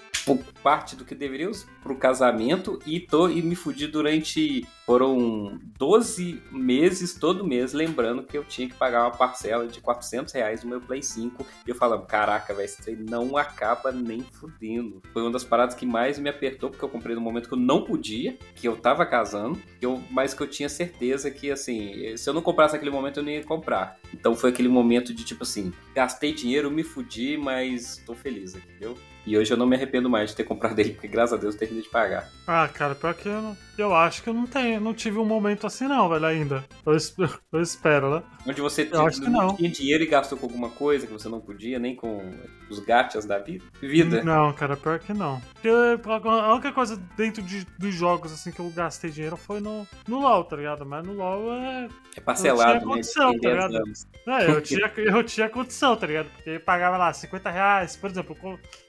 parte 0.63 0.95
do 0.95 1.07
que 1.07 1.15
deveria 1.15 1.51
pro 1.83 1.97
casamento 1.97 2.79
e, 2.85 3.01
tô, 3.01 3.31
e 3.31 3.41
me 3.41 3.55
fudi 3.55 3.87
durante. 3.87 4.67
Foram 4.89 5.61
12 5.77 6.43
meses, 6.51 7.13
todo 7.13 7.47
mês, 7.47 7.75
lembrando 7.75 8.23
que 8.23 8.39
eu 8.39 8.43
tinha 8.43 8.67
que 8.67 8.75
pagar 8.75 9.03
uma 9.03 9.11
parcela 9.11 9.67
de 9.67 9.83
400 9.83 10.33
reais 10.33 10.65
no 10.65 10.71
meu 10.71 10.81
Play 10.81 11.03
5. 11.03 11.45
E 11.67 11.69
eu 11.69 11.75
falando, 11.75 12.07
caraca, 12.07 12.55
velho, 12.55 12.65
esse 12.65 12.81
trem 12.81 12.97
não 12.97 13.37
acaba 13.37 13.93
nem 13.93 14.23
fudendo. 14.23 15.03
Foi 15.13 15.21
uma 15.21 15.31
das 15.31 15.45
paradas 15.45 15.75
que 15.75 15.85
mais 15.85 16.19
me 16.19 16.31
apertou, 16.31 16.71
porque 16.71 16.83
eu 16.83 16.89
comprei 16.89 17.15
no 17.15 17.21
momento 17.21 17.51
que 17.51 17.55
eu 17.55 17.59
não 17.59 17.85
podia, 17.85 18.39
que 18.55 18.67
eu 18.67 18.79
tava 18.79 19.05
casando, 19.05 19.61
eu, 19.79 20.03
mas 20.11 20.33
que 20.33 20.43
eu 20.43 20.47
tinha 20.47 20.71
certeza 20.71 21.31
que, 21.31 21.51
assim, 21.51 22.17
se 22.17 22.31
eu 22.31 22.33
não 22.33 22.41
comprasse 22.41 22.73
naquele 22.73 22.91
momento, 22.91 23.21
eu 23.21 23.23
não 23.23 23.31
ia 23.31 23.45
comprar. 23.45 23.99
Então 24.15 24.35
foi 24.35 24.49
aquele 24.49 24.71
momento 24.71 25.13
de 25.13 25.23
tipo 25.23 25.43
assim, 25.43 25.71
gastei 25.95 26.33
dinheiro, 26.33 26.71
me 26.71 26.83
fudi, 26.83 27.37
mas 27.37 28.03
tô 28.07 28.15
feliz, 28.15 28.55
entendeu? 28.55 28.97
E 29.29 29.37
hoje 29.37 29.53
eu 29.53 29.59
não 29.59 29.67
me 29.67 29.77
arrependo 29.77 30.09
mais 30.09 30.31
de 30.31 30.37
ter 30.37 30.45
comprado 30.45 30.79
ele, 30.79 30.93
porque 30.93 31.07
graças 31.07 31.35
a 31.35 31.37
Deus 31.37 31.55
eu 31.55 31.59
terminei 31.59 31.83
de 31.83 31.91
pagar. 31.91 32.31
Ah, 32.47 32.67
cara, 32.73 32.95
pior 32.95 33.13
que 33.13 33.29
eu, 33.29 33.43
não, 33.43 33.57
eu 33.77 33.95
acho 33.95 34.23
que 34.23 34.31
eu 34.31 34.33
não 34.33 34.47
tenho, 34.47 34.78
não 34.81 34.95
tive 34.95 35.19
um 35.19 35.25
momento 35.25 35.67
assim 35.67 35.87
não, 35.87 36.09
velho, 36.09 36.25
ainda. 36.25 36.65
Eu, 36.85 36.97
eu 37.53 37.61
espero, 37.61 38.17
né? 38.17 38.23
Onde 38.47 38.61
você 38.61 38.89
eu 38.91 39.07
acho 39.07 39.21
que 39.21 39.29
não. 39.29 39.57
tinha 39.57 39.71
dinheiro 39.71 40.05
e 40.05 40.07
gastou 40.07 40.39
com 40.39 40.47
alguma 40.47 40.71
coisa 40.71 41.07
que 41.07 41.13
você 41.13 41.29
não 41.29 41.41
podia, 41.41 41.79
nem 41.79 41.95
com 41.95 42.31
os 42.71 42.79
gachas 42.79 43.25
da 43.25 43.39
vida? 43.39 43.65
vida. 43.81 44.23
Não, 44.23 44.53
cara, 44.53 44.77
pior 44.77 44.99
que 44.99 45.13
não. 45.13 45.41
Porque 45.55 45.69
a 45.69 46.53
única 46.53 46.73
coisa 46.73 46.97
dentro 47.17 47.43
de, 47.43 47.67
dos 47.79 47.95
jogos 47.95 48.33
assim 48.33 48.51
que 48.51 48.61
eu 48.61 48.71
gastei 48.71 49.11
dinheiro 49.11 49.37
foi 49.37 49.61
no, 49.61 49.87
no 50.07 50.21
LoL, 50.21 50.45
tá 50.45 50.57
ligado? 50.57 50.87
Mas 50.87 51.07
no 51.07 51.15
LoL 51.15 51.53
é... 51.53 51.89
É 52.17 52.21
parcelado, 52.21 52.85
eu 52.85 52.89
condição, 52.89 53.33
né? 53.33 53.39
tá 53.41 53.49
ligado? 53.49 53.93
É, 54.27 54.51
eu 54.51 54.61
tinha, 54.63 54.93
eu 54.97 55.25
tinha 55.25 55.49
condição, 55.49 55.97
tá 55.97 56.07
ligado? 56.07 56.31
Porque 56.31 56.51
eu 56.51 56.61
pagava 56.61 56.97
lá 56.97 57.13
50 57.13 57.51
reais, 57.51 57.97
por 57.97 58.11
exemplo, 58.11 58.37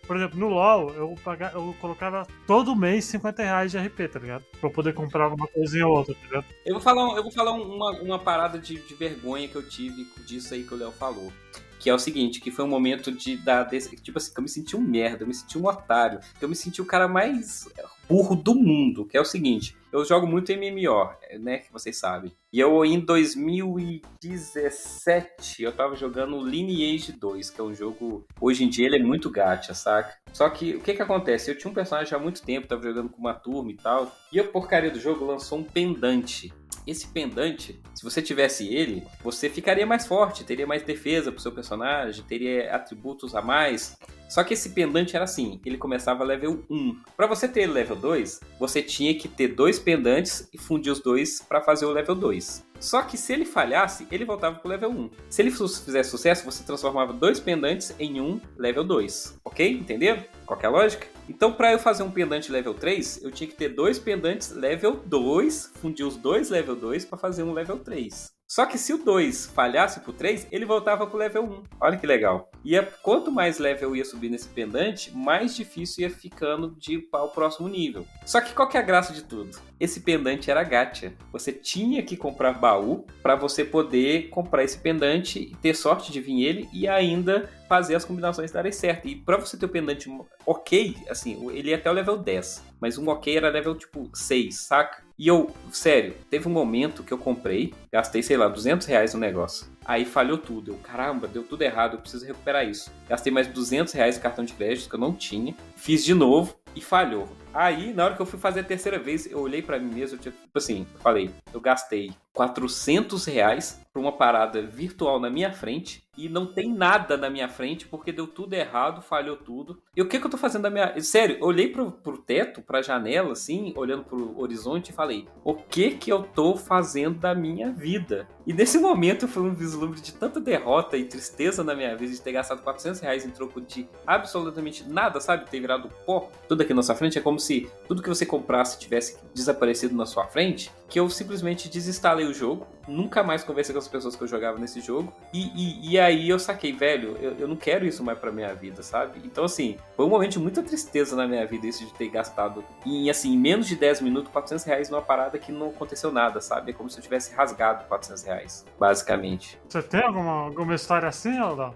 por 0.10 0.18
exemplo, 0.18 0.40
no 0.40 0.50
LoL, 0.50 0.90
eu, 0.96 1.14
pagava, 1.24 1.56
eu 1.56 1.76
colocava 1.80 2.26
todo 2.48 2.76
mês 2.76 3.06
50 3.06 3.44
reais 3.44 3.70
de 3.70 3.78
RP, 3.78 4.12
tá 4.12 4.18
ligado? 4.18 4.44
Pra 4.60 4.68
eu 4.68 4.74
poder 4.74 4.92
comprar 4.92 5.26
alguma 5.26 5.46
coisinha 5.46 5.86
ou 5.86 5.98
outra, 5.98 6.16
tá 6.16 6.26
ligado? 6.26 6.46
Eu 6.66 6.74
vou 6.74 6.82
falar, 6.82 7.16
eu 7.16 7.22
vou 7.22 7.32
falar 7.32 7.52
uma, 7.52 7.92
uma 8.02 8.18
parada 8.18 8.58
de, 8.58 8.80
de 8.82 8.96
vergonha 8.96 9.48
que 9.48 9.56
eu 9.56 9.62
tive 9.62 10.08
disso 10.26 10.56
aí 10.56 10.64
que 10.64 10.74
o 10.74 10.78
Léo 10.78 10.92
falou 10.92 11.32
que 11.78 11.90
é 11.90 11.94
o 11.94 12.00
seguinte, 12.00 12.42
que 12.42 12.52
foi 12.52 12.66
um 12.66 12.68
momento 12.68 13.10
de 13.10 13.38
dar 13.38 13.64
desse, 13.64 13.96
tipo 13.96 14.18
assim, 14.18 14.34
que 14.34 14.38
eu 14.38 14.44
me 14.44 14.50
senti 14.50 14.76
um 14.76 14.82
merda, 14.82 15.24
eu 15.24 15.28
me 15.28 15.34
senti 15.34 15.58
um 15.58 15.66
otário, 15.66 16.20
que 16.38 16.44
eu 16.44 16.50
me 16.50 16.56
senti 16.56 16.82
o 16.82 16.86
cara 16.86 17.08
mais 17.08 17.70
burro 18.10 18.36
do 18.36 18.54
mundo, 18.54 19.06
que 19.06 19.16
é 19.16 19.22
o 19.22 19.26
seguinte, 19.26 19.78
eu 19.92 20.06
jogo 20.06 20.28
muito 20.28 20.54
MMO, 20.54 21.10
né, 21.40 21.58
que 21.60 21.72
vocês 21.72 21.98
sabem. 21.98 22.32
E 22.52 22.60
eu 22.60 22.84
em 22.86 23.00
2017 23.00 25.64
eu 25.64 25.72
tava 25.72 25.96
jogando 25.96 26.44
Lineage 26.44 27.12
2, 27.12 27.50
que 27.50 27.62
é 27.62 27.64
um 27.64 27.74
jogo, 27.74 28.26
hoje 28.40 28.64
em 28.64 28.70
dia 28.70 28.86
ele 28.88 28.98
é 28.98 29.04
muito 29.04 29.30
gacha, 29.30 29.74
saca? 29.74 30.16
Só 30.34 30.50
que 30.50 30.76
o 30.76 30.82
que 30.82 30.94
que 30.94 31.02
acontece? 31.02 31.52
Eu 31.52 31.58
tinha 31.58 31.72
um 31.72 31.74
personagem 31.74 32.16
há 32.16 32.20
muito 32.20 32.42
tempo, 32.42 32.68
tava 32.68 32.84
jogando 32.84 33.10
com 33.10 33.20
uma 33.20 33.34
turma 33.34 33.72
e 33.72 33.76
tal, 33.76 34.12
e 34.32 34.40
a 34.40 34.44
porcaria 34.44 34.92
do 34.92 35.00
jogo 35.00 35.26
lançou 35.26 35.58
um 35.60 35.64
pendante 35.64 36.54
esse 36.90 37.08
pendante, 37.08 37.82
se 37.94 38.04
você 38.04 38.22
tivesse 38.22 38.68
ele, 38.68 39.04
você 39.24 39.50
ficaria 39.50 39.86
mais 39.86 40.06
forte, 40.08 40.44
teria 40.44 40.68
mais 40.68 40.84
defesa 40.84 41.32
pro 41.32 41.42
seu 41.42 41.52
personagem, 41.52 42.24
teria 42.24 42.74
atributos 42.76 43.36
a 43.36 43.42
mais. 43.42 43.98
Só 44.28 44.44
que 44.44 44.54
esse 44.54 44.70
pendante 44.72 45.16
era 45.16 45.26
assim, 45.26 45.60
ele 45.66 45.78
começava 45.78 46.24
level 46.24 46.64
1. 46.70 47.02
Para 47.18 47.28
você 47.28 47.48
ter 47.48 47.68
level 47.68 47.96
2, 47.96 48.40
você 48.60 48.82
tinha 48.82 49.14
que 49.18 49.28
ter 49.28 49.50
dois 49.50 49.80
pendantes 49.80 50.48
e 50.54 50.58
fundir 50.58 50.92
os 50.92 51.00
dois 51.00 51.42
para 51.42 51.62
fazer 51.62 51.86
o 51.86 51.92
level 51.92 52.16
2. 52.16 52.69
Só 52.80 53.02
que 53.02 53.18
se 53.18 53.34
ele 53.34 53.46
falhasse, 53.46 54.08
ele 54.12 54.26
voltava 54.26 54.58
pro 54.58 54.70
level 54.70 54.90
1. 54.90 55.10
Se 55.30 55.42
ele 55.42 55.52
fizesse 55.52 56.10
sucesso, 56.10 56.46
você 56.46 56.64
transformava 56.64 57.12
dois 57.14 57.40
pendantes 57.40 57.94
em 58.00 58.22
um 58.22 58.40
level 58.58 58.84
2. 58.84 59.40
Ok? 59.44 59.70
Entendeu? 59.72 60.18
Qual 60.46 60.60
é 60.62 60.66
a 60.66 60.70
lógica? 60.70 61.08
Então, 61.28 61.54
para 61.54 61.72
eu 61.72 61.80
fazer 61.80 62.04
um 62.04 62.12
pendante 62.12 62.52
level 62.52 62.74
3, 62.74 63.24
eu 63.24 63.32
tinha 63.32 63.48
que 63.48 63.56
ter 63.56 63.70
dois 63.70 64.00
pendantes 64.00 64.52
level 64.52 65.02
2, 65.06 65.74
fundir 65.76 66.06
os 66.06 66.16
dois 66.16 66.50
level 66.50 66.76
2 66.76 67.06
para 67.06 67.18
fazer 67.18 67.44
um 67.44 67.54
level 67.54 67.78
3. 67.80 68.39
Só 68.50 68.66
que 68.66 68.80
se 68.80 68.92
o 68.92 68.98
2 68.98 69.46
falhasse 69.46 70.00
pro 70.00 70.12
3, 70.12 70.48
ele 70.52 70.66
voltava 70.66 71.06
pro 71.06 71.20
level 71.20 71.44
1. 71.44 71.64
Olha 71.80 71.98
que 71.98 72.08
legal. 72.08 72.50
E 72.66 72.76
é, 72.76 72.82
quanto 72.82 73.32
mais 73.32 73.60
level 73.60 73.96
ia 73.96 74.04
subir 74.04 74.28
nesse 74.28 74.48
pendante, 74.48 75.16
mais 75.16 75.56
difícil 75.56 76.02
ia 76.02 76.10
ficando 76.10 76.76
de 76.76 76.96
ir 76.96 77.02
para 77.12 77.24
o 77.24 77.30
próximo 77.30 77.68
nível. 77.68 78.08
Só 78.26 78.42
que 78.42 78.52
qual 78.56 78.68
que 78.68 78.76
é 78.76 78.80
a 78.80 78.84
graça 78.84 79.14
de 79.14 79.24
tudo? 79.24 79.56
Esse 79.80 80.02
pendante 80.02 80.50
era 80.50 80.64
gacha. 80.64 81.14
Você 81.32 81.54
tinha 81.54 82.02
que 82.02 82.18
comprar 82.18 82.54
baú 82.54 83.06
para 83.22 83.36
você 83.36 83.64
poder 83.64 84.30
comprar 84.30 84.64
esse 84.64 84.80
pendante 84.80 85.56
ter 85.62 85.76
sorte 85.76 86.12
de 86.12 86.20
vir 86.20 86.44
ele 86.44 86.68
e 86.74 86.88
ainda 86.88 87.48
fazer 87.68 87.94
as 87.94 88.04
combinações 88.04 88.52
darem 88.52 88.72
certo. 88.72 89.08
E 89.08 89.16
para 89.16 89.38
você 89.38 89.58
ter 89.58 89.68
o 89.68 89.70
pendante 89.70 90.10
ok, 90.44 90.98
assim, 91.08 91.48
ele 91.52 91.70
ia 91.70 91.76
até 91.76 91.88
o 91.88 91.94
level 91.94 92.18
10. 92.18 92.64
Mas 92.82 92.98
um 92.98 93.10
ok 93.10 93.38
era 93.38 93.50
level 93.50 93.76
tipo 93.76 94.10
6, 94.12 94.56
saca? 94.56 95.08
E 95.20 95.28
eu, 95.28 95.54
sério, 95.70 96.16
teve 96.30 96.48
um 96.48 96.52
momento 96.52 97.04
que 97.04 97.12
eu 97.12 97.18
comprei, 97.18 97.74
gastei, 97.92 98.24
sei 98.24 98.38
lá, 98.38 98.48
200 98.48 98.88
reais 98.88 99.14
no 99.14 99.20
negócio. 99.20 99.68
Aí 99.84 100.06
falhou 100.06 100.38
tudo. 100.38 100.72
Eu, 100.72 100.78
caramba, 100.78 101.28
deu 101.28 101.44
tudo 101.44 101.62
errado, 101.62 101.96
eu 101.96 102.00
preciso 102.00 102.26
recuperar 102.26 102.66
isso. 102.66 102.90
Gastei 103.06 103.30
mais 103.30 103.46
200 103.48 103.92
reais 103.92 104.16
no 104.16 104.22
cartão 104.22 104.46
de 104.46 104.54
crédito 104.54 104.88
que 104.88 104.96
eu 104.96 105.00
não 105.00 105.14
tinha. 105.14 105.54
Fiz 105.76 106.06
de 106.06 106.14
novo 106.14 106.56
e 106.74 106.80
falhou. 106.80 107.28
Aí, 107.54 107.92
na 107.94 108.06
hora 108.06 108.16
que 108.16 108.22
eu 108.22 108.26
fui 108.26 108.40
fazer 108.40 108.62
a 108.62 108.64
terceira 108.64 108.98
vez, 108.98 109.30
eu 109.30 109.40
olhei 109.40 109.62
para 109.62 109.78
mim 109.78 109.94
mesmo, 109.94 110.18
eu, 110.18 110.22
tipo 110.22 110.38
assim, 110.56 110.88
eu 110.94 111.00
falei, 111.02 111.30
eu 111.54 111.60
gastei 111.60 112.12
400 112.34 113.26
reais 113.26 113.82
pra 113.92 114.02
uma 114.02 114.12
parada 114.12 114.62
virtual 114.62 115.20
na 115.20 115.30
minha 115.30 115.52
frente 115.52 116.04
e 116.18 116.28
não 116.28 116.46
tem 116.46 116.74
nada 116.74 117.16
na 117.16 117.30
minha 117.30 117.48
frente 117.48 117.88
porque 117.88 118.12
deu 118.12 118.28
tudo 118.28 118.54
errado, 118.54 119.02
falhou 119.02 119.38
tudo. 119.38 119.82
E 119.96 120.02
o 120.02 120.08
que 120.08 120.20
que 120.20 120.26
eu 120.26 120.30
tô 120.30 120.38
fazendo 120.38 120.64
da 120.64 120.70
minha... 120.70 121.00
Sério, 121.02 121.38
olhei 121.42 121.70
pro, 121.70 121.92
pro 121.92 122.18
teto, 122.18 122.62
pra 122.62 122.82
janela, 122.82 123.32
assim, 123.32 123.74
olhando 123.76 124.04
pro 124.04 124.38
horizonte 124.40 124.90
e 124.90 124.94
falei, 124.94 125.28
o 125.44 125.54
que 125.54 125.92
que 125.92 126.12
eu 126.12 126.24
tô 126.24 126.56
fazendo 126.56 127.20
da 127.20 127.34
minha 127.34 127.72
vida? 127.72 128.28
E 128.46 128.54
nesse 128.54 128.78
momento 128.78 129.28
foi 129.28 129.44
um 129.44 129.54
vislumbre 129.54 130.02
de 130.02 130.14
tanta 130.14 130.42
derrota 130.42 130.98
e 130.98 131.06
tristeza 131.06 131.64
na 131.64 131.74
minha 131.74 131.96
vida 131.96 132.12
de 132.12 132.22
ter 132.22 132.34
gastado 132.34 132.62
400 132.62 133.00
reais 133.00 133.26
em 133.26 133.30
troco 133.30 133.62
de 133.62 133.88
absolutamente 134.06 134.88
nada, 134.88 135.22
sabe? 135.22 135.50
Ter 135.50 135.60
virado 135.62 135.90
pó. 136.06 136.30
Tudo 136.48 136.64
aqui 136.64 136.74
na 136.74 136.84
sua 136.84 136.96
frente 136.96 137.18
é 137.18 137.22
como 137.22 137.40
se 137.40 137.70
tudo 137.88 138.04
que 138.04 138.10
você 138.10 138.26
comprasse 138.26 138.78
tivesse 138.78 139.18
desaparecido 139.34 139.96
na 139.96 140.06
sua 140.06 140.28
frente 140.28 140.70
que 140.90 141.00
eu 141.00 141.10
simplesmente 141.10 141.70
desinstalei 141.70 142.26
o 142.30 142.34
jogo, 142.34 142.68
nunca 142.88 143.24
mais 143.24 143.44
conversei 143.44 143.74
com 143.74 143.80
as 143.80 143.88
pessoas 143.88 144.16
que 144.16 144.24
eu 144.24 144.28
jogava 144.28 144.58
nesse 144.58 144.82
jogo, 144.82 145.14
e, 145.34 145.52
e, 145.56 145.92
e 145.92 146.00
aí 146.00 146.30
eu 146.30 146.40
saquei, 146.40 146.74
velho, 146.74 147.18
eu, 147.22 147.34
eu 147.40 147.48
não 147.48 147.56
quero 147.56 147.86
isso 147.86 148.04
mais 148.04 148.18
pra 148.18 148.32
minha 148.32 148.54
vida, 148.54 148.82
sabe? 148.82 149.22
Então, 149.24 149.44
assim, 149.44 149.78
foi 149.96 150.06
um 150.06 150.10
momento 150.10 150.32
de 150.32 150.40
muita 150.40 150.64
tristeza 150.64 151.16
na 151.16 151.28
minha 151.28 151.46
vida 151.46 151.68
isso 151.68 151.86
de 151.86 151.94
ter 151.94 152.10
gastado, 152.10 152.64
em, 152.86 153.10
assim, 153.10 153.38
menos 153.38 153.68
de 153.68 153.76
10 153.76 154.02
minutos, 154.02 154.32
400 154.32 154.66
reais 154.66 154.90
numa 154.90 155.02
parada 155.02 155.38
que 155.38 155.52
não 155.52 155.70
aconteceu 155.70 156.12
nada, 156.12 156.42
sabe? 156.42 156.72
É 156.72 156.74
como 156.74 156.90
se 156.90 156.98
eu 156.98 157.04
tivesse 157.04 157.34
rasgado 157.34 157.86
400 157.86 158.24
reais, 158.24 158.66
basicamente. 158.80 159.60
Você 159.68 159.82
tem 159.84 160.02
alguma, 160.02 160.46
alguma 160.46 160.76
história 160.76 161.08
assim, 161.08 161.38
Aldão? 161.38 161.74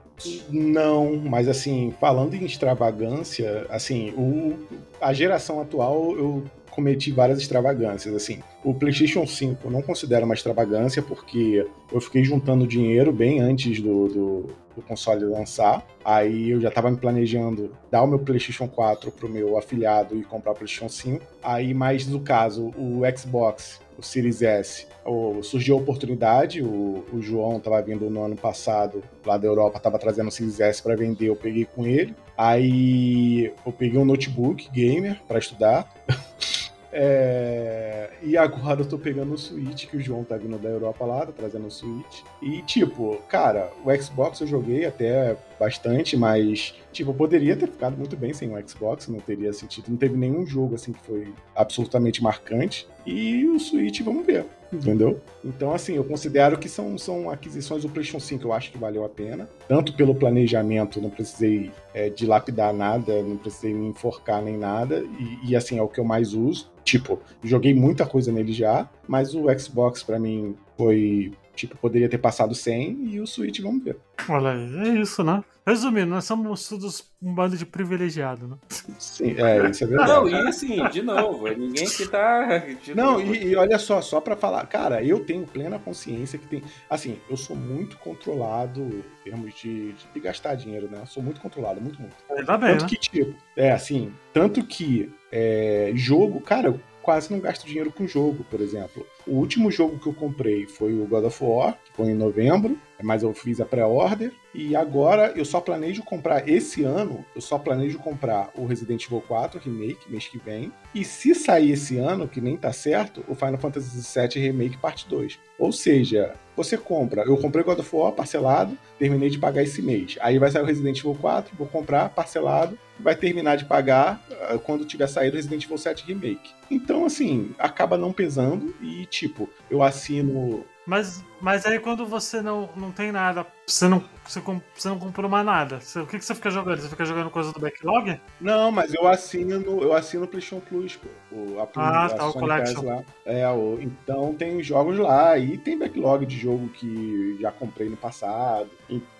Não, 0.49 1.15
mas 1.17 1.47
assim, 1.47 1.93
falando 1.99 2.33
em 2.33 2.45
extravagância, 2.45 3.65
assim, 3.69 4.11
o, 4.11 4.67
a 5.01 5.13
geração 5.13 5.61
atual 5.61 6.15
eu 6.17 6.43
cometi 6.73 7.11
várias 7.11 7.39
extravagâncias, 7.39 8.13
assim. 8.15 8.39
O 8.63 8.73
PlayStation 8.73 9.25
5 9.25 9.61
eu 9.65 9.71
não 9.71 9.81
considero 9.81 10.25
uma 10.25 10.33
extravagância 10.33 11.01
porque 11.01 11.65
eu 11.91 12.01
fiquei 12.01 12.23
juntando 12.23 12.65
dinheiro 12.65 13.11
bem 13.11 13.39
antes 13.39 13.79
do, 13.79 14.07
do, 14.07 14.49
do 14.75 14.81
console 14.81 15.23
lançar. 15.25 15.85
Aí 16.03 16.49
eu 16.49 16.59
já 16.59 16.69
estava 16.69 16.89
me 16.89 16.97
planejando 16.97 17.71
dar 17.91 18.03
o 18.03 18.07
meu 18.07 18.19
PlayStation 18.19 18.67
4 18.67 19.11
pro 19.11 19.29
meu 19.29 19.57
afiliado 19.57 20.17
e 20.17 20.23
comprar 20.23 20.51
o 20.51 20.55
PlayStation 20.55 20.89
5. 20.89 21.23
Aí, 21.41 21.73
mais 21.73 22.07
no 22.07 22.19
caso, 22.19 22.73
o 22.77 23.01
Xbox, 23.15 23.79
o 23.97 24.01
Series 24.01 24.41
S, 24.41 24.87
o, 25.05 25.43
surgiu 25.43 25.75
a 25.75 25.79
oportunidade. 25.79 26.61
O, 26.61 27.05
o 27.13 27.21
João 27.21 27.57
estava 27.57 27.81
vindo 27.81 28.09
no 28.09 28.23
ano 28.23 28.35
passado 28.35 29.03
lá 29.25 29.37
da 29.37 29.47
Europa, 29.47 29.77
estava 29.77 29.99
trazendo 29.99 30.29
o 30.29 30.31
Series 30.31 30.59
S 30.59 30.81
para 30.81 30.95
vender. 30.95 31.27
Eu 31.27 31.35
peguei 31.35 31.65
com 31.65 31.85
ele. 31.85 32.15
Aí 32.37 33.53
eu 33.65 33.71
peguei 33.71 33.99
um 33.99 34.05
notebook 34.05 34.69
gamer 34.71 35.21
para 35.27 35.39
estudar. 35.39 35.91
É... 36.93 38.11
E 38.21 38.37
agora 38.37 38.81
eu 38.81 38.85
tô 38.85 38.97
pegando 38.97 39.33
o 39.33 39.37
Switch, 39.37 39.87
que 39.87 39.97
o 39.97 39.99
João 39.99 40.23
tá 40.23 40.37
vindo 40.37 40.57
da 40.57 40.69
Europa 40.69 41.05
lá, 41.05 41.25
tá 41.25 41.31
trazendo 41.31 41.67
o 41.67 41.71
Switch. 41.71 42.21
E, 42.41 42.61
tipo, 42.61 43.17
cara, 43.27 43.69
o 43.83 43.93
Xbox 44.01 44.39
eu 44.39 44.47
joguei 44.47 44.85
até 44.85 45.35
bastante, 45.59 46.15
mas, 46.15 46.73
tipo, 46.91 47.11
eu 47.11 47.15
poderia 47.15 47.55
ter 47.55 47.67
ficado 47.67 47.97
muito 47.97 48.15
bem 48.15 48.31
sem 48.31 48.53
o 48.53 48.69
Xbox, 48.69 49.07
não 49.07 49.19
teria 49.19 49.51
sentido. 49.51 49.89
Não 49.89 49.97
teve 49.97 50.15
nenhum 50.15 50.45
jogo, 50.45 50.75
assim, 50.75 50.93
que 50.93 51.05
foi 51.05 51.33
absolutamente 51.55 52.23
marcante. 52.23 52.87
E 53.05 53.45
o 53.45 53.59
Switch, 53.59 54.01
vamos 54.01 54.25
ver 54.25 54.45
entendeu? 54.75 55.19
Então, 55.43 55.73
assim, 55.73 55.95
eu 55.95 56.03
considero 56.03 56.57
que 56.57 56.69
são, 56.69 56.97
são 56.97 57.29
aquisições 57.29 57.83
do 57.83 57.89
PlayStation 57.89 58.19
5, 58.19 58.47
eu 58.47 58.53
acho 58.53 58.71
que 58.71 58.77
valeu 58.77 59.03
a 59.03 59.09
pena. 59.09 59.49
Tanto 59.67 59.93
pelo 59.93 60.15
planejamento, 60.15 61.01
não 61.01 61.09
precisei 61.09 61.71
é, 61.93 62.09
dilapidar 62.09 62.73
nada, 62.73 63.21
não 63.21 63.37
precisei 63.37 63.73
me 63.73 63.87
enforcar 63.87 64.41
nem 64.41 64.57
nada, 64.57 65.03
e, 65.19 65.51
e, 65.51 65.55
assim, 65.55 65.77
é 65.77 65.81
o 65.81 65.87
que 65.87 65.99
eu 65.99 66.05
mais 66.05 66.33
uso. 66.33 66.71
Tipo, 66.83 67.19
joguei 67.43 67.73
muita 67.73 68.05
coisa 68.05 68.31
nele 68.31 68.51
já, 68.51 68.89
mas 69.07 69.33
o 69.33 69.45
Xbox 69.57 70.03
para 70.03 70.19
mim 70.19 70.55
foi 70.77 71.31
Tipo, 71.55 71.77
poderia 71.77 72.09
ter 72.09 72.17
passado 72.17 72.55
100 72.55 73.09
e 73.11 73.19
o 73.19 73.27
Switch, 73.27 73.59
vamos 73.59 73.83
ver. 73.83 73.97
Olha 74.27 74.51
aí, 74.51 74.89
é 74.89 75.01
isso, 75.01 75.23
né? 75.23 75.43
Resumindo, 75.65 76.07
nós 76.07 76.25
somos 76.25 76.67
todos 76.67 77.09
um 77.21 77.33
bando 77.33 77.55
de 77.55 77.65
privilegiado, 77.65 78.47
né? 78.47 78.57
Sim, 78.99 79.35
é, 79.37 79.69
isso 79.69 79.83
é 79.85 79.87
verdade. 79.87 80.11
Não, 80.11 80.29
e 80.29 80.35
assim, 80.47 80.89
de 80.89 81.01
novo, 81.01 81.47
ninguém 81.47 81.87
que 81.87 82.05
tá. 82.05 82.63
Não, 82.93 83.21
e, 83.21 83.45
e, 83.45 83.55
olha 83.55 83.79
só, 83.79 84.01
só 84.01 84.19
pra 84.19 84.35
falar, 84.35 84.65
cara, 84.67 85.01
eu 85.01 85.23
tenho 85.23 85.45
plena 85.45 85.79
consciência 85.79 86.37
que 86.37 86.47
tem. 86.47 86.63
Assim, 86.89 87.17
eu 87.29 87.37
sou 87.37 87.55
muito 87.55 87.97
controlado 87.97 88.81
em 88.81 89.03
termos 89.23 89.53
de, 89.55 89.93
de 89.93 90.19
gastar 90.19 90.55
dinheiro, 90.55 90.89
né? 90.91 90.99
Eu 91.01 91.07
sou 91.07 91.23
muito 91.23 91.39
controlado, 91.39 91.79
muito, 91.79 92.01
muito. 92.01 92.15
Ainda 92.29 92.57
bem, 92.57 92.71
tanto 92.71 92.83
né? 92.83 92.89
que, 92.89 92.97
tipo, 92.97 93.33
é 93.55 93.71
assim, 93.71 94.11
tanto 94.33 94.65
que 94.65 95.13
é, 95.31 95.91
jogo, 95.95 96.41
cara, 96.41 96.67
eu 96.67 96.79
quase 97.03 97.31
não 97.31 97.39
gasto 97.39 97.65
dinheiro 97.65 97.91
com 97.91 98.07
jogo, 98.07 98.43
por 98.49 98.59
exemplo. 98.59 99.05
O 99.25 99.35
último 99.35 99.71
jogo 99.71 99.99
que 99.99 100.07
eu 100.07 100.13
comprei 100.13 100.65
foi 100.65 100.93
o 100.93 101.05
God 101.07 101.25
of 101.25 101.43
War, 101.43 101.77
que 101.85 101.93
foi 101.93 102.07
em 102.07 102.15
novembro, 102.15 102.77
mas 103.01 103.23
eu 103.23 103.33
fiz 103.33 103.59
a 103.59 103.65
pré-order. 103.65 104.31
E 104.53 104.75
agora 104.75 105.33
eu 105.35 105.43
só 105.43 105.59
planejo 105.59 106.03
comprar 106.03 106.47
esse 106.47 106.83
ano, 106.83 107.25
eu 107.35 107.41
só 107.41 107.57
planejo 107.57 107.97
comprar 107.97 108.51
o 108.55 108.65
Resident 108.65 109.05
Evil 109.05 109.21
4 109.21 109.59
Remake 109.59 110.11
mês 110.11 110.27
que 110.27 110.37
vem. 110.37 110.71
E 110.93 111.03
se 111.03 111.33
sair 111.33 111.71
esse 111.71 111.97
ano, 111.97 112.27
que 112.27 112.39
nem 112.39 112.55
tá 112.55 112.71
certo, 112.71 113.23
o 113.27 113.33
Final 113.33 113.57
Fantasy 113.57 114.19
VII 114.19 114.43
Remake 114.43 114.77
Parte 114.77 115.07
2. 115.07 115.39
Ou 115.57 115.71
seja, 115.71 116.35
você 116.55 116.77
compra, 116.77 117.23
eu 117.23 117.37
comprei 117.37 117.63
God 117.63 117.79
of 117.79 117.95
War 117.95 118.11
parcelado, 118.11 118.77
terminei 118.99 119.29
de 119.29 119.39
pagar 119.39 119.63
esse 119.63 119.81
mês. 119.81 120.17
Aí 120.21 120.37
vai 120.37 120.51
sair 120.51 120.61
o 120.61 120.65
Resident 120.65 120.99
Evil 120.99 121.17
4, 121.19 121.55
vou 121.57 121.67
comprar 121.67 122.09
parcelado, 122.09 122.77
vai 122.99 123.15
terminar 123.15 123.55
de 123.55 123.65
pagar 123.65 124.23
uh, 124.53 124.59
quando 124.59 124.85
tiver 124.85 125.07
saído 125.07 125.33
o 125.33 125.37
Resident 125.37 125.63
Evil 125.63 125.77
7 125.77 126.05
Remake. 126.05 126.51
Então, 126.69 127.05
assim, 127.05 127.55
acaba 127.57 127.97
não 127.97 128.13
pesando 128.13 128.75
e, 128.81 129.05
tipo, 129.07 129.49
eu 129.69 129.81
assino 129.81 130.63
mas, 130.85 131.23
mas 131.39 131.65
aí 131.65 131.79
quando 131.79 132.05
você 132.05 132.41
não, 132.41 132.69
não 132.75 132.91
tem 132.91 133.11
nada, 133.11 133.45
você 133.65 133.87
não, 133.87 134.03
você, 134.25 134.41
você 134.75 134.89
não 134.89 134.99
comprou 134.99 135.29
mais 135.29 135.45
nada. 135.45 135.79
Você, 135.79 135.99
o 135.99 136.05
que, 136.05 136.19
que 136.19 136.25
você 136.25 136.35
fica 136.35 136.51
jogando? 136.51 136.81
Você 136.81 136.89
fica 136.89 137.05
jogando 137.05 137.29
coisa 137.29 137.53
do 137.53 137.59
backlog? 137.59 138.19
Não, 138.39 138.71
mas 138.71 138.93
eu 138.93 139.07
assino, 139.07 139.81
eu 139.81 139.93
assino 139.93 140.25
o 140.25 140.27
PlayStation 140.27 140.59
Plus, 140.59 140.97
pô. 140.97 141.07
O, 141.31 141.59
a, 141.59 141.67
ah, 141.75 142.05
a 142.05 142.09
tá, 142.09 142.27
o 142.27 142.33
Collection. 142.33 142.83
Lá. 142.83 143.03
É, 143.25 143.47
o, 143.49 143.79
então 143.81 144.33
tem 144.33 144.61
jogos 144.61 144.97
lá 144.97 145.37
e 145.37 145.57
tem 145.57 145.77
backlog 145.77 146.25
de 146.25 146.37
jogo 146.37 146.67
que 146.69 147.37
já 147.39 147.51
comprei 147.51 147.87
no 147.87 147.97
passado. 147.97 148.69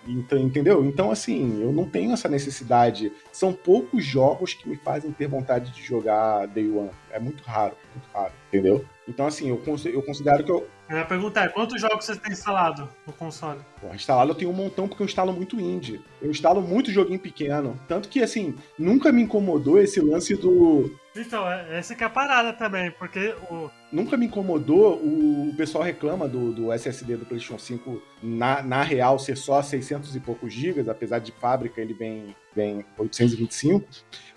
Então, 0.06 0.38
entendeu? 0.38 0.84
Então, 0.84 1.10
assim, 1.10 1.62
eu 1.62 1.72
não 1.72 1.88
tenho 1.88 2.12
essa 2.12 2.28
necessidade. 2.28 3.10
São 3.32 3.52
poucos 3.52 4.04
jogos 4.04 4.52
que 4.52 4.68
me 4.68 4.76
fazem 4.76 5.10
ter 5.10 5.26
vontade 5.26 5.70
de 5.72 5.82
jogar 5.82 6.46
Day 6.46 6.70
One. 6.70 6.90
É 7.10 7.18
muito 7.18 7.42
raro, 7.42 7.74
muito 7.94 8.08
raro, 8.12 8.32
entendeu? 8.48 8.84
Então, 9.08 9.26
assim, 9.26 9.48
eu, 9.48 9.62
eu 9.86 10.02
considero 10.02 10.44
que 10.44 10.50
eu. 10.50 10.66
A 10.94 10.98
minha 10.98 11.06
pergunta 11.06 11.40
é: 11.40 11.48
quantos 11.48 11.80
jogos 11.80 12.04
você 12.04 12.14
tem 12.14 12.30
instalado 12.30 12.88
no 13.04 13.12
console? 13.12 13.58
Pô, 13.80 13.92
instalado 13.92 14.30
eu 14.30 14.34
tenho 14.34 14.52
um 14.52 14.54
montão 14.54 14.86
porque 14.86 15.02
eu 15.02 15.06
instalo 15.06 15.32
muito 15.32 15.58
indie. 15.58 16.00
Eu 16.22 16.30
instalo 16.30 16.62
muito 16.62 16.92
joguinho 16.92 17.18
pequeno. 17.18 17.76
Tanto 17.88 18.08
que, 18.08 18.22
assim, 18.22 18.54
nunca 18.78 19.10
me 19.10 19.22
incomodou 19.22 19.80
esse 19.80 20.00
lance 20.00 20.36
do. 20.36 20.96
Então, 21.16 21.50
é, 21.50 21.78
essa 21.78 21.96
que 21.96 22.04
é 22.04 22.06
a 22.06 22.10
parada 22.10 22.52
também, 22.52 22.92
porque 22.92 23.34
o. 23.50 23.68
Nunca 23.90 24.16
me 24.16 24.26
incomodou, 24.26 24.96
o, 24.96 25.50
o 25.50 25.56
pessoal 25.56 25.82
reclama 25.82 26.28
do, 26.28 26.52
do 26.52 26.72
SSD 26.72 27.16
do 27.16 27.26
PlayStation 27.26 27.58
5 27.58 28.02
na, 28.22 28.62
na 28.62 28.82
real 28.82 29.18
ser 29.18 29.36
só 29.36 29.62
600 29.62 30.14
e 30.14 30.20
poucos 30.20 30.52
gigas, 30.52 30.88
apesar 30.88 31.18
de 31.20 31.30
fábrica 31.32 31.80
ele 31.80 31.94
vem, 31.94 32.34
vem 32.54 32.84
825 32.98 33.84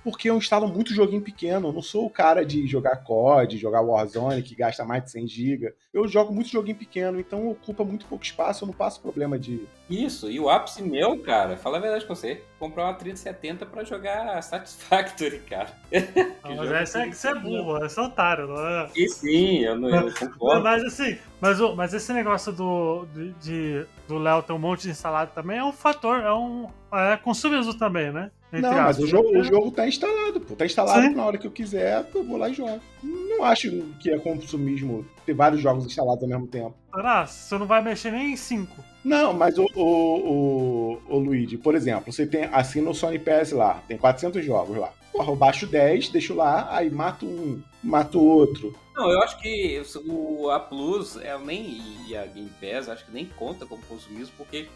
porque 0.08 0.30
eu 0.30 0.38
instalo 0.38 0.70
muito 0.70 0.94
joguinho 0.94 1.22
pequeno. 1.22 1.68
Eu 1.68 1.74
não 1.74 1.82
sou 1.82 2.06
o 2.06 2.10
cara 2.10 2.46
de 2.46 2.66
jogar 2.66 3.04
COD, 3.04 3.58
jogar 3.58 3.82
Warzone, 3.82 4.42
que 4.42 4.56
gasta 4.56 4.86
mais 4.86 5.04
de 5.04 5.12
100 5.12 5.28
GB. 5.28 5.74
Eu 5.94 6.08
jogo 6.08 6.34
muito 6.34 6.50
joguinho 6.50 6.78
pequeno, 6.78 7.20
então 7.20 7.50
ocupa 7.50 7.84
muito 7.84 8.06
pouco 8.06 8.24
espaço, 8.24 8.64
eu 8.64 8.68
não 8.68 8.74
passo 8.74 9.02
problema 9.02 9.38
de. 9.38 9.68
Isso, 9.90 10.32
e 10.32 10.40
o 10.40 10.50
ápice 10.50 10.82
meu, 10.82 11.20
cara, 11.20 11.58
fala 11.58 11.78
a 11.78 11.82
verdade 11.82 12.06
com 12.06 12.16
você, 12.16 12.42
comprar 12.58 12.86
uma 12.86 12.94
3070 12.94 13.66
pra 13.66 13.84
jogar 13.84 14.42
Satisfactory, 14.42 15.40
cara. 15.40 15.72
Não, 16.44 16.56
mas 16.56 16.72
essa 16.72 17.02
é 17.02 17.10
que 17.10 17.16
você 17.16 17.28
é 17.28 17.36
burro, 17.36 17.78
é 17.78 18.02
otário, 18.02 18.48
não 18.48 18.66
é? 18.66 18.90
E 18.96 19.10
sim, 19.10 19.66
eu 19.66 19.76
não 19.76 19.90
eu 19.90 20.14
concordo. 20.16 20.64
Mas 20.64 20.84
assim, 20.86 21.18
mas, 21.40 21.60
mas 21.76 21.94
esse 21.94 22.12
negócio 22.14 22.52
do, 22.52 23.06
de, 23.40 23.86
do 24.08 24.18
Léo 24.18 24.42
ter 24.42 24.54
um 24.54 24.60
monte 24.60 24.84
de 24.84 24.90
instalado 24.90 25.32
também 25.34 25.58
é 25.58 25.64
um 25.64 25.72
fator, 25.72 26.20
é 26.20 26.34
um 26.34 26.68
é 26.92 27.18
consumismo 27.18 27.74
também, 27.74 28.12
né? 28.12 28.32
Entre 28.52 28.62
não, 28.62 28.74
mas 28.74 28.98
o 28.98 29.06
jogo, 29.06 29.38
o 29.38 29.44
jogo 29.44 29.72
tá 29.72 29.88
instalado, 29.88 30.40
pô. 30.40 30.56
Tá 30.56 30.66
instalado 30.66 31.02
Sim. 31.02 31.16
na 31.16 31.26
hora 31.26 31.38
que 31.38 31.46
eu 31.46 31.52
quiser, 31.52 32.08
eu 32.16 32.24
vou 32.24 32.38
lá 32.38 32.50
e 32.50 32.54
jogo. 32.54 32.80
Não 33.04 33.44
acho 33.44 33.70
que 34.00 34.10
é 34.10 34.18
consumismo 34.18 35.06
ter 35.28 35.34
vários 35.34 35.62
jogos 35.62 35.86
instalados 35.86 36.24
ao 36.24 36.30
mesmo 36.30 36.48
tempo. 36.48 36.74
Ah, 36.94 37.26
você 37.26 37.58
não 37.58 37.68
vai 37.68 37.84
mexer 37.84 38.12
nem 38.12 38.32
em 38.32 38.38
5. 38.38 38.84
Não, 39.04 39.34
mas 39.34 39.58
o, 39.58 39.66
o, 39.76 39.84
o, 39.84 41.16
o 41.16 41.20
Luigi, 41.20 41.58
por 41.58 41.76
exemplo, 41.76 42.12
você 42.12 42.26
tem 42.26 42.46
assina 42.46 42.90
o 42.90 42.96
Sony 42.96 43.20
PS 43.20 43.52
lá, 43.52 43.84
tem 43.88 43.98
400 43.98 44.44
jogos 44.44 44.78
lá. 44.78 44.92
Porra, 45.12 45.32
eu 45.32 45.36
baixo 45.36 45.68
10, 45.68 46.10
deixo 46.10 46.34
lá, 46.34 46.68
aí 46.72 46.90
mato 46.90 47.26
um, 47.26 47.62
mato 47.84 48.22
outro. 48.22 48.74
Não, 48.96 49.12
eu 49.12 49.22
acho 49.22 49.38
que 49.40 49.82
o, 50.08 50.50
a 50.50 50.60
Plus, 50.60 51.18
ela 51.18 51.44
nem, 51.44 51.82
e 52.08 52.16
a 52.16 52.26
Game 52.26 52.52
Pass, 52.62 52.90
acho 52.90 53.06
que 53.06 53.12
nem 53.12 53.26
conta 53.26 53.66
como 53.66 53.82
consumismo, 53.84 54.34
porque 54.38 54.68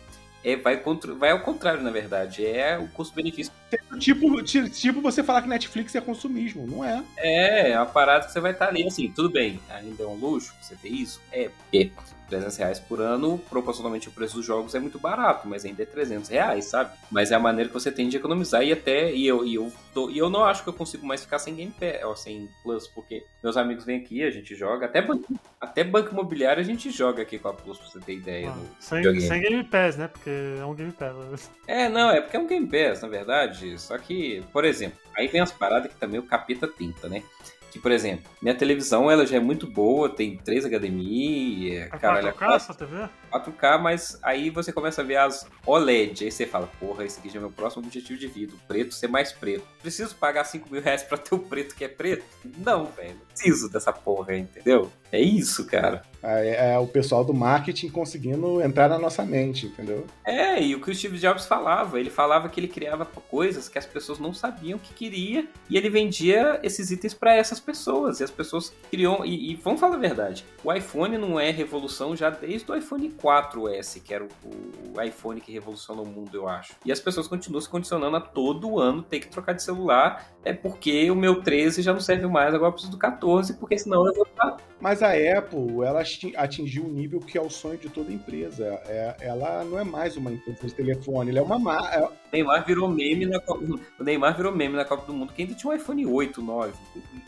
é, 0.44 0.56
vai, 0.56 0.78
contra, 0.78 1.14
vai 1.14 1.32
ao 1.32 1.42
contrário, 1.42 1.84
na 1.84 1.92
verdade. 1.92 2.46
É 2.46 2.78
o 2.78 2.88
custo-benefício. 2.88 3.54
Tipo, 4.00 4.42
tipo 4.44 5.02
você 5.02 5.24
falar 5.24 5.42
que 5.42 5.48
Netflix 5.48 5.94
é 5.96 6.02
consumismo, 6.02 6.66
não 6.66 6.84
é? 6.84 7.04
É, 7.18 7.72
é 7.72 7.78
uma 7.78 7.86
parada 7.86 8.26
que 8.26 8.32
você 8.32 8.40
vai 8.40 8.52
estar 8.52 8.68
ali. 8.68 8.86
Assim, 8.86 9.12
tudo 9.12 9.30
bem, 9.30 9.60
ainda 9.70 10.04
é 10.04 10.08
um 10.08 10.16
luxo 10.16 10.54
você 10.62 10.76
ter 10.76 10.90
isso? 10.90 11.22
É, 11.32 11.50
porque 11.50 11.92
300 12.32 12.58
reais 12.58 12.80
por 12.80 13.02
ano, 13.02 13.38
proporcionalmente 13.50 14.08
o 14.08 14.12
preço 14.12 14.38
dos 14.38 14.46
jogos 14.46 14.74
é 14.74 14.80
muito 14.80 14.98
barato, 14.98 15.48
mas 15.48 15.66
ainda 15.66 15.84
é 15.84 15.86
300 15.86 16.30
reais, 16.30 16.66
sabe? 16.66 16.92
Mas 17.12 17.32
é 17.32 17.36
a 17.36 17.40
maneira 17.40 17.68
que 17.68 17.74
você 17.74 17.92
tem 17.92 18.08
de 18.08 18.16
economizar 18.16 18.64
e 18.64 18.72
até, 18.72 19.14
e 19.14 19.28
eu, 19.28 19.46
e 19.46 19.56
eu, 19.56 19.72
tô, 19.94 20.10
e 20.10 20.18
eu 20.18 20.30
não 20.30 20.46
acho 20.46 20.64
que 20.64 20.70
eu 20.70 20.74
consigo 20.74 21.06
mais 21.06 21.22
ficar 21.22 21.40
sem 21.40 21.54
Game 21.54 21.74
Pass, 21.78 22.04
ou 22.06 22.16
sem 22.16 22.50
Plus, 22.64 22.88
porque 22.88 23.24
meus 23.44 23.58
amigos 23.58 23.84
vêm 23.84 24.00
aqui, 24.00 24.24
a 24.24 24.32
gente 24.32 24.56
joga, 24.56 24.86
até 24.86 25.02
banco, 25.02 25.34
até 25.60 25.84
banco 25.84 26.12
imobiliário 26.12 26.62
a 26.62 26.66
gente 26.66 26.90
joga 26.90 27.22
aqui 27.22 27.38
com 27.38 27.50
a 27.50 27.54
Plus, 27.54 27.78
pra 27.78 27.88
você 27.88 28.00
ter 28.00 28.14
ideia. 28.14 28.50
Ah, 28.50 28.58
sem, 28.80 29.20
sem 29.20 29.42
Game 29.42 29.64
Pass, 29.66 29.98
né? 29.98 30.08
Porque 30.08 30.32
é 30.58 30.66
um 30.66 30.74
Game 30.74 30.94
Pass. 30.94 31.52
É, 31.68 31.88
não, 31.88 32.10
é 32.12 32.20
porque 32.20 32.36
é 32.36 32.40
um 32.40 32.48
Game 32.48 32.68
Pass, 32.68 33.02
na 33.02 33.08
verdade, 33.08 33.80
só 33.80 33.98
que, 33.98 34.44
por 34.52 34.66
exemplo, 34.66 34.98
aí 35.16 35.28
vem 35.28 35.42
as 35.42 35.52
paradas 35.52 35.92
que 35.92 35.98
também 35.98 36.20
o 36.20 36.24
capeta 36.24 36.68
tenta, 36.68 37.08
né? 37.08 37.24
Que, 37.72 37.80
por 37.80 37.92
exemplo, 37.92 38.30
minha 38.42 38.54
televisão 38.54 39.10
ela 39.10 39.26
já 39.26 39.38
é 39.38 39.40
muito 39.40 39.66
boa, 39.66 40.10
tem 40.10 40.38
3 40.38 40.66
HDMI, 40.66 41.72
é, 41.78 41.82
É 41.84 41.88
caralho, 41.88 42.28
é 42.28 42.34
4K 42.34 42.56
essa 42.56 42.74
TV? 42.74 43.10
4K, 43.32 43.80
mas 43.80 44.20
aí 44.22 44.50
você 44.50 44.74
começa 44.74 45.02
a 45.02 45.06
ver 45.06 45.16
as 45.16 45.48
OLED. 45.66 46.26
Aí 46.26 46.32
você 46.32 46.46
fala, 46.46 46.68
porra, 46.80 47.06
esse 47.06 47.20
aqui 47.20 47.30
já 47.30 47.38
é 47.38 47.40
meu 47.40 47.50
próximo 47.50 47.84
objetivo 47.86 48.20
de 48.20 48.28
vida. 48.28 48.54
O 48.54 48.68
preto 48.68 48.94
ser 48.94 49.08
mais 49.08 49.32
preto. 49.32 49.66
Preciso 49.82 50.14
pagar 50.16 50.44
5 50.44 50.70
mil 50.70 50.82
reais 50.82 51.02
pra 51.02 51.18
ter 51.18 51.34
o 51.34 51.40
preto 51.40 51.74
que 51.74 51.86
é 51.86 51.88
preto? 51.88 52.26
Não, 52.58 52.86
velho. 52.88 53.16
Preciso 53.30 53.70
dessa 53.70 53.94
porra, 53.94 54.36
entendeu? 54.36 54.92
É 55.10 55.20
isso, 55.22 55.66
cara. 55.66 56.04
É, 56.24 56.74
é 56.74 56.80
o 56.80 56.88
pessoal 56.88 57.24
do 57.24 57.34
marketing 57.34 57.90
conseguindo 57.90 58.62
entrar 58.62 58.88
na 58.88 59.00
nossa 59.00 59.24
mente, 59.24 59.66
entendeu? 59.66 60.06
É, 60.24 60.62
e 60.62 60.76
o 60.76 60.82
que 60.82 60.92
o 60.92 60.96
Steve 60.96 61.18
Jobs 61.18 61.46
falava, 61.46 62.00
ele 62.00 62.10
falava 62.10 62.50
que 62.50 62.60
ele 62.60 62.68
criava 62.68 63.06
coisas 63.06 63.68
que 63.68 63.78
as 63.78 63.86
pessoas 63.86 64.20
não 64.20 64.34
sabiam 64.34 64.78
que 64.78 64.94
queria 64.94 65.48
e 65.70 65.78
ele 65.78 65.90
vendia 65.90 66.60
esses 66.64 66.92
itens 66.92 67.14
para 67.14 67.36
essas 67.36 67.60
pessoas 67.60 68.20
e 68.20 68.24
as 68.24 68.32
pessoas 68.32 68.74
criam 68.90 69.26
e, 69.26 69.52
e, 69.52 69.56
vamos 69.56 69.80
falar 69.80 69.96
a 69.96 70.00
verdade, 70.00 70.46
o 70.64 70.72
iPhone 70.72 71.18
não 71.18 71.40
é 71.40 71.50
revolução 71.52 72.16
já 72.16 72.30
desde 72.30 72.72
o 72.72 72.76
iPhone 72.76 73.10
4S, 73.12 74.02
que 74.02 74.14
era 74.14 74.24
o, 74.24 74.98
o 74.98 75.02
iPhone 75.02 75.42
que 75.42 75.52
revolucionou 75.52 76.06
o 76.06 76.08
mundo, 76.08 76.36
eu 76.36 76.48
acho. 76.48 76.74
E 76.86 76.92
as 76.92 77.00
pessoas 77.00 77.28
continuam 77.28 77.62
se 77.62 77.70
condicionando 77.70 78.16
a 78.18 78.22
todo 78.22 78.80
ano 78.80 79.02
ter 79.02 79.20
que 79.20 79.28
trocar 79.28 79.54
de 79.54 79.64
celular, 79.64 80.32
é 80.44 80.54
porque 80.54 81.10
o 81.10 81.16
meu 81.16 81.42
13 81.42 81.82
já 81.82 81.94
não 81.94 82.00
serve 82.00 82.28
mais, 82.28 82.54
agora 82.54 82.70
eu 82.70 82.74
preciso 82.74 82.92
do 82.92 82.98
14, 82.98 83.54
porque 83.56 83.78
senão 83.78 84.06
eu 84.06 84.14
vou 84.14 84.26
estar 84.26 84.58
Mas 84.82 85.04
a 85.04 85.12
Apple, 85.12 85.84
ela 85.86 86.02
ati- 86.02 86.34
atingiu 86.36 86.84
um 86.86 86.90
nível 86.92 87.20
que 87.20 87.38
é 87.38 87.42
o 87.42 87.50
sonho 87.50 87.78
de 87.78 87.88
toda 87.90 88.12
empresa. 88.12 88.66
É- 88.88 89.16
ela 89.22 89.64
não 89.64 89.78
é 89.80 89.84
mais 89.84 90.18
uma 90.18 90.32
empresa 90.32 90.66
de 90.68 90.74
telefone, 90.74 91.30
ela 91.30 91.40
é 91.40 91.42
uma 91.44 91.60
marca. 91.60 92.06
O 92.06 92.12
Neymar 92.34 92.66
virou 92.66 92.90
meme 92.90 93.26
na 93.26 93.40
Copa, 93.40 93.64
o 94.00 94.04
Neymar 94.04 94.36
virou 94.36 94.52
meme 94.54 94.76
na 94.76 94.86
Copa 94.86 95.06
do 95.06 95.14
Mundo, 95.14 95.34
que 95.34 95.42
ainda 95.44 95.54
tinha 95.54 95.72
um 95.72 95.76
iPhone 95.76 96.06
8, 96.06 96.42
9. 96.42 96.74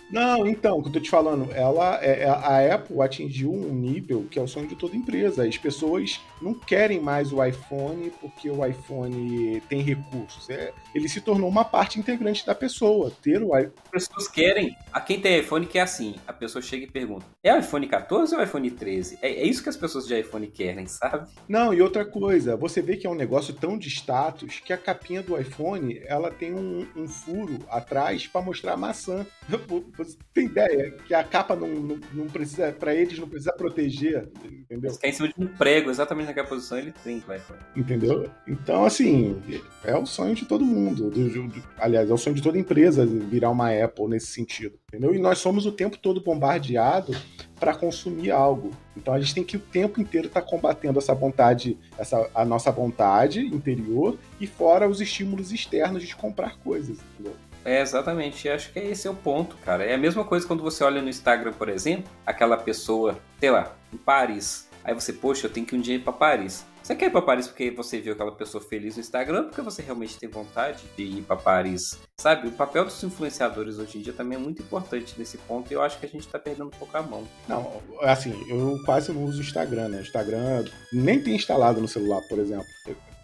Não, 0.10 0.46
então, 0.48 0.78
o 0.78 0.82
que 0.84 0.90
eu 0.90 0.94
tô 0.94 1.00
te 1.00 1.10
falando, 1.10 1.52
ela, 1.54 2.00
é- 2.04 2.22
é- 2.24 2.30
a 2.30 2.76
Apple 2.76 3.02
atingiu 3.02 3.52
um 3.52 3.74
nível 3.74 4.26
que 4.30 4.38
é 4.38 4.42
o 4.42 4.48
sonho 4.48 4.68
de 4.68 4.76
toda 4.76 4.96
empresa. 4.96 5.44
As 5.46 5.58
pessoas 5.58 6.22
não 6.42 6.54
querem 6.54 7.00
mais 7.00 7.32
o 7.34 7.44
iPhone 7.44 8.12
porque 8.22 8.50
o 8.50 8.64
iPhone 8.66 9.60
tem 9.68 9.82
recursos. 9.82 10.50
É- 10.50 10.72
ele 10.94 11.10
se 11.10 11.20
tornou 11.20 11.50
uma 11.50 11.66
parte 11.66 12.00
integrante 12.00 12.46
da 12.46 12.54
pessoa. 12.56 13.12
Ter 13.22 13.42
o 13.42 13.58
iPhone. 13.58 13.74
As 13.94 14.08
pessoas 14.08 14.28
querem. 14.28 14.76
A 14.92 15.02
quem 15.02 15.20
tem 15.20 15.40
iPhone 15.40 15.66
quer 15.66 15.82
assim. 15.82 16.16
A 16.28 16.34
pessoa 16.34 16.62
chega 16.62 16.84
e 16.86 16.88
pergunta: 16.92 17.26
é 17.44 17.54
o 17.54 17.60
iPhone 17.60 17.88
14 17.88 18.34
ou 18.34 18.40
é 18.40 18.44
o 18.44 18.48
iPhone 18.48 18.72
13? 18.72 19.20
É, 19.22 19.30
é 19.30 19.44
isso 19.46 19.62
que 19.62 19.68
as 19.70 19.76
pessoas 19.76 20.08
de 20.08 20.18
iPhone 20.18 20.48
querem, 20.48 20.88
sabe? 20.88 21.30
Não, 21.48 21.74
e 21.74 21.82
outra 21.82 22.06
coisa, 22.06 22.56
você 22.56 22.82
vê 22.82 22.96
que 22.96 23.06
é 23.06 23.10
um 23.10 23.16
negócio 23.16 23.54
tão 23.54 23.78
de 23.78 23.90
status 23.90 24.60
que 24.64 24.72
a 24.72 24.78
capinha 24.78 25.22
do 25.22 25.38
iPhone 25.40 26.02
ela 26.06 26.32
tem 26.32 26.54
um, 26.54 26.88
um 26.96 27.08
furo 27.08 27.60
atrás 27.70 28.26
para 28.28 28.42
mostrar 28.42 28.74
a 28.74 28.78
maçã. 28.78 29.26
Você 29.98 30.18
tem 30.34 30.46
ideia 30.46 30.92
que 31.06 31.14
a 31.14 31.24
capa 31.24 31.56
não, 31.56 31.68
não, 31.68 32.00
não 32.14 32.28
precisa, 32.28 32.72
para 32.72 32.96
eles 32.96 33.20
não 33.20 33.28
precisa 33.28 33.52
proteger, 33.54 34.30
entendeu? 34.46 34.96
Querem 34.98 35.10
em 35.14 35.14
cima 35.14 35.28
de 35.28 35.34
um 35.38 35.48
prego, 35.48 35.90
exatamente 35.90 36.28
naquela 36.28 36.48
posição, 36.48 36.78
ele 36.78 36.92
trinca 37.04 37.32
o 37.32 37.36
iPhone. 37.36 37.60
Entendeu? 37.76 38.30
Então, 38.48 38.86
assim, 38.86 39.42
é 39.84 39.96
o 39.98 40.06
sonho 40.06 40.34
de 40.36 40.46
todo 40.46 40.64
mundo. 40.64 41.10
do- 41.10 41.30
do- 41.30 41.64
aliás, 41.78 42.10
é 42.10 42.14
o 42.14 42.18
sonho 42.18 42.36
de 42.36 42.42
toda 42.42 42.58
empresa 42.58 43.06
virar 43.06 43.50
uma 43.50 43.70
Apple 43.72 44.08
nesse 44.08 44.28
sentido. 44.28 44.78
Entendeu? 44.88 45.14
E 45.14 45.20
nós 45.20 45.40
somos 45.40 45.66
o 45.66 45.72
tempo 45.72 45.98
todo 45.98 46.22
bombardeado 46.24 47.14
para 47.60 47.74
consumir 47.74 48.32
algo. 48.32 48.72
Então 48.96 49.14
a 49.14 49.20
gente 49.20 49.34
tem 49.34 49.44
que 49.44 49.58
o 49.58 49.60
tempo 49.60 50.02
inteiro 50.02 50.28
estar 50.28 50.42
combatendo 50.42 51.00
essa 51.00 51.14
vontade, 51.14 51.78
essa, 51.98 52.30
a 52.34 52.44
nossa 52.44 52.72
vontade 52.72 53.40
interior 53.46 54.18
e 54.40 54.48
fora 54.48 54.88
os 54.88 55.02
estímulos 55.02 55.52
externos 55.52 56.04
de 56.04 56.16
comprar 56.16 56.58
coisas. 56.58 56.98
Entendeu? 57.14 57.36
É, 57.66 57.82
exatamente. 57.82 58.50
Acho 58.50 58.72
que 58.72 58.80
esse 58.80 59.08
é 59.08 59.12
o 59.12 59.16
ponto, 59.16 59.56
cara. 59.58 59.84
É 59.84 59.94
a 59.94 59.98
mesma 59.98 60.24
coisa 60.24 60.46
quando 60.46 60.62
você 60.62 60.84
olha 60.84 61.02
no 61.02 61.10
Instagram, 61.10 61.54
por 61.54 61.70
exemplo, 61.70 62.12
aquela 62.26 62.58
pessoa, 62.58 63.18
sei 63.40 63.52
lá, 63.52 63.74
em 63.92 63.98
Paris. 63.98 64.68
Aí 64.84 64.94
você, 64.94 65.14
poxa, 65.14 65.48
eu 65.48 65.52
tenho 65.52 65.66
que 65.66 65.76
um 65.76 65.80
dia 65.80 65.96
ir 65.96 66.00
pra 66.00 66.12
Paris. 66.12 66.66
Você 66.84 66.96
quer 66.96 67.06
ir 67.06 67.12
pra 67.12 67.22
Paris 67.22 67.48
porque 67.48 67.72
você 67.72 68.02
viu 68.02 68.12
aquela 68.12 68.34
pessoa 68.34 68.62
feliz 68.62 68.96
no 68.96 69.00
Instagram 69.00 69.46
porque 69.46 69.62
você 69.62 69.82
realmente 69.82 70.20
tem 70.20 70.28
vontade 70.28 70.84
de 70.98 71.04
ir 71.04 71.22
pra 71.22 71.38
Paris? 71.38 71.98
Sabe, 72.20 72.50
o 72.50 72.52
papel 72.52 72.84
dos 72.84 73.02
influenciadores 73.02 73.80
hoje 73.80 74.00
em 74.00 74.02
dia 74.02 74.12
também 74.12 74.38
é 74.38 74.42
muito 74.42 74.62
importante 74.62 75.16
nesse 75.18 75.38
ponto 75.38 75.72
e 75.72 75.76
eu 75.76 75.82
acho 75.82 75.98
que 75.98 76.06
a 76.06 76.10
gente 76.10 76.28
tá 76.28 76.38
perdendo 76.38 76.68
um 76.68 76.72
pouco 76.72 76.98
a 76.98 77.02
mão. 77.02 77.26
Não, 77.48 77.82
assim, 78.02 78.34
eu 78.50 78.78
quase 78.86 79.14
não 79.14 79.24
uso 79.24 79.38
o 79.38 79.42
Instagram, 79.42 79.88
né? 79.88 80.00
O 80.00 80.02
Instagram 80.02 80.66
nem 80.92 81.24
tem 81.24 81.38
instalado 81.38 81.80
no 81.80 81.88
celular, 81.88 82.22
por 82.28 82.38
exemplo. 82.38 82.68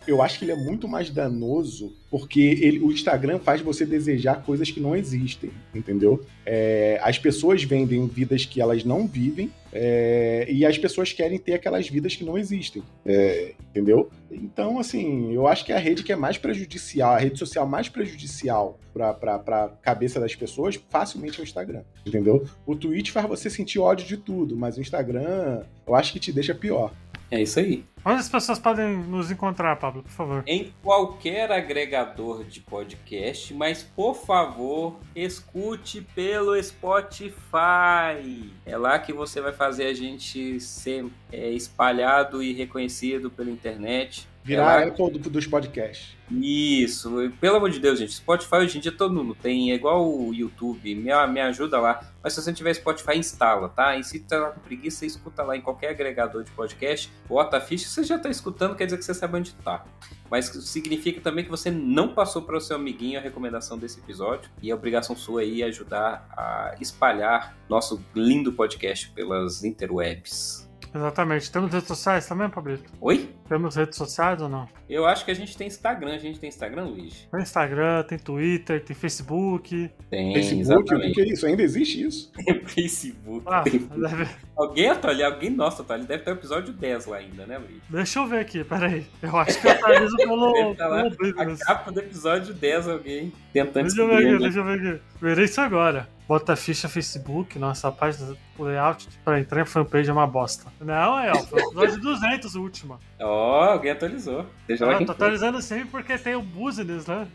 Eu- 0.08 0.22
acho 0.22 0.40
que 0.40 0.46
ele 0.46 0.52
é 0.52 0.56
muito 0.56 0.88
mais 0.88 1.10
danoso 1.10 1.94
porque 2.10 2.42
ele, 2.42 2.80
o 2.80 2.92
Instagram 2.92 3.40
faz 3.40 3.62
você 3.62 3.86
desejar 3.86 4.44
coisas 4.44 4.72
que 4.72 4.80
não 4.80 4.96
existem, 4.96 5.52
entendeu? 5.74 6.26
É, 6.46 7.00
as 7.04 7.20
pessoas 7.20 7.64
vendem 7.64 8.08
vidas 8.08 8.46
que 8.46 8.60
elas 8.60 8.84
não 8.84 9.08
vivem 9.08 9.52
é, 9.72 10.48
e 10.50 10.66
as 10.66 10.78
pessoas 10.78 11.14
querem 11.14 11.38
ter 11.38 11.54
aquelas 11.54 11.88
vidas 11.88 12.16
que 12.16 12.24
não 12.24 12.38
existem, 12.38 12.82
é, 13.06 13.54
entendeu? 13.70 14.10
Então, 14.32 14.80
assim, 14.80 15.32
eu 15.34 15.46
acho 15.48 15.64
que 15.64 15.72
a 15.72 15.78
rede 15.78 16.04
que 16.04 16.12
é 16.12 16.16
mais 16.16 16.38
prejudicial, 16.38 17.14
a 17.14 17.20
rede 17.20 17.38
social 17.38 17.68
mais 17.68 17.88
prejudicial 17.88 18.80
para 18.94 19.36
a 19.36 19.70
cabeça 19.82 20.20
das 20.20 20.36
pessoas, 20.36 20.80
facilmente 20.90 21.40
é 21.40 21.44
o 21.44 21.46
Instagram, 21.46 21.84
entendeu? 22.06 22.46
O 22.66 22.76
Twitch 22.76 23.12
faz 23.12 23.28
você 23.28 23.50
sentir 23.50 23.78
ódio 23.80 24.08
de 24.08 24.18
tudo, 24.18 24.58
mas 24.58 24.78
o 24.78 24.82
Instagram 24.82 25.62
eu 25.88 25.94
acho 25.96 26.12
que 26.12 26.20
te 26.20 26.32
deixa 26.34 26.56
pior. 26.56 26.92
É 27.32 27.42
isso 27.42 27.60
aí. 27.60 27.86
Onde 28.04 28.22
as 28.22 28.30
pessoas 28.30 28.58
podem 28.58 28.98
nos 28.98 29.30
encontrar, 29.30 29.76
Pablo, 29.76 30.02
por 30.04 30.12
favor? 30.12 30.44
em 30.48 30.74
qualquer 30.82 31.52
agregador 31.52 32.46
de 32.46 32.62
podcast, 32.62 33.54
mas 33.54 33.84
por 33.84 34.16
favor, 34.16 34.98
escute 35.16 36.02
pelo 36.16 36.62
Spotify. 36.62 38.54
É 38.66 38.78
lá 38.78 38.98
que 39.00 39.12
você 39.12 39.42
vai 39.42 39.52
fazer 39.52 39.88
a 39.88 39.94
gente 39.94 40.60
ser 40.60 41.06
é, 41.32 41.50
espalhado 41.50 42.42
e 42.42 42.54
reconhecido 42.54 43.30
pela 43.30 43.50
internet. 43.52 44.28
Virar 44.50 44.64
É 44.64 44.84
a 44.84 44.86
lá- 44.86 44.92
Apple 44.92 45.12
do- 45.20 45.30
dos 45.30 45.46
podcasts. 45.48 46.18
Isso, 46.32 47.32
pelo 47.42 47.58
amor 47.58 47.72
de 47.72 47.80
Deus, 47.80 47.98
gente. 47.98 48.14
Spotify 48.14 48.56
hoje 48.58 48.78
em 48.78 48.82
dia 48.82 48.92
todo 48.92 49.14
mundo 49.16 49.34
tem, 49.36 49.72
é 49.72 49.76
igual 49.76 50.08
o 50.08 50.32
YouTube, 50.34 50.94
me, 50.94 51.10
me 51.28 51.42
ajuda 51.42 51.80
lá. 51.80 52.00
Mas 52.24 52.34
se 52.34 52.42
você 52.42 52.54
tiver 52.54 52.74
Spotify, 52.76 53.18
instala, 53.18 53.68
tá? 53.70 53.96
E 53.98 54.04
se 54.04 54.20
tá 54.20 54.52
com 54.52 54.60
preguiça, 54.60 55.06
escuta 55.06 55.42
lá 55.42 55.58
em 55.58 55.62
qualquer 55.62 55.90
agregador 55.90 56.44
de 56.44 56.52
podcast, 56.52 57.12
bota 57.28 57.58
a 57.58 57.62
ficha, 57.62 57.88
você 57.88 58.04
já 58.04 58.20
tá 58.20 58.30
escutando, 58.30 58.76
quer 58.76 58.86
dizer 58.86 58.98
que 58.98 59.06
você 59.06 59.14
sabe 59.14 59.38
onde 59.38 59.54
tá. 59.56 59.84
Mas 60.30 60.46
significa 60.46 61.20
também 61.20 61.44
que 61.44 61.50
você 61.50 61.72
não 61.72 62.10
passou 62.14 62.44
para 62.44 62.56
o 62.58 62.62
seu 62.62 62.76
amiguinho 62.76 63.18
a 63.18 63.22
recomendação 63.22 63.78
desse 63.80 64.00
episódio. 64.00 64.52
E 64.62 64.72
a 64.72 64.76
obrigação 64.76 65.16
sua 65.16 65.42
aí 65.42 65.64
é 65.64 65.66
ajudar 65.66 66.28
a 66.38 66.76
espalhar 66.80 67.58
nosso 67.68 68.00
lindo 68.14 68.54
podcast 68.54 69.10
pelas 69.12 69.64
interwebs. 69.64 70.69
Exatamente. 70.94 71.52
Temos 71.52 71.72
redes 71.72 71.88
sociais 71.88 72.28
também, 72.28 72.50
Pablito? 72.50 72.92
Oi? 73.00 73.30
Temos 73.48 73.76
redes 73.76 73.98
sociais 73.98 74.42
ou 74.42 74.50
não? 74.50 74.68
Eu 74.90 75.06
acho 75.06 75.24
que 75.26 75.32
a 75.32 75.34
gente 75.34 75.56
tem 75.58 75.68
Instagram. 75.68 76.14
A 76.16 76.18
gente 76.18 76.40
tem 76.40 76.48
Instagram, 76.50 76.86
Luiz? 76.86 77.28
Tem 77.32 77.42
Instagram, 77.42 78.04
tem 78.04 78.18
Twitter, 78.18 78.84
tem 78.84 78.96
Facebook. 78.96 79.92
Tem, 80.10 80.34
Facebook, 80.34 80.82
o 80.82 80.84
que, 80.86 80.94
exatamente. 80.94 81.22
é 81.22 81.26
isso? 81.34 81.46
Ainda 81.46 81.62
existe 81.64 82.02
isso? 82.06 82.32
Facebook. 82.68 83.44
Ah, 83.48 83.62
tem- 83.64 83.80
deve- 83.80 84.28
Alguém 84.60 84.90
atualiza, 84.90 85.26
alguém 85.28 85.50
nosso 85.50 85.82
atualiza. 85.82 86.10
Deve 86.10 86.24
ter 86.24 86.32
o 86.32 86.34
episódio 86.34 86.74
10 86.74 87.06
lá 87.06 87.18
ainda, 87.18 87.46
né, 87.46 87.58
Luiz? 87.58 87.82
Deixa 87.90 88.20
eu 88.20 88.28
ver 88.28 88.40
aqui, 88.40 88.62
peraí. 88.66 89.06
Eu 89.22 89.38
acho 89.38 89.62
que 89.62 89.68
eu 89.68 89.72
atualizo 89.72 90.18
pelo, 90.18 90.76
tá 90.76 90.88
lá 90.88 91.10
pelo. 91.10 91.42
A 91.42 91.58
capa 91.58 91.92
do 91.94 92.00
episódio 92.02 92.54
10, 92.54 92.88
alguém 92.90 93.32
tentando 93.54 93.84
Deixa 93.86 94.02
eu 94.02 94.08
ver 94.10 94.16
aqui, 94.18 94.32
né? 94.34 94.38
deixa 94.40 94.60
eu 94.60 94.66
ver 94.66 94.74
aqui. 94.74 95.02
Verei 95.22 95.46
isso 95.46 95.62
agora. 95.62 96.10
Bota 96.28 96.54
a 96.54 96.56
ficha 96.58 96.90
Facebook, 96.90 97.58
nossa 97.58 97.90
página, 97.92 98.36
o 98.58 98.64
layout 98.64 99.08
pra 99.24 99.40
entrar 99.40 99.62
em 99.62 99.66
fanpage 99.66 100.10
é 100.10 100.14
uma 100.14 100.28
bosta. 100.28 100.68
Não, 100.80 101.18
é, 101.20 101.32
ó, 101.32 101.38
foi 101.38 101.60
o 101.60 101.66
episódio 101.66 102.02
200 102.02 102.56
o 102.56 102.62
último. 102.62 103.00
Ó, 103.20 103.64
alguém 103.72 103.92
atualizou. 103.92 104.46
Seja 104.68 104.86
lá 104.86 104.98
quem 104.98 105.08
tô 105.08 105.14
for. 105.14 105.24
atualizando 105.24 105.62
sempre 105.62 105.88
porque 105.88 106.18
tem 106.18 106.36
o 106.36 106.42
business, 106.42 107.08
né? 107.08 107.28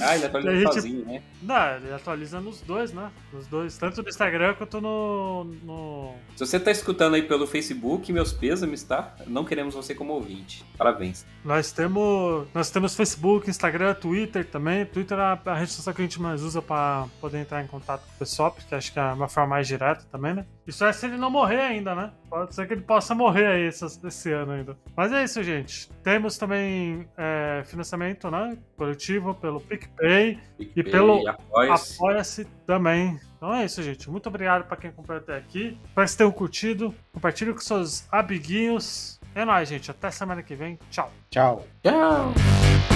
Ah, 0.00 0.14
ele 0.16 0.26
atualizou 0.26 0.52
E 0.52 0.56
a 0.56 0.60
gente- 0.60 0.74
sozinho, 0.74 1.04
né? 1.04 1.22
Não, 1.42 1.76
ele 1.76 1.92
atualiza 1.92 2.40
nos 2.40 2.60
dois, 2.60 2.92
né? 2.92 3.10
Nos 3.32 3.46
dois, 3.46 3.76
tanto 3.78 4.02
no 4.02 4.08
Instagram 4.08 4.54
quanto 4.54 4.80
no. 4.80 5.44
no... 5.62 6.14
Se 6.36 6.46
você 6.46 6.58
tá 6.58 6.70
escutando 6.70 7.14
aí 7.14 7.22
pelo 7.22 7.46
Facebook, 7.46 8.12
meus 8.12 8.32
pêsames, 8.32 8.82
tá? 8.82 9.14
Não 9.26 9.44
queremos 9.44 9.74
você 9.74 9.94
como 9.94 10.12
ouvinte. 10.14 10.64
Parabéns. 10.76 11.24
Nós 11.44 11.72
temos. 11.72 12.46
Nós 12.54 12.70
temos 12.70 12.94
Facebook, 12.94 13.48
Instagram, 13.48 13.94
Twitter 13.94 14.44
também. 14.46 14.84
Twitter 14.86 15.18
é 15.18 15.22
a, 15.22 15.38
a 15.44 15.54
rede 15.54 15.72
social 15.72 15.94
que 15.94 16.02
a 16.02 16.04
gente 16.04 16.20
mais 16.20 16.42
usa 16.42 16.60
pra 16.62 17.06
poder 17.20 17.38
entrar 17.38 17.62
em 17.62 17.66
contato 17.66 18.02
com 18.06 18.14
o 18.14 18.18
pessoal, 18.18 18.50
porque 18.50 18.74
acho 18.74 18.92
que 18.92 18.98
é 18.98 19.02
uma 19.12 19.28
forma 19.28 19.50
mais 19.50 19.66
direta 19.68 20.04
também, 20.10 20.34
né? 20.34 20.46
Isso 20.66 20.84
é 20.84 20.92
se 20.92 21.06
ele 21.06 21.16
não 21.16 21.30
morrer 21.30 21.60
ainda, 21.60 21.94
né? 21.94 22.10
Pode 22.28 22.54
ser 22.54 22.66
que 22.66 22.72
ele 22.72 22.82
possa 22.82 23.14
morrer 23.14 23.46
aí 23.46 23.62
esse, 23.68 23.84
esse 24.06 24.32
ano 24.32 24.52
ainda. 24.52 24.76
Mas 24.96 25.12
é 25.12 25.22
isso, 25.22 25.42
gente. 25.42 25.90
Temos 26.02 26.38
também 26.38 27.08
é, 27.16 27.62
financiamento, 27.66 28.30
né? 28.30 28.56
Coletivo 28.76 29.34
pelo 29.34 29.60
PicPay. 29.60 30.38
PicPay, 30.56 30.90
pelo 30.90 31.28
Apoia-se. 31.28 31.94
Apoia-se 31.94 32.44
também. 32.66 33.20
Então 33.36 33.54
é 33.54 33.64
isso, 33.64 33.82
gente. 33.82 34.10
Muito 34.10 34.28
obrigado 34.28 34.66
pra 34.66 34.76
quem 34.76 34.90
acompanhou 34.90 35.22
até 35.22 35.36
aqui. 35.36 35.78
Espero 35.84 35.84
que 35.84 35.94
vocês 35.94 36.16
tenham 36.16 36.32
curtido. 36.32 36.94
Compartilhe 37.12 37.52
com 37.52 37.60
seus 37.60 38.06
amiguinhos. 38.10 39.20
É 39.34 39.44
nóis, 39.44 39.68
gente. 39.68 39.90
Até 39.90 40.10
semana 40.10 40.42
que 40.42 40.54
vem. 40.54 40.78
Tchau. 40.90 41.12
Tchau. 41.30 41.66
Tchau. 41.82 42.93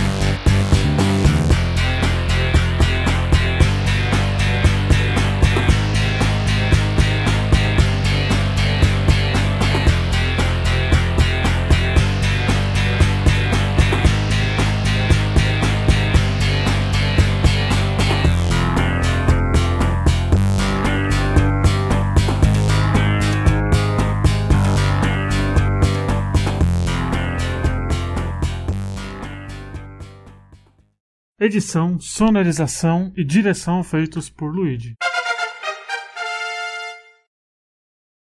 Edição, 31.49 31.99
sonorização 31.99 33.11
e 33.17 33.25
direção 33.25 33.83
feitos 33.83 34.29
por 34.29 34.55
Luigi. 34.55 34.97